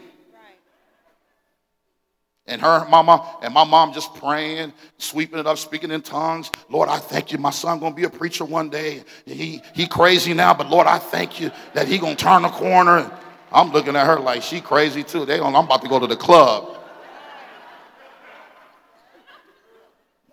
And 2.50 2.60
her, 2.60 2.84
mama 2.88 3.38
and 3.42 3.54
my 3.54 3.62
mom 3.62 3.92
just 3.92 4.12
praying, 4.16 4.72
sweeping 4.98 5.38
it 5.38 5.46
up, 5.46 5.56
speaking 5.56 5.92
in 5.92 6.02
tongues. 6.02 6.50
Lord, 6.68 6.88
I 6.88 6.98
thank 6.98 7.30
you. 7.30 7.38
My 7.38 7.50
son 7.50 7.78
gonna 7.78 7.94
be 7.94 8.02
a 8.02 8.10
preacher 8.10 8.44
one 8.44 8.68
day. 8.68 9.04
He 9.24 9.62
he 9.72 9.86
crazy 9.86 10.34
now, 10.34 10.52
but 10.52 10.68
Lord, 10.68 10.88
I 10.88 10.98
thank 10.98 11.40
you 11.40 11.52
that 11.74 11.86
he 11.86 11.96
gonna 11.96 12.16
turn 12.16 12.42
the 12.42 12.48
corner. 12.48 13.08
I'm 13.52 13.70
looking 13.70 13.94
at 13.94 14.04
her 14.04 14.18
like 14.18 14.42
she 14.42 14.60
crazy 14.60 15.04
too. 15.04 15.24
They, 15.24 15.40
I'm 15.40 15.54
about 15.54 15.80
to 15.82 15.88
go 15.88 16.00
to 16.00 16.08
the 16.08 16.16
club. 16.16 16.76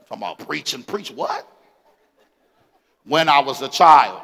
Talking 0.09 0.24
about 0.24 0.39
preaching, 0.47 0.82
preach 0.82 1.11
what? 1.11 1.47
When 3.05 3.30
I 3.30 3.39
was 3.39 3.61
a 3.61 3.70
child. 3.70 4.22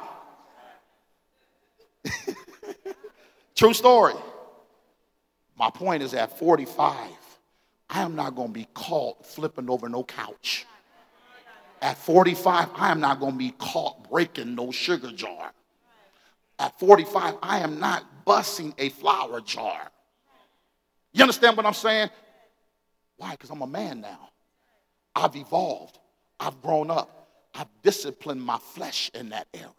True 3.55 3.73
story. 3.73 4.15
My 5.57 5.69
point 5.69 6.01
is 6.01 6.15
at 6.15 6.39
45, 6.39 6.95
I 7.93 8.01
am 8.01 8.15
not 8.15 8.35
going 8.35 8.47
to 8.47 8.53
be 8.53 8.67
caught 8.73 9.23
flipping 9.23 9.69
over 9.69 9.87
no 9.87 10.03
couch. 10.03 10.65
At 11.79 11.97
45, 11.97 12.69
I 12.75 12.91
am 12.91 12.99
not 12.99 13.19
going 13.19 13.33
to 13.33 13.37
be 13.37 13.53
caught 13.59 14.09
breaking 14.09 14.55
no 14.55 14.71
sugar 14.71 15.11
jar. 15.11 15.51
At 16.57 16.79
45, 16.79 17.35
I 17.43 17.59
am 17.59 17.79
not 17.79 18.25
busting 18.25 18.73
a 18.79 18.89
flour 18.89 19.41
jar. 19.41 19.91
You 21.13 21.21
understand 21.21 21.55
what 21.55 21.67
I'm 21.67 21.73
saying? 21.73 22.09
Why? 23.17 23.31
Because 23.31 23.51
I'm 23.51 23.61
a 23.61 23.67
man 23.67 24.01
now. 24.01 24.29
I've 25.15 25.35
evolved. 25.35 25.99
I've 26.39 26.59
grown 26.63 26.89
up. 26.89 27.27
I've 27.53 27.67
disciplined 27.83 28.41
my 28.41 28.57
flesh 28.57 29.11
in 29.13 29.29
that 29.29 29.47
area. 29.53 29.69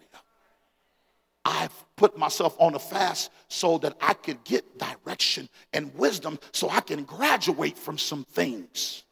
I've 1.45 1.72
put 1.97 2.16
myself 2.16 2.57
on 2.59 2.74
a 2.74 2.78
fast 2.78 3.30
so 3.49 3.78
that 3.78 3.97
I 4.01 4.14
could 4.14 4.42
get 4.45 4.78
direction 4.78 5.49
and 5.72 5.95
wisdom 5.95 6.38
so 6.53 6.70
I 6.70 6.80
can 6.80 7.05
graduate 7.05 7.76
from 7.76 7.99
some 7.99 8.24
things. 8.24 9.05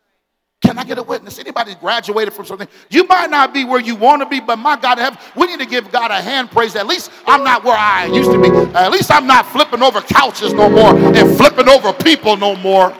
Can 0.62 0.78
I 0.78 0.84
get 0.84 0.96
a 0.96 1.02
witness? 1.02 1.38
Anybody 1.40 1.74
graduated 1.74 2.32
from 2.32 2.46
something? 2.46 2.68
You 2.88 3.04
might 3.04 3.30
not 3.30 3.52
be 3.52 3.64
where 3.64 3.80
you 3.80 3.96
want 3.96 4.22
to 4.22 4.28
be, 4.28 4.38
but 4.38 4.56
my 4.56 4.76
God, 4.76 4.98
have, 4.98 5.20
we 5.36 5.48
need 5.48 5.58
to 5.58 5.66
give 5.66 5.90
God 5.90 6.12
a 6.12 6.20
hand 6.22 6.52
praise. 6.52 6.76
At 6.76 6.86
least 6.86 7.10
I'm 7.26 7.42
not 7.42 7.64
where 7.64 7.76
I 7.76 8.06
used 8.06 8.30
to 8.30 8.40
be. 8.40 8.48
At 8.76 8.92
least 8.92 9.10
I'm 9.10 9.26
not 9.26 9.44
flipping 9.46 9.82
over 9.82 10.00
couches 10.00 10.52
no 10.52 10.70
more 10.70 10.96
and 10.96 11.36
flipping 11.36 11.68
over 11.68 11.92
people 11.92 12.36
no 12.36 12.54
more. 12.56 12.96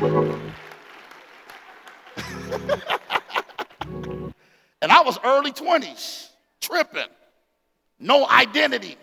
and 4.82 4.90
I 4.90 5.02
was 5.02 5.18
early 5.22 5.52
20s, 5.52 6.30
tripping, 6.60 7.08
no 8.02 8.28
identity. 8.28 8.96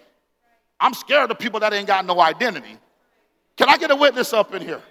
I'm 0.80 0.94
scared 0.94 1.32
of 1.32 1.40
people 1.40 1.60
that 1.62 1.74
ain't 1.74 1.88
got 1.88 2.06
no 2.06 2.20
identity. 2.22 2.78
Can 3.58 3.70
I 3.70 3.78
get 3.78 3.92
a 3.92 3.96
witness 3.96 4.34
up 4.34 4.54
in 4.54 4.62
here? 4.62 4.82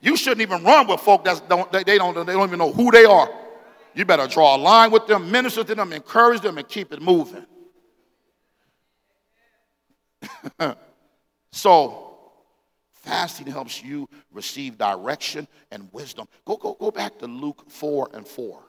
You 0.00 0.16
shouldn't 0.16 0.40
even 0.42 0.64
run 0.64 0.86
with 0.88 1.00
folk 1.00 1.24
that 1.24 1.48
don't 1.48 1.70
they, 1.70 1.84
don't 1.84 2.26
they 2.26 2.32
don't 2.32 2.48
even 2.48 2.58
know 2.58 2.72
who 2.72 2.90
they 2.90 3.04
are. 3.04 3.30
You 3.94 4.04
better 4.04 4.26
draw 4.26 4.56
a 4.56 4.58
line 4.58 4.90
with 4.90 5.06
them, 5.06 5.30
minister 5.30 5.62
to 5.64 5.74
them, 5.74 5.92
encourage 5.92 6.40
them, 6.40 6.58
and 6.58 6.66
keep 6.66 6.92
it 6.92 7.00
moving. 7.00 7.46
so 11.52 12.12
Fasting 13.02 13.48
helps 13.48 13.82
you 13.82 14.08
receive 14.30 14.78
direction 14.78 15.48
and 15.72 15.88
wisdom. 15.92 16.28
Go, 16.44 16.56
go, 16.56 16.74
go 16.74 16.92
back 16.92 17.18
to 17.18 17.26
Luke 17.26 17.64
4 17.68 18.10
and 18.14 18.26
4. 18.26 18.62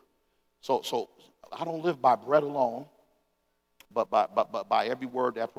So, 0.60 0.82
so 0.82 1.10
I 1.56 1.64
don't 1.64 1.84
live 1.84 2.02
by 2.02 2.16
bread 2.16 2.42
alone, 2.42 2.86
but 3.94 4.10
by, 4.10 4.26
by 4.70 4.88
every 4.88 5.08
word 5.08 5.36
that, 5.36 5.52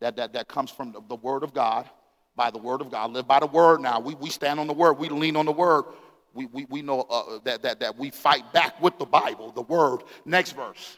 that, 0.00 0.16
that, 0.16 0.32
that 0.32 0.48
comes 0.48 0.70
from 0.70 0.92
the, 0.92 1.00
the 1.08 1.16
word 1.16 1.42
of 1.42 1.54
God. 1.54 1.88
By 2.36 2.50
the 2.50 2.58
word 2.58 2.80
of 2.80 2.90
God. 2.90 3.10
live 3.12 3.26
by 3.26 3.40
the 3.40 3.46
word 3.46 3.80
now. 3.80 4.00
We, 4.00 4.14
we 4.14 4.30
stand 4.30 4.60
on 4.60 4.66
the 4.66 4.72
word. 4.72 4.94
We 4.94 5.08
lean 5.08 5.36
on 5.36 5.46
the 5.46 5.52
word. 5.52 5.84
We, 6.32 6.46
we, 6.46 6.64
we 6.70 6.82
know 6.82 7.02
uh, 7.02 7.40
that, 7.44 7.62
that, 7.62 7.80
that 7.80 7.98
we 7.98 8.10
fight 8.10 8.52
back 8.52 8.80
with 8.80 8.98
the 8.98 9.04
Bible, 9.04 9.50
the 9.52 9.62
word. 9.62 10.02
Next 10.24 10.52
verse. 10.52 10.96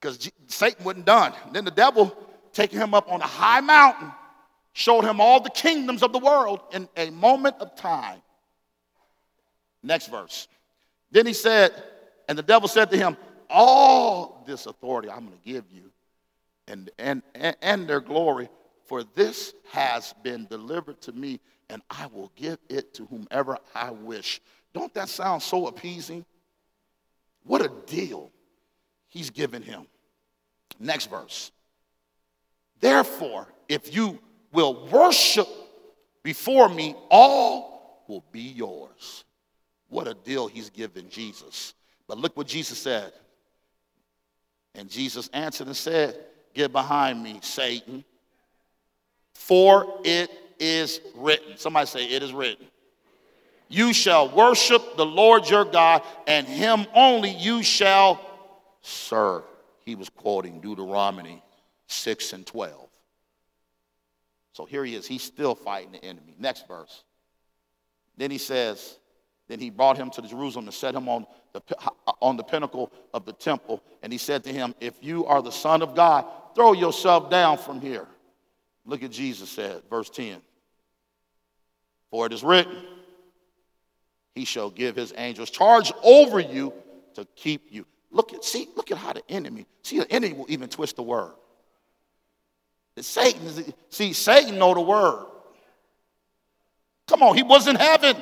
Because 0.00 0.30
Satan 0.48 0.84
wasn't 0.84 1.06
done. 1.06 1.32
Then 1.52 1.64
the 1.64 1.70
devil 1.70 2.16
taking 2.52 2.78
him 2.78 2.92
up 2.92 3.10
on 3.10 3.20
a 3.20 3.26
high 3.26 3.60
mountain 3.60 4.10
showed 4.72 5.04
him 5.04 5.20
all 5.20 5.40
the 5.40 5.50
kingdoms 5.50 6.02
of 6.02 6.12
the 6.12 6.18
world 6.18 6.60
in 6.72 6.88
a 6.96 7.10
moment 7.10 7.56
of 7.60 7.74
time. 7.76 8.20
Next 9.82 10.08
verse. 10.08 10.48
Then 11.10 11.26
he 11.26 11.32
said, 11.32 11.72
and 12.28 12.36
the 12.36 12.42
devil 12.42 12.68
said 12.68 12.90
to 12.90 12.96
him, 12.96 13.16
All 13.48 14.44
this 14.46 14.66
authority 14.66 15.10
I'm 15.10 15.26
going 15.26 15.38
to 15.38 15.52
give 15.52 15.64
you 15.70 15.90
and, 16.68 16.90
and, 16.98 17.22
and 17.62 17.88
their 17.88 18.00
glory, 18.00 18.48
for 18.84 19.04
this 19.14 19.54
has 19.70 20.14
been 20.22 20.46
delivered 20.46 21.00
to 21.02 21.12
me, 21.12 21.40
and 21.70 21.82
I 21.90 22.06
will 22.06 22.32
give 22.36 22.58
it 22.68 22.94
to 22.94 23.06
whomever 23.06 23.58
I 23.74 23.90
wish. 23.90 24.40
Don't 24.72 24.92
that 24.94 25.08
sound 25.08 25.42
so 25.42 25.66
appeasing? 25.66 26.24
What 27.44 27.62
a 27.62 27.70
deal 27.86 28.30
he's 29.08 29.30
given 29.30 29.62
him. 29.62 29.86
Next 30.78 31.08
verse. 31.08 31.52
Therefore, 32.80 33.48
if 33.68 33.94
you 33.94 34.18
will 34.52 34.88
worship 34.88 35.48
before 36.22 36.68
me, 36.68 36.94
all 37.10 38.04
will 38.08 38.24
be 38.32 38.40
yours. 38.40 39.24
What 39.88 40.08
a 40.08 40.14
deal 40.14 40.48
he's 40.48 40.70
given 40.70 41.08
Jesus. 41.08 41.74
But 42.08 42.18
look 42.18 42.36
what 42.36 42.46
Jesus 42.46 42.78
said. 42.78 43.12
And 44.76 44.90
Jesus 44.90 45.28
answered 45.32 45.66
and 45.66 45.76
said, 45.76 46.16
Get 46.54 46.72
behind 46.72 47.22
me, 47.22 47.38
Satan. 47.42 48.04
For 49.34 50.00
it 50.04 50.30
is 50.58 51.00
written. 51.14 51.56
Somebody 51.56 51.86
say, 51.86 52.06
It 52.06 52.22
is 52.22 52.32
written. 52.32 52.66
You 53.68 53.92
shall 53.92 54.28
worship 54.28 54.96
the 54.96 55.06
Lord 55.06 55.48
your 55.48 55.64
God, 55.64 56.02
and 56.26 56.46
him 56.46 56.86
only 56.94 57.30
you 57.30 57.62
shall 57.62 58.20
serve. 58.80 59.42
He 59.84 59.96
was 59.96 60.08
quoting 60.08 60.60
Deuteronomy 60.60 61.42
6 61.88 62.32
and 62.32 62.46
12. 62.46 62.88
So 64.52 64.64
here 64.64 64.84
he 64.84 64.94
is. 64.94 65.06
He's 65.06 65.22
still 65.22 65.54
fighting 65.54 65.92
the 65.92 66.04
enemy. 66.04 66.34
Next 66.38 66.66
verse. 66.68 67.02
Then 68.16 68.30
he 68.30 68.38
says, 68.38 68.98
then 69.48 69.60
he 69.60 69.70
brought 69.70 69.96
him 69.96 70.10
to 70.10 70.22
Jerusalem 70.22 70.66
and 70.66 70.74
set 70.74 70.94
him 70.94 71.08
on 71.08 71.26
the, 71.66 71.76
uh, 71.78 72.12
on 72.20 72.36
the 72.36 72.42
pinnacle 72.42 72.92
of 73.14 73.24
the 73.24 73.32
temple. 73.32 73.82
And 74.02 74.12
he 74.12 74.18
said 74.18 74.44
to 74.44 74.52
him, 74.52 74.74
If 74.80 74.94
you 75.00 75.26
are 75.26 75.42
the 75.42 75.52
Son 75.52 75.82
of 75.82 75.94
God, 75.94 76.26
throw 76.54 76.72
yourself 76.72 77.30
down 77.30 77.58
from 77.58 77.80
here. 77.80 78.06
Look 78.84 79.02
at 79.02 79.10
Jesus 79.10 79.50
said, 79.50 79.82
verse 79.90 80.10
10. 80.10 80.40
For 82.10 82.26
it 82.26 82.32
is 82.32 82.42
written, 82.42 82.76
He 84.34 84.44
shall 84.44 84.70
give 84.70 84.96
his 84.96 85.12
angels 85.16 85.50
charge 85.50 85.92
over 86.02 86.38
you 86.38 86.72
to 87.14 87.26
keep 87.34 87.68
you. 87.70 87.84
Look 88.10 88.32
at, 88.32 88.44
see, 88.44 88.68
look 88.76 88.90
at 88.90 88.98
how 88.98 89.12
the 89.12 89.22
enemy, 89.28 89.66
see, 89.82 89.98
the 89.98 90.10
enemy 90.10 90.32
will 90.34 90.46
even 90.48 90.68
twist 90.68 90.96
the 90.96 91.02
word. 91.02 91.32
Satan, 92.98 93.74
see, 93.90 94.12
Satan 94.14 94.58
know 94.58 94.72
the 94.72 94.80
word. 94.80 95.26
Come 97.06 97.22
on, 97.22 97.36
he 97.36 97.42
was 97.42 97.68
in 97.68 97.76
heaven. 97.76 98.16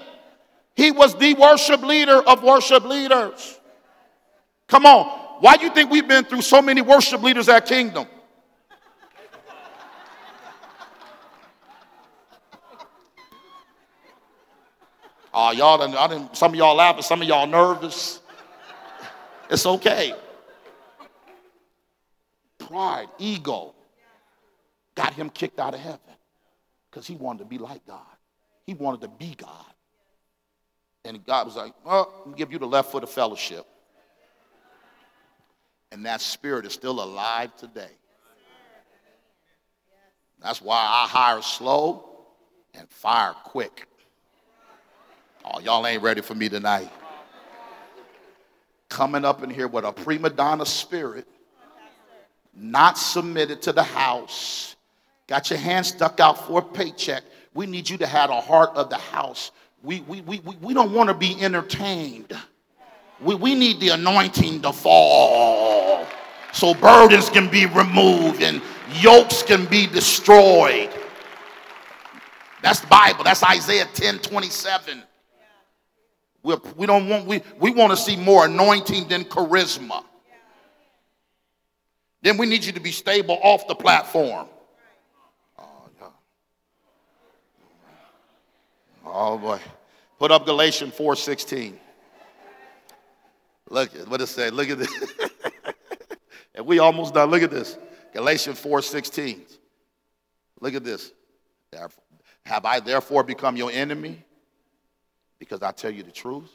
He 0.74 0.90
was 0.90 1.14
the 1.16 1.34
worship 1.34 1.82
leader 1.82 2.20
of 2.20 2.42
worship 2.42 2.84
leaders. 2.84 3.60
Come 4.68 4.86
on, 4.86 5.06
why 5.40 5.56
do 5.56 5.64
you 5.64 5.72
think 5.72 5.90
we've 5.90 6.08
been 6.08 6.24
through 6.24 6.42
so 6.42 6.60
many 6.60 6.80
worship 6.80 7.22
leaders 7.22 7.48
at 7.48 7.66
Kingdom? 7.66 8.06
Oh, 15.32 15.50
y'all, 15.52 15.78
done, 15.78 15.94
I 15.94 16.08
didn't, 16.08 16.36
some 16.36 16.52
of 16.52 16.56
y'all 16.56 16.74
laughing, 16.74 17.02
some 17.02 17.22
of 17.22 17.28
y'all 17.28 17.46
nervous. 17.46 18.20
It's 19.50 19.66
okay. 19.66 20.14
Pride, 22.58 23.08
ego, 23.18 23.74
got 24.94 25.12
him 25.12 25.30
kicked 25.30 25.60
out 25.60 25.74
of 25.74 25.80
heaven 25.80 26.00
because 26.90 27.06
he 27.06 27.14
wanted 27.14 27.40
to 27.40 27.44
be 27.44 27.58
like 27.58 27.86
God. 27.86 28.00
He 28.66 28.74
wanted 28.74 29.02
to 29.02 29.08
be 29.08 29.34
God. 29.36 29.66
And 31.04 31.24
God 31.24 31.46
was 31.46 31.56
like, 31.56 31.74
well, 31.84 32.32
give 32.36 32.52
you 32.52 32.58
the 32.58 32.66
left 32.66 32.90
foot 32.90 33.02
of 33.02 33.10
fellowship. 33.10 33.66
And 35.92 36.04
that 36.06 36.20
spirit 36.20 36.66
is 36.66 36.72
still 36.72 37.02
alive 37.02 37.54
today. 37.56 37.90
That's 40.42 40.60
why 40.60 40.76
I 40.76 41.06
hire 41.08 41.42
slow 41.42 42.10
and 42.74 42.88
fire 42.88 43.34
quick. 43.44 43.86
Oh, 45.44 45.60
y'all 45.60 45.86
ain't 45.86 46.02
ready 46.02 46.20
for 46.20 46.34
me 46.34 46.48
tonight. 46.48 46.90
Coming 48.88 49.24
up 49.24 49.42
in 49.42 49.50
here 49.50 49.68
with 49.68 49.84
a 49.84 49.92
prima 49.92 50.30
donna 50.30 50.64
spirit, 50.66 51.26
not 52.54 52.96
submitted 52.96 53.60
to 53.62 53.72
the 53.72 53.82
house, 53.82 54.76
got 55.26 55.50
your 55.50 55.58
hand 55.58 55.84
stuck 55.84 56.20
out 56.20 56.46
for 56.46 56.60
a 56.60 56.62
paycheck. 56.62 57.24
We 57.52 57.66
need 57.66 57.88
you 57.88 57.98
to 57.98 58.06
have 58.06 58.30
a 58.30 58.40
heart 58.40 58.70
of 58.74 58.90
the 58.90 58.96
house. 58.96 59.50
We, 59.84 60.00
we, 60.00 60.22
we, 60.22 60.40
we, 60.40 60.56
we 60.60 60.74
don't 60.74 60.92
want 60.92 61.08
to 61.10 61.14
be 61.14 61.40
entertained. 61.40 62.32
We, 63.20 63.34
we 63.34 63.54
need 63.54 63.78
the 63.80 63.90
anointing 63.90 64.62
to 64.62 64.72
fall 64.72 66.06
so 66.52 66.72
burdens 66.72 67.28
can 67.28 67.50
be 67.50 67.66
removed 67.66 68.42
and 68.42 68.62
yokes 69.00 69.42
can 69.42 69.66
be 69.66 69.86
destroyed. 69.86 70.88
That's 72.62 72.80
the 72.80 72.86
Bible. 72.86 73.24
That's 73.24 73.42
Isaiah 73.42 73.86
10 73.92 74.20
27. 74.20 75.02
We're, 76.42 76.58
we 76.76 76.86
don't 76.86 77.08
want, 77.08 77.26
we, 77.26 77.42
we 77.58 77.70
want 77.70 77.90
to 77.90 77.96
see 77.96 78.16
more 78.16 78.46
anointing 78.46 79.08
than 79.08 79.24
charisma. 79.24 80.04
Then 82.22 82.38
we 82.38 82.46
need 82.46 82.64
you 82.64 82.72
to 82.72 82.80
be 82.80 82.92
stable 82.92 83.38
off 83.42 83.66
the 83.66 83.74
platform. 83.74 84.46
Oh, 85.58 85.64
yeah. 86.00 86.08
Oh 89.14 89.38
boy. 89.38 89.60
Put 90.18 90.30
up 90.30 90.44
Galatians 90.44 90.94
4:16. 90.94 91.74
Look 93.70 93.94
at 93.94 94.08
what 94.08 94.20
it 94.20 94.26
said. 94.26 94.52
Look 94.52 94.68
at 94.68 94.78
this. 94.78 95.14
and 96.54 96.66
we 96.66 96.78
almost 96.78 97.14
done. 97.14 97.30
Look 97.30 97.42
at 97.42 97.50
this. 97.50 97.78
Galatians 98.12 98.60
4:16. 98.60 99.40
Look 100.60 100.74
at 100.74 100.84
this. 100.84 101.12
Have 102.44 102.66
I 102.66 102.80
therefore 102.80 103.22
become 103.22 103.56
your 103.56 103.70
enemy? 103.70 104.22
because 105.44 105.62
I 105.62 105.72
tell 105.72 105.90
you 105.90 106.02
the 106.02 106.10
truth. 106.10 106.50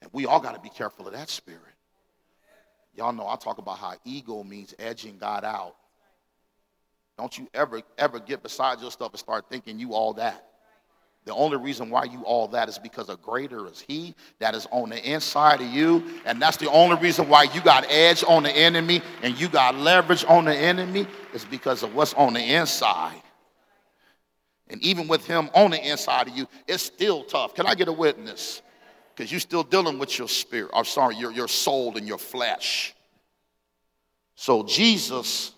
And 0.00 0.10
we 0.12 0.26
all 0.26 0.40
got 0.40 0.54
to 0.54 0.60
be 0.60 0.68
careful 0.68 1.06
of 1.06 1.12
that 1.12 1.28
spirit. 1.28 1.60
Y'all 2.94 3.12
know 3.12 3.26
I 3.26 3.36
talk 3.36 3.58
about 3.58 3.78
how 3.78 3.94
ego 4.04 4.44
means 4.44 4.74
edging 4.78 5.18
God 5.18 5.44
out. 5.44 5.74
Don't 7.18 7.36
you 7.36 7.48
ever, 7.54 7.82
ever 7.98 8.20
get 8.20 8.42
beside 8.42 8.80
yourself 8.80 9.12
and 9.12 9.18
start 9.18 9.46
thinking 9.48 9.78
you 9.78 9.94
all 9.94 10.14
that. 10.14 10.44
The 11.24 11.34
only 11.34 11.56
reason 11.56 11.88
why 11.88 12.04
you 12.04 12.22
all 12.24 12.48
that 12.48 12.68
is 12.68 12.78
because 12.78 13.08
a 13.08 13.16
greater 13.16 13.68
is 13.68 13.80
he 13.86 14.14
that 14.40 14.56
is 14.56 14.66
on 14.72 14.88
the 14.88 15.00
inside 15.08 15.60
of 15.60 15.68
you. 15.68 16.02
And 16.24 16.42
that's 16.42 16.56
the 16.56 16.68
only 16.70 16.96
reason 16.96 17.28
why 17.28 17.44
you 17.44 17.60
got 17.60 17.86
edge 17.88 18.24
on 18.26 18.42
the 18.42 18.50
enemy 18.50 19.02
and 19.22 19.38
you 19.40 19.48
got 19.48 19.76
leverage 19.76 20.24
on 20.26 20.46
the 20.46 20.56
enemy 20.56 21.06
is 21.32 21.44
because 21.44 21.84
of 21.84 21.94
what's 21.94 22.12
on 22.14 22.34
the 22.34 22.40
inside. 22.40 23.22
And 24.68 24.82
even 24.82 25.06
with 25.06 25.24
him 25.24 25.48
on 25.54 25.70
the 25.70 25.90
inside 25.90 26.28
of 26.28 26.36
you, 26.36 26.48
it's 26.66 26.82
still 26.82 27.22
tough. 27.22 27.54
Can 27.54 27.66
I 27.66 27.74
get 27.76 27.86
a 27.88 27.92
witness? 27.92 28.62
Because 29.14 29.30
you're 29.30 29.40
still 29.40 29.62
dealing 29.62 29.98
with 29.98 30.18
your 30.18 30.28
spirit, 30.28 30.70
or 30.72 30.84
sorry, 30.84 31.16
your, 31.16 31.30
your 31.30 31.48
soul 31.48 31.96
and 31.98 32.08
your 32.08 32.18
flesh. 32.18 32.94
So 34.34 34.64
Jesus, 34.64 35.52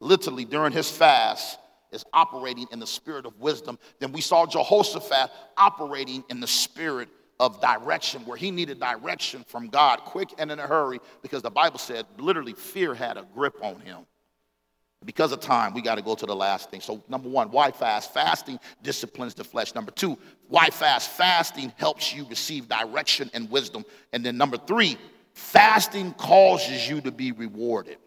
literally 0.00 0.44
during 0.44 0.72
his 0.72 0.90
fast, 0.90 1.58
is 1.94 2.04
operating 2.12 2.66
in 2.72 2.78
the 2.80 2.86
spirit 2.86 3.24
of 3.24 3.38
wisdom. 3.40 3.78
Then 4.00 4.12
we 4.12 4.20
saw 4.20 4.44
Jehoshaphat 4.46 5.30
operating 5.56 6.24
in 6.28 6.40
the 6.40 6.46
spirit 6.46 7.08
of 7.40 7.60
direction, 7.60 8.24
where 8.26 8.36
he 8.36 8.50
needed 8.50 8.78
direction 8.80 9.44
from 9.46 9.68
God 9.68 10.00
quick 10.00 10.30
and 10.38 10.50
in 10.52 10.58
a 10.58 10.66
hurry, 10.66 11.00
because 11.22 11.42
the 11.42 11.50
Bible 11.50 11.78
said 11.78 12.06
literally 12.18 12.52
fear 12.52 12.94
had 12.94 13.16
a 13.16 13.26
grip 13.34 13.56
on 13.62 13.80
him. 13.80 14.06
Because 15.04 15.32
of 15.32 15.40
time, 15.40 15.74
we 15.74 15.82
got 15.82 15.96
to 15.96 16.02
go 16.02 16.14
to 16.14 16.24
the 16.24 16.34
last 16.34 16.70
thing. 16.70 16.80
So, 16.80 17.04
number 17.08 17.28
one, 17.28 17.50
why 17.50 17.72
fast? 17.72 18.14
Fasting 18.14 18.58
disciplines 18.82 19.34
the 19.34 19.44
flesh. 19.44 19.74
Number 19.74 19.90
two, 19.90 20.16
why 20.48 20.70
fast? 20.70 21.10
Fasting 21.10 21.72
helps 21.76 22.14
you 22.14 22.26
receive 22.30 22.68
direction 22.68 23.30
and 23.34 23.50
wisdom. 23.50 23.84
And 24.14 24.24
then 24.24 24.38
number 24.38 24.56
three, 24.56 24.96
fasting 25.34 26.14
causes 26.14 26.88
you 26.88 27.02
to 27.02 27.10
be 27.10 27.32
rewarded. 27.32 27.98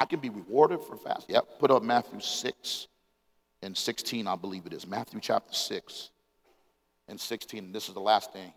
I 0.00 0.06
can 0.06 0.18
be 0.18 0.30
rewarded 0.30 0.80
for 0.80 0.96
fasting. 0.96 1.34
Yep, 1.34 1.58
put 1.58 1.70
up 1.70 1.82
Matthew 1.82 2.20
6 2.20 2.88
and 3.60 3.76
16, 3.76 4.26
I 4.26 4.34
believe 4.34 4.64
it 4.64 4.72
is. 4.72 4.86
Matthew 4.86 5.20
chapter 5.20 5.52
6 5.52 6.10
and 7.06 7.20
16. 7.20 7.70
This 7.70 7.88
is 7.88 7.94
the 7.94 8.00
last 8.00 8.32
thing. 8.32 8.50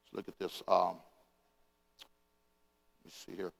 Let's 0.00 0.14
look 0.14 0.28
at 0.28 0.38
this. 0.38 0.62
Um, 0.66 0.96
let 3.02 3.04
me 3.04 3.10
see 3.12 3.36
here. 3.36 3.52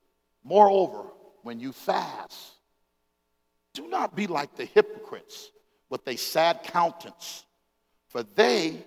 Moreover, 0.42 1.02
when 1.42 1.60
you 1.60 1.70
fast, 1.70 2.54
do 3.74 3.86
not 3.86 4.16
be 4.16 4.26
like 4.26 4.56
the 4.56 4.64
hypocrites 4.64 5.50
with 5.90 6.08
a 6.08 6.16
sad 6.16 6.62
countenance, 6.62 7.44
for 8.08 8.22
they 8.22 8.82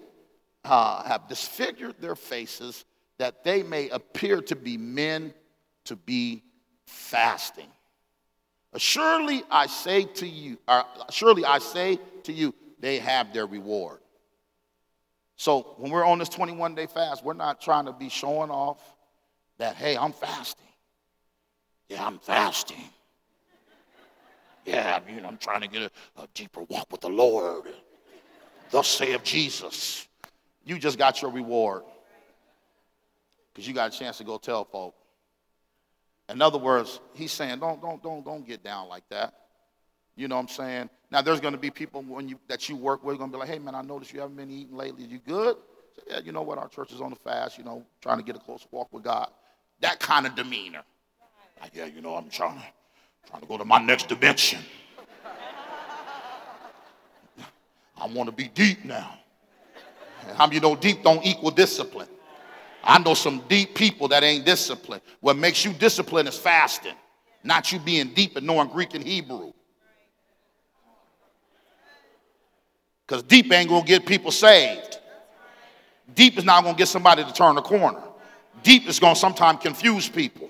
uh, 0.63 1.03
have 1.03 1.27
disfigured 1.27 1.95
their 1.99 2.15
faces 2.15 2.85
that 3.19 3.43
they 3.43 3.61
may 3.61 3.87
appear 3.89 4.41
to 4.41 4.55
be 4.55 4.77
men 4.77 5.31
to 5.85 5.95
be 5.95 6.41
fasting. 6.87 7.67
Surely 8.77 9.43
I 9.49 9.67
say 9.67 10.03
to 10.03 10.27
you, 10.27 10.57
uh, 10.67 10.83
or 10.99 11.05
surely 11.11 11.45
I 11.45 11.59
say 11.59 11.99
to 12.23 12.33
you, 12.33 12.53
they 12.79 12.99
have 12.99 13.33
their 13.33 13.45
reward. 13.45 13.99
So 15.35 15.75
when 15.77 15.91
we're 15.91 16.05
on 16.05 16.19
this 16.19 16.29
21 16.29 16.75
day 16.75 16.87
fast, 16.87 17.23
we're 17.23 17.33
not 17.33 17.61
trying 17.61 17.85
to 17.85 17.93
be 17.93 18.09
showing 18.09 18.49
off 18.49 18.79
that, 19.57 19.75
hey, 19.75 19.97
I'm 19.97 20.11
fasting. 20.11 20.67
Yeah, 21.89 22.05
I'm 22.05 22.19
fasting. 22.19 22.89
Yeah, 24.65 24.99
I 25.01 25.11
mean, 25.11 25.25
I'm 25.25 25.37
trying 25.37 25.61
to 25.61 25.67
get 25.67 25.83
a, 25.83 26.21
a 26.21 26.27
deeper 26.33 26.61
walk 26.63 26.91
with 26.91 27.01
the 27.01 27.09
Lord. 27.09 27.63
Thus 28.69 28.87
saith 28.87 29.23
Jesus. 29.23 30.07
You 30.65 30.77
just 30.77 30.97
got 30.97 31.21
your 31.21 31.31
reward 31.31 31.83
because 33.53 33.67
you 33.67 33.73
got 33.73 33.95
a 33.95 33.97
chance 33.97 34.17
to 34.17 34.23
go 34.23 34.37
tell 34.37 34.65
folk. 34.65 34.93
In 36.29 36.41
other 36.41 36.57
words, 36.57 36.99
he's 37.13 37.31
saying, 37.31 37.59
don't, 37.59 37.81
don't, 37.81 38.03
don't, 38.03 38.25
don't 38.25 38.45
get 38.45 38.63
down 38.63 38.89
like 38.89 39.07
that. 39.09 39.33
You 40.15 40.27
know 40.27 40.35
what 40.35 40.41
I'm 40.41 40.47
saying? 40.49 40.89
Now, 41.09 41.21
there's 41.21 41.39
going 41.39 41.53
to 41.53 41.59
be 41.59 41.69
people 41.69 42.01
when 42.01 42.27
you, 42.27 42.37
that 42.47 42.67
you 42.67 42.75
work 42.75 43.03
with 43.03 43.17
going 43.17 43.31
to 43.31 43.35
be 43.35 43.39
like, 43.39 43.49
hey, 43.49 43.59
man, 43.59 43.75
I 43.75 43.81
noticed 43.81 44.13
you 44.13 44.19
haven't 44.19 44.35
been 44.35 44.51
eating 44.51 44.75
lately. 44.75 45.05
Are 45.05 45.07
you 45.07 45.19
good? 45.19 45.55
So, 45.95 46.01
yeah, 46.09 46.19
you 46.19 46.31
know 46.31 46.41
what? 46.41 46.57
Our 46.57 46.67
church 46.67 46.91
is 46.91 46.99
on 46.99 47.11
the 47.11 47.15
fast, 47.15 47.57
you 47.57 47.63
know, 47.63 47.83
trying 48.01 48.17
to 48.17 48.23
get 48.23 48.35
a 48.35 48.39
close 48.39 48.67
walk 48.71 48.91
with 48.91 49.03
God. 49.03 49.29
That 49.79 49.99
kind 49.99 50.25
of 50.25 50.35
demeanor. 50.35 50.81
Like, 51.61 51.71
yeah, 51.75 51.85
you 51.85 52.01
know, 52.01 52.15
I'm 52.15 52.29
trying, 52.29 52.57
to 52.57 52.65
trying 53.29 53.41
to 53.41 53.47
go 53.47 53.57
to 53.57 53.65
my 53.65 53.79
next 53.79 54.09
dimension. 54.09 54.59
I 57.97 58.07
want 58.07 58.27
to 58.27 58.35
be 58.35 58.49
deep 58.49 58.83
now. 58.83 59.17
How 60.35 60.49
you 60.49 60.59
know 60.59 60.75
deep 60.75 61.03
don't 61.03 61.25
equal 61.25 61.51
discipline? 61.51 62.09
I 62.87 62.99
know 62.99 63.13
some 63.13 63.43
deep 63.49 63.75
people 63.75 64.07
that 64.07 64.23
ain't 64.23 64.45
disciplined. 64.45 65.01
What 65.19 65.35
makes 65.35 65.65
you 65.65 65.73
disciplined 65.73 66.29
is 66.29 66.37
fasting, 66.37 66.95
not 67.43 67.69
you 67.73 67.79
being 67.79 68.13
deep 68.13 68.37
and 68.37 68.47
knowing 68.47 68.69
Greek 68.69 68.95
and 68.95 69.03
Hebrew. 69.03 69.51
Because 73.05 73.23
deep 73.23 73.51
ain't 73.51 73.69
gonna 73.69 73.85
get 73.85 74.05
people 74.05 74.31
saved. 74.31 74.99
Deep 76.15 76.37
is 76.37 76.45
not 76.45 76.63
gonna 76.63 76.77
get 76.77 76.87
somebody 76.87 77.25
to 77.25 77.33
turn 77.33 77.55
the 77.55 77.61
corner. 77.61 78.01
Deep 78.63 78.87
is 78.87 78.99
gonna 78.99 79.15
sometimes 79.15 79.61
confuse 79.61 80.07
people. 80.07 80.49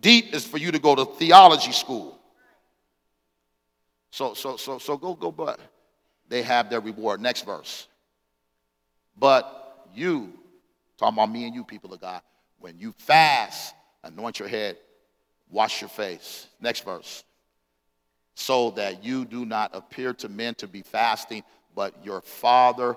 Deep 0.00 0.34
is 0.34 0.46
for 0.46 0.56
you 0.56 0.72
to 0.72 0.78
go 0.78 0.94
to 0.94 1.04
theology 1.04 1.72
school. 1.72 2.18
So, 4.10 4.32
so, 4.32 4.56
so, 4.56 4.78
so 4.78 4.96
go, 4.96 5.14
go, 5.14 5.30
but 5.30 5.60
they 6.28 6.42
have 6.42 6.70
their 6.70 6.80
reward. 6.80 7.20
Next 7.20 7.42
verse. 7.42 7.88
But 9.18 9.86
you, 9.94 10.32
talking 11.00 11.18
about 11.18 11.32
me 11.32 11.46
and 11.46 11.54
you, 11.54 11.64
people 11.64 11.92
of 11.92 12.00
God, 12.00 12.22
when 12.58 12.78
you 12.78 12.92
fast, 12.98 13.74
anoint 14.04 14.38
your 14.38 14.48
head, 14.48 14.76
wash 15.50 15.80
your 15.80 15.88
face. 15.88 16.46
Next 16.60 16.84
verse. 16.84 17.24
So 18.34 18.70
that 18.72 19.02
you 19.02 19.24
do 19.24 19.44
not 19.44 19.70
appear 19.74 20.14
to 20.14 20.28
men 20.28 20.54
to 20.56 20.68
be 20.68 20.82
fasting, 20.82 21.42
but 21.74 21.94
your 22.04 22.20
Father 22.20 22.96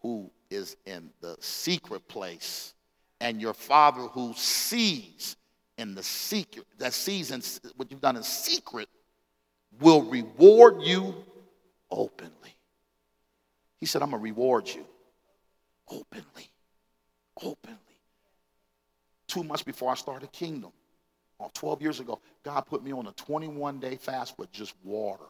who 0.00 0.30
is 0.50 0.76
in 0.84 1.10
the 1.20 1.36
secret 1.40 2.08
place, 2.08 2.74
and 3.20 3.40
your 3.40 3.54
Father 3.54 4.02
who 4.02 4.32
sees 4.34 5.36
in 5.78 5.94
the 5.94 6.02
secret, 6.02 6.66
that 6.78 6.92
sees 6.92 7.30
in, 7.30 7.42
what 7.76 7.90
you've 7.90 8.00
done 8.00 8.16
in 8.16 8.22
secret, 8.22 8.88
will 9.80 10.02
reward 10.02 10.82
you 10.82 11.14
openly. 11.90 12.56
He 13.78 13.86
said, 13.86 14.02
I'm 14.02 14.10
going 14.10 14.20
to 14.20 14.24
reward 14.24 14.68
you 14.68 14.84
openly. 15.88 16.51
Openly. 17.36 17.78
Two 19.26 19.44
months 19.44 19.62
before 19.62 19.90
I 19.90 19.94
started 19.94 20.30
Kingdom, 20.32 20.72
or 21.38 21.50
12 21.54 21.82
years 21.82 22.00
ago, 22.00 22.20
God 22.42 22.60
put 22.62 22.84
me 22.84 22.92
on 22.92 23.06
a 23.06 23.12
21 23.12 23.80
day 23.80 23.96
fast 23.96 24.38
with 24.38 24.52
just 24.52 24.74
water. 24.84 25.24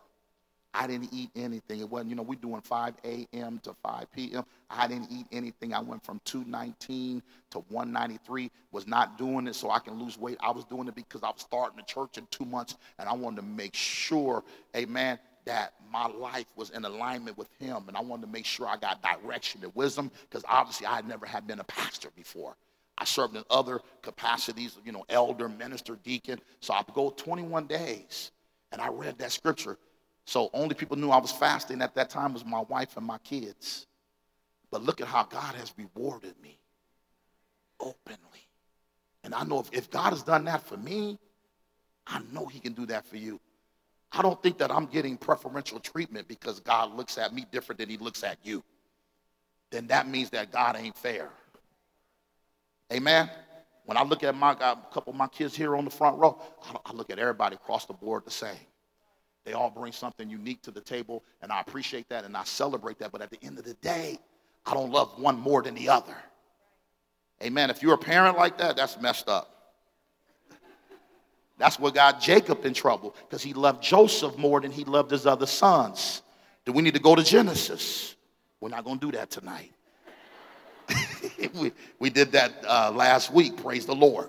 I 0.75 0.87
didn't 0.87 1.13
eat 1.13 1.31
anything. 1.37 1.81
It 1.81 1.89
wasn't, 1.89 2.11
you 2.11 2.17
know, 2.17 2.23
we're 2.23 2.37
doing 2.37 2.63
5 2.63 2.95
a.m. 3.05 3.61
to 3.63 3.75
5 3.83 4.13
p.m. 4.13 4.45
I 4.71 4.89
didn't 4.89 5.09
eat 5.11 5.27
anything. 5.31 5.75
I 5.75 5.81
went 5.81 6.03
from 6.03 6.21
219 6.25 7.23
to 7.51 7.59
193. 7.69 8.51
Was 8.71 8.87
not 8.87 9.19
doing 9.19 9.47
it 9.47 9.55
so 9.55 9.71
I 9.71 9.81
can 9.81 10.03
lose 10.03 10.17
weight. 10.17 10.39
I 10.41 10.51
was 10.51 10.65
doing 10.65 10.89
it 10.89 10.95
because 10.95 11.23
I 11.23 11.29
was 11.29 11.43
starting 11.43 11.77
the 11.77 11.83
church 11.83 12.17
in 12.17 12.27
two 12.31 12.47
months 12.47 12.77
and 12.99 13.07
I 13.07 13.13
wanted 13.13 13.37
to 13.37 13.43
make 13.43 13.75
sure, 13.75 14.43
amen, 14.75 15.19
that 15.45 15.75
my 15.91 16.07
life 16.07 16.47
was 16.57 16.71
in 16.71 16.85
alignment 16.85 17.37
with 17.37 17.49
him. 17.59 17.85
And 17.89 17.97
I 17.97 18.01
wanted 18.01 18.23
to 18.23 18.33
make 18.33 18.47
sure 18.47 18.67
I 18.67 18.77
got 18.77 19.03
direction 19.03 19.63
and 19.65 19.75
wisdom 19.75 20.11
because 20.29 20.45
obviously 20.49 20.87
I 20.87 20.97
had 20.97 21.09
never 21.09 21.27
had 21.27 21.47
been 21.47 21.61
a 21.61 21.65
pastor 21.65 22.09
before. 22.17 22.57
I 22.99 23.05
served 23.05 23.37
in 23.37 23.45
other 23.51 23.81
capacities, 24.03 24.79
you 24.85 24.93
know, 24.93 25.05
elder, 25.09 25.49
minister, 25.49 25.99
deacon. 26.05 26.39
So 26.61 26.75
I 26.75 26.85
go 26.95 27.11
21 27.11 27.67
days 27.67 28.31
and 28.71 28.81
I 28.81 28.89
read 28.89 29.19
that 29.19 29.33
scripture. 29.33 29.79
So 30.25 30.51
only 30.53 30.75
people 30.75 30.97
knew 30.97 31.11
I 31.11 31.19
was 31.19 31.33
fasting 31.33 31.83
at 31.83 31.95
that 31.97 32.11
time 32.11 32.33
was 32.33 32.45
my 32.45 32.61
wife 32.61 32.97
and 32.97 33.05
my 33.05 33.19
kids. 33.19 33.87
But 34.71 34.83
look 34.83 35.01
at 35.01 35.09
how 35.09 35.25
God 35.25 35.55
has 35.57 35.73
rewarded 35.77 36.35
me 36.43 36.59
openly. 37.81 38.19
And 39.25 39.35
I 39.35 39.45
know 39.45 39.61
if, 39.61 39.71
if 39.73 39.91
God 39.91 40.11
has 40.11 40.23
done 40.23 40.45
that 40.45 40.63
for 40.63 40.77
me, 40.77 41.19
I 42.07 42.21
know 42.33 42.47
he 42.47 42.61
can 42.61 42.73
do 42.73 42.87
that 42.87 43.07
for 43.07 43.17
you. 43.17 43.41
I 44.13 44.23
don't 44.23 44.41
think 44.43 44.59
that 44.59 44.71
I'm 44.71 44.87
getting 44.87 45.17
preferential 45.17 45.81
treatment 45.81 46.29
because 46.29 46.61
God 46.61 46.95
looks 46.95 47.17
at 47.17 47.33
me 47.33 47.47
different 47.51 47.79
than 47.79 47.89
he 47.89 47.97
looks 47.97 48.23
at 48.23 48.39
you. 48.43 48.63
Then 49.71 49.87
that 49.87 50.07
means 50.07 50.31
that 50.31 50.53
God 50.53 50.77
ain't 50.77 50.97
fair. 50.97 51.31
Amen. 52.93 53.31
When 53.87 53.97
I 53.97 54.03
look 54.03 54.23
at 54.23 54.37
my 54.37 54.53
a 54.53 54.77
couple 54.93 55.13
of 55.13 55.17
my 55.17 55.29
kids 55.29 55.57
here 55.57 55.75
on 55.77 55.85
the 55.85 55.91
front 55.91 56.19
row, 56.19 56.41
I 56.85 56.93
look 56.93 57.11
at 57.11 57.19
everybody 57.19 57.57
across 57.57 57.87
the 57.87 57.95
board 57.95 58.25
the 58.25 58.31
same. 58.31 58.57
They 59.45 59.55
all 59.55 59.71
bring 59.71 59.93
something 59.93 60.31
unique 60.31 60.63
to 60.63 60.71
the 60.71 60.81
table, 60.81 61.25
and 61.41 61.51
I 61.51 61.61
appreciate 61.61 62.09
that 62.11 62.25
and 62.25 62.37
I 62.37 62.45
celebrate 62.45 62.99
that. 63.01 63.11
But 63.11 63.23
at 63.23 63.31
the 63.31 63.39
end 63.43 63.59
of 63.59 63.65
the 63.65 63.75
day, 63.75 64.19
I 64.67 64.75
don't 64.75 64.93
love 64.93 65.19
one 65.19 65.39
more 65.39 65.63
than 65.63 65.75
the 65.75 65.89
other. 65.89 66.15
Amen. 67.43 67.71
If 67.71 67.83
you're 67.83 67.95
a 67.95 67.99
parent 67.99 68.37
like 68.37 68.59
that, 68.59 68.77
that's 68.77 69.01
messed 69.01 69.29
up. 69.29 69.52
That's 71.63 71.79
what 71.79 71.95
got 71.95 72.21
Jacob 72.21 72.67
in 72.67 72.75
trouble 72.75 73.15
because 73.21 73.41
he 73.41 73.53
loved 73.53 73.85
Joseph 73.85 74.37
more 74.37 74.61
than 74.61 74.73
he 74.73 74.83
loved 74.83 75.13
his 75.13 75.29
other 75.29 75.47
sons. 75.47 76.23
Do 76.65 76.73
we 76.73 76.83
need 76.83 76.95
to 76.95 77.01
go 77.01 77.15
to 77.15 77.23
Genesis? 77.23 78.17
We're 78.61 78.71
not 78.71 78.83
going 78.83 78.99
to 78.99 79.07
do 79.07 79.17
that 79.17 79.31
tonight. 79.31 79.71
we, 81.55 81.71
we 82.01 82.11
did 82.11 82.33
that 82.33 82.53
uh, 82.67 82.91
last 82.91 83.33
week, 83.33 83.63
praise 83.63 83.87
the 83.87 83.95
Lord. 83.95 84.29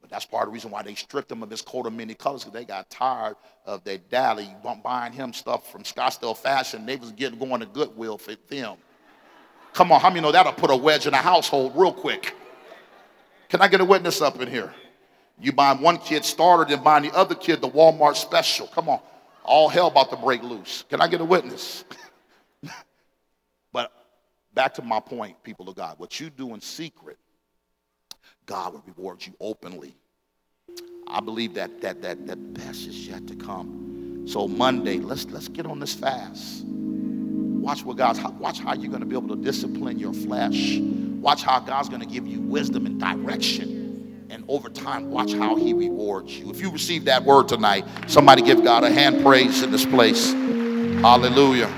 But 0.00 0.08
that's 0.08 0.24
part 0.24 0.44
of 0.44 0.48
the 0.48 0.54
reason 0.54 0.70
why 0.70 0.82
they 0.82 0.94
stripped 0.94 1.30
him 1.30 1.42
of 1.42 1.50
his 1.50 1.60
coat 1.60 1.86
of 1.86 1.92
many 1.92 2.14
colors 2.14 2.42
because 2.42 2.58
they 2.58 2.64
got 2.64 2.88
tired 2.88 3.36
of 3.66 3.84
their 3.84 3.98
daddy 3.98 4.48
buying 4.82 5.12
him 5.12 5.34
stuff 5.34 5.70
from 5.70 5.82
Scottsdale 5.82 6.38
Fashion. 6.38 6.86
They 6.86 6.96
was 6.96 7.12
getting 7.12 7.38
going 7.38 7.60
to 7.60 7.66
Goodwill 7.66 8.16
for 8.16 8.34
them. 8.48 8.78
Come 9.74 9.92
on, 9.92 10.00
how 10.00 10.08
many 10.08 10.22
know 10.22 10.32
that'll 10.32 10.54
put 10.54 10.70
a 10.70 10.76
wedge 10.76 11.06
in 11.06 11.12
a 11.12 11.18
household 11.18 11.72
real 11.76 11.92
quick? 11.92 12.34
Can 13.50 13.60
I 13.60 13.68
get 13.68 13.82
a 13.82 13.84
witness 13.84 14.22
up 14.22 14.40
in 14.40 14.48
here? 14.48 14.72
You 15.40 15.52
buy 15.52 15.74
one 15.74 15.98
kid 15.98 16.24
starter, 16.24 16.64
then 16.64 16.82
buying 16.82 17.04
the 17.04 17.14
other 17.14 17.34
kid 17.34 17.60
the 17.60 17.68
Walmart 17.68 18.16
special. 18.16 18.66
Come 18.68 18.88
on. 18.88 19.00
All 19.44 19.68
hell 19.68 19.88
about 19.88 20.10
to 20.10 20.16
break 20.16 20.42
loose. 20.42 20.84
Can 20.88 21.00
I 21.00 21.08
get 21.08 21.20
a 21.20 21.24
witness? 21.24 21.84
but 23.72 23.92
back 24.54 24.74
to 24.74 24.82
my 24.82 24.98
point, 24.98 25.40
people 25.42 25.68
of 25.68 25.76
God. 25.76 25.98
What 25.98 26.18
you 26.18 26.30
do 26.30 26.54
in 26.54 26.60
secret, 26.60 27.18
God 28.46 28.72
will 28.72 28.82
reward 28.86 29.24
you 29.24 29.34
openly. 29.40 29.94
I 31.06 31.20
believe 31.20 31.54
that 31.54 31.80
that 31.82 32.02
that 32.02 32.26
that 32.26 32.54
best 32.54 32.86
is 32.86 33.06
yet 33.06 33.26
to 33.28 33.36
come. 33.36 34.24
So 34.26 34.48
Monday, 34.48 34.98
let's 34.98 35.26
let's 35.26 35.48
get 35.48 35.66
on 35.66 35.78
this 35.78 35.94
fast. 35.94 36.64
Watch 36.64 37.84
what 37.84 37.96
God's 37.96 38.20
watch 38.38 38.58
how 38.58 38.74
you're 38.74 38.90
going 38.90 39.00
to 39.00 39.06
be 39.06 39.16
able 39.16 39.36
to 39.36 39.40
discipline 39.40 39.98
your 39.98 40.14
flesh. 40.14 40.78
Watch 40.78 41.42
how 41.42 41.60
God's 41.60 41.88
going 41.88 42.00
to 42.00 42.06
give 42.06 42.26
you 42.26 42.40
wisdom 42.40 42.86
and 42.86 42.98
direction 42.98 43.85
and 44.30 44.44
over 44.48 44.68
time, 44.68 45.10
watch 45.10 45.32
how 45.32 45.56
he 45.56 45.72
rewards 45.72 46.38
you. 46.38 46.50
If 46.50 46.60
you 46.60 46.70
receive 46.70 47.04
that 47.06 47.24
word 47.24 47.48
tonight, 47.48 47.84
somebody 48.06 48.42
give 48.42 48.64
God 48.64 48.84
a 48.84 48.90
hand 48.90 49.22
praise 49.22 49.62
in 49.62 49.70
this 49.70 49.86
place. 49.86 50.32
Hallelujah. 50.32 51.68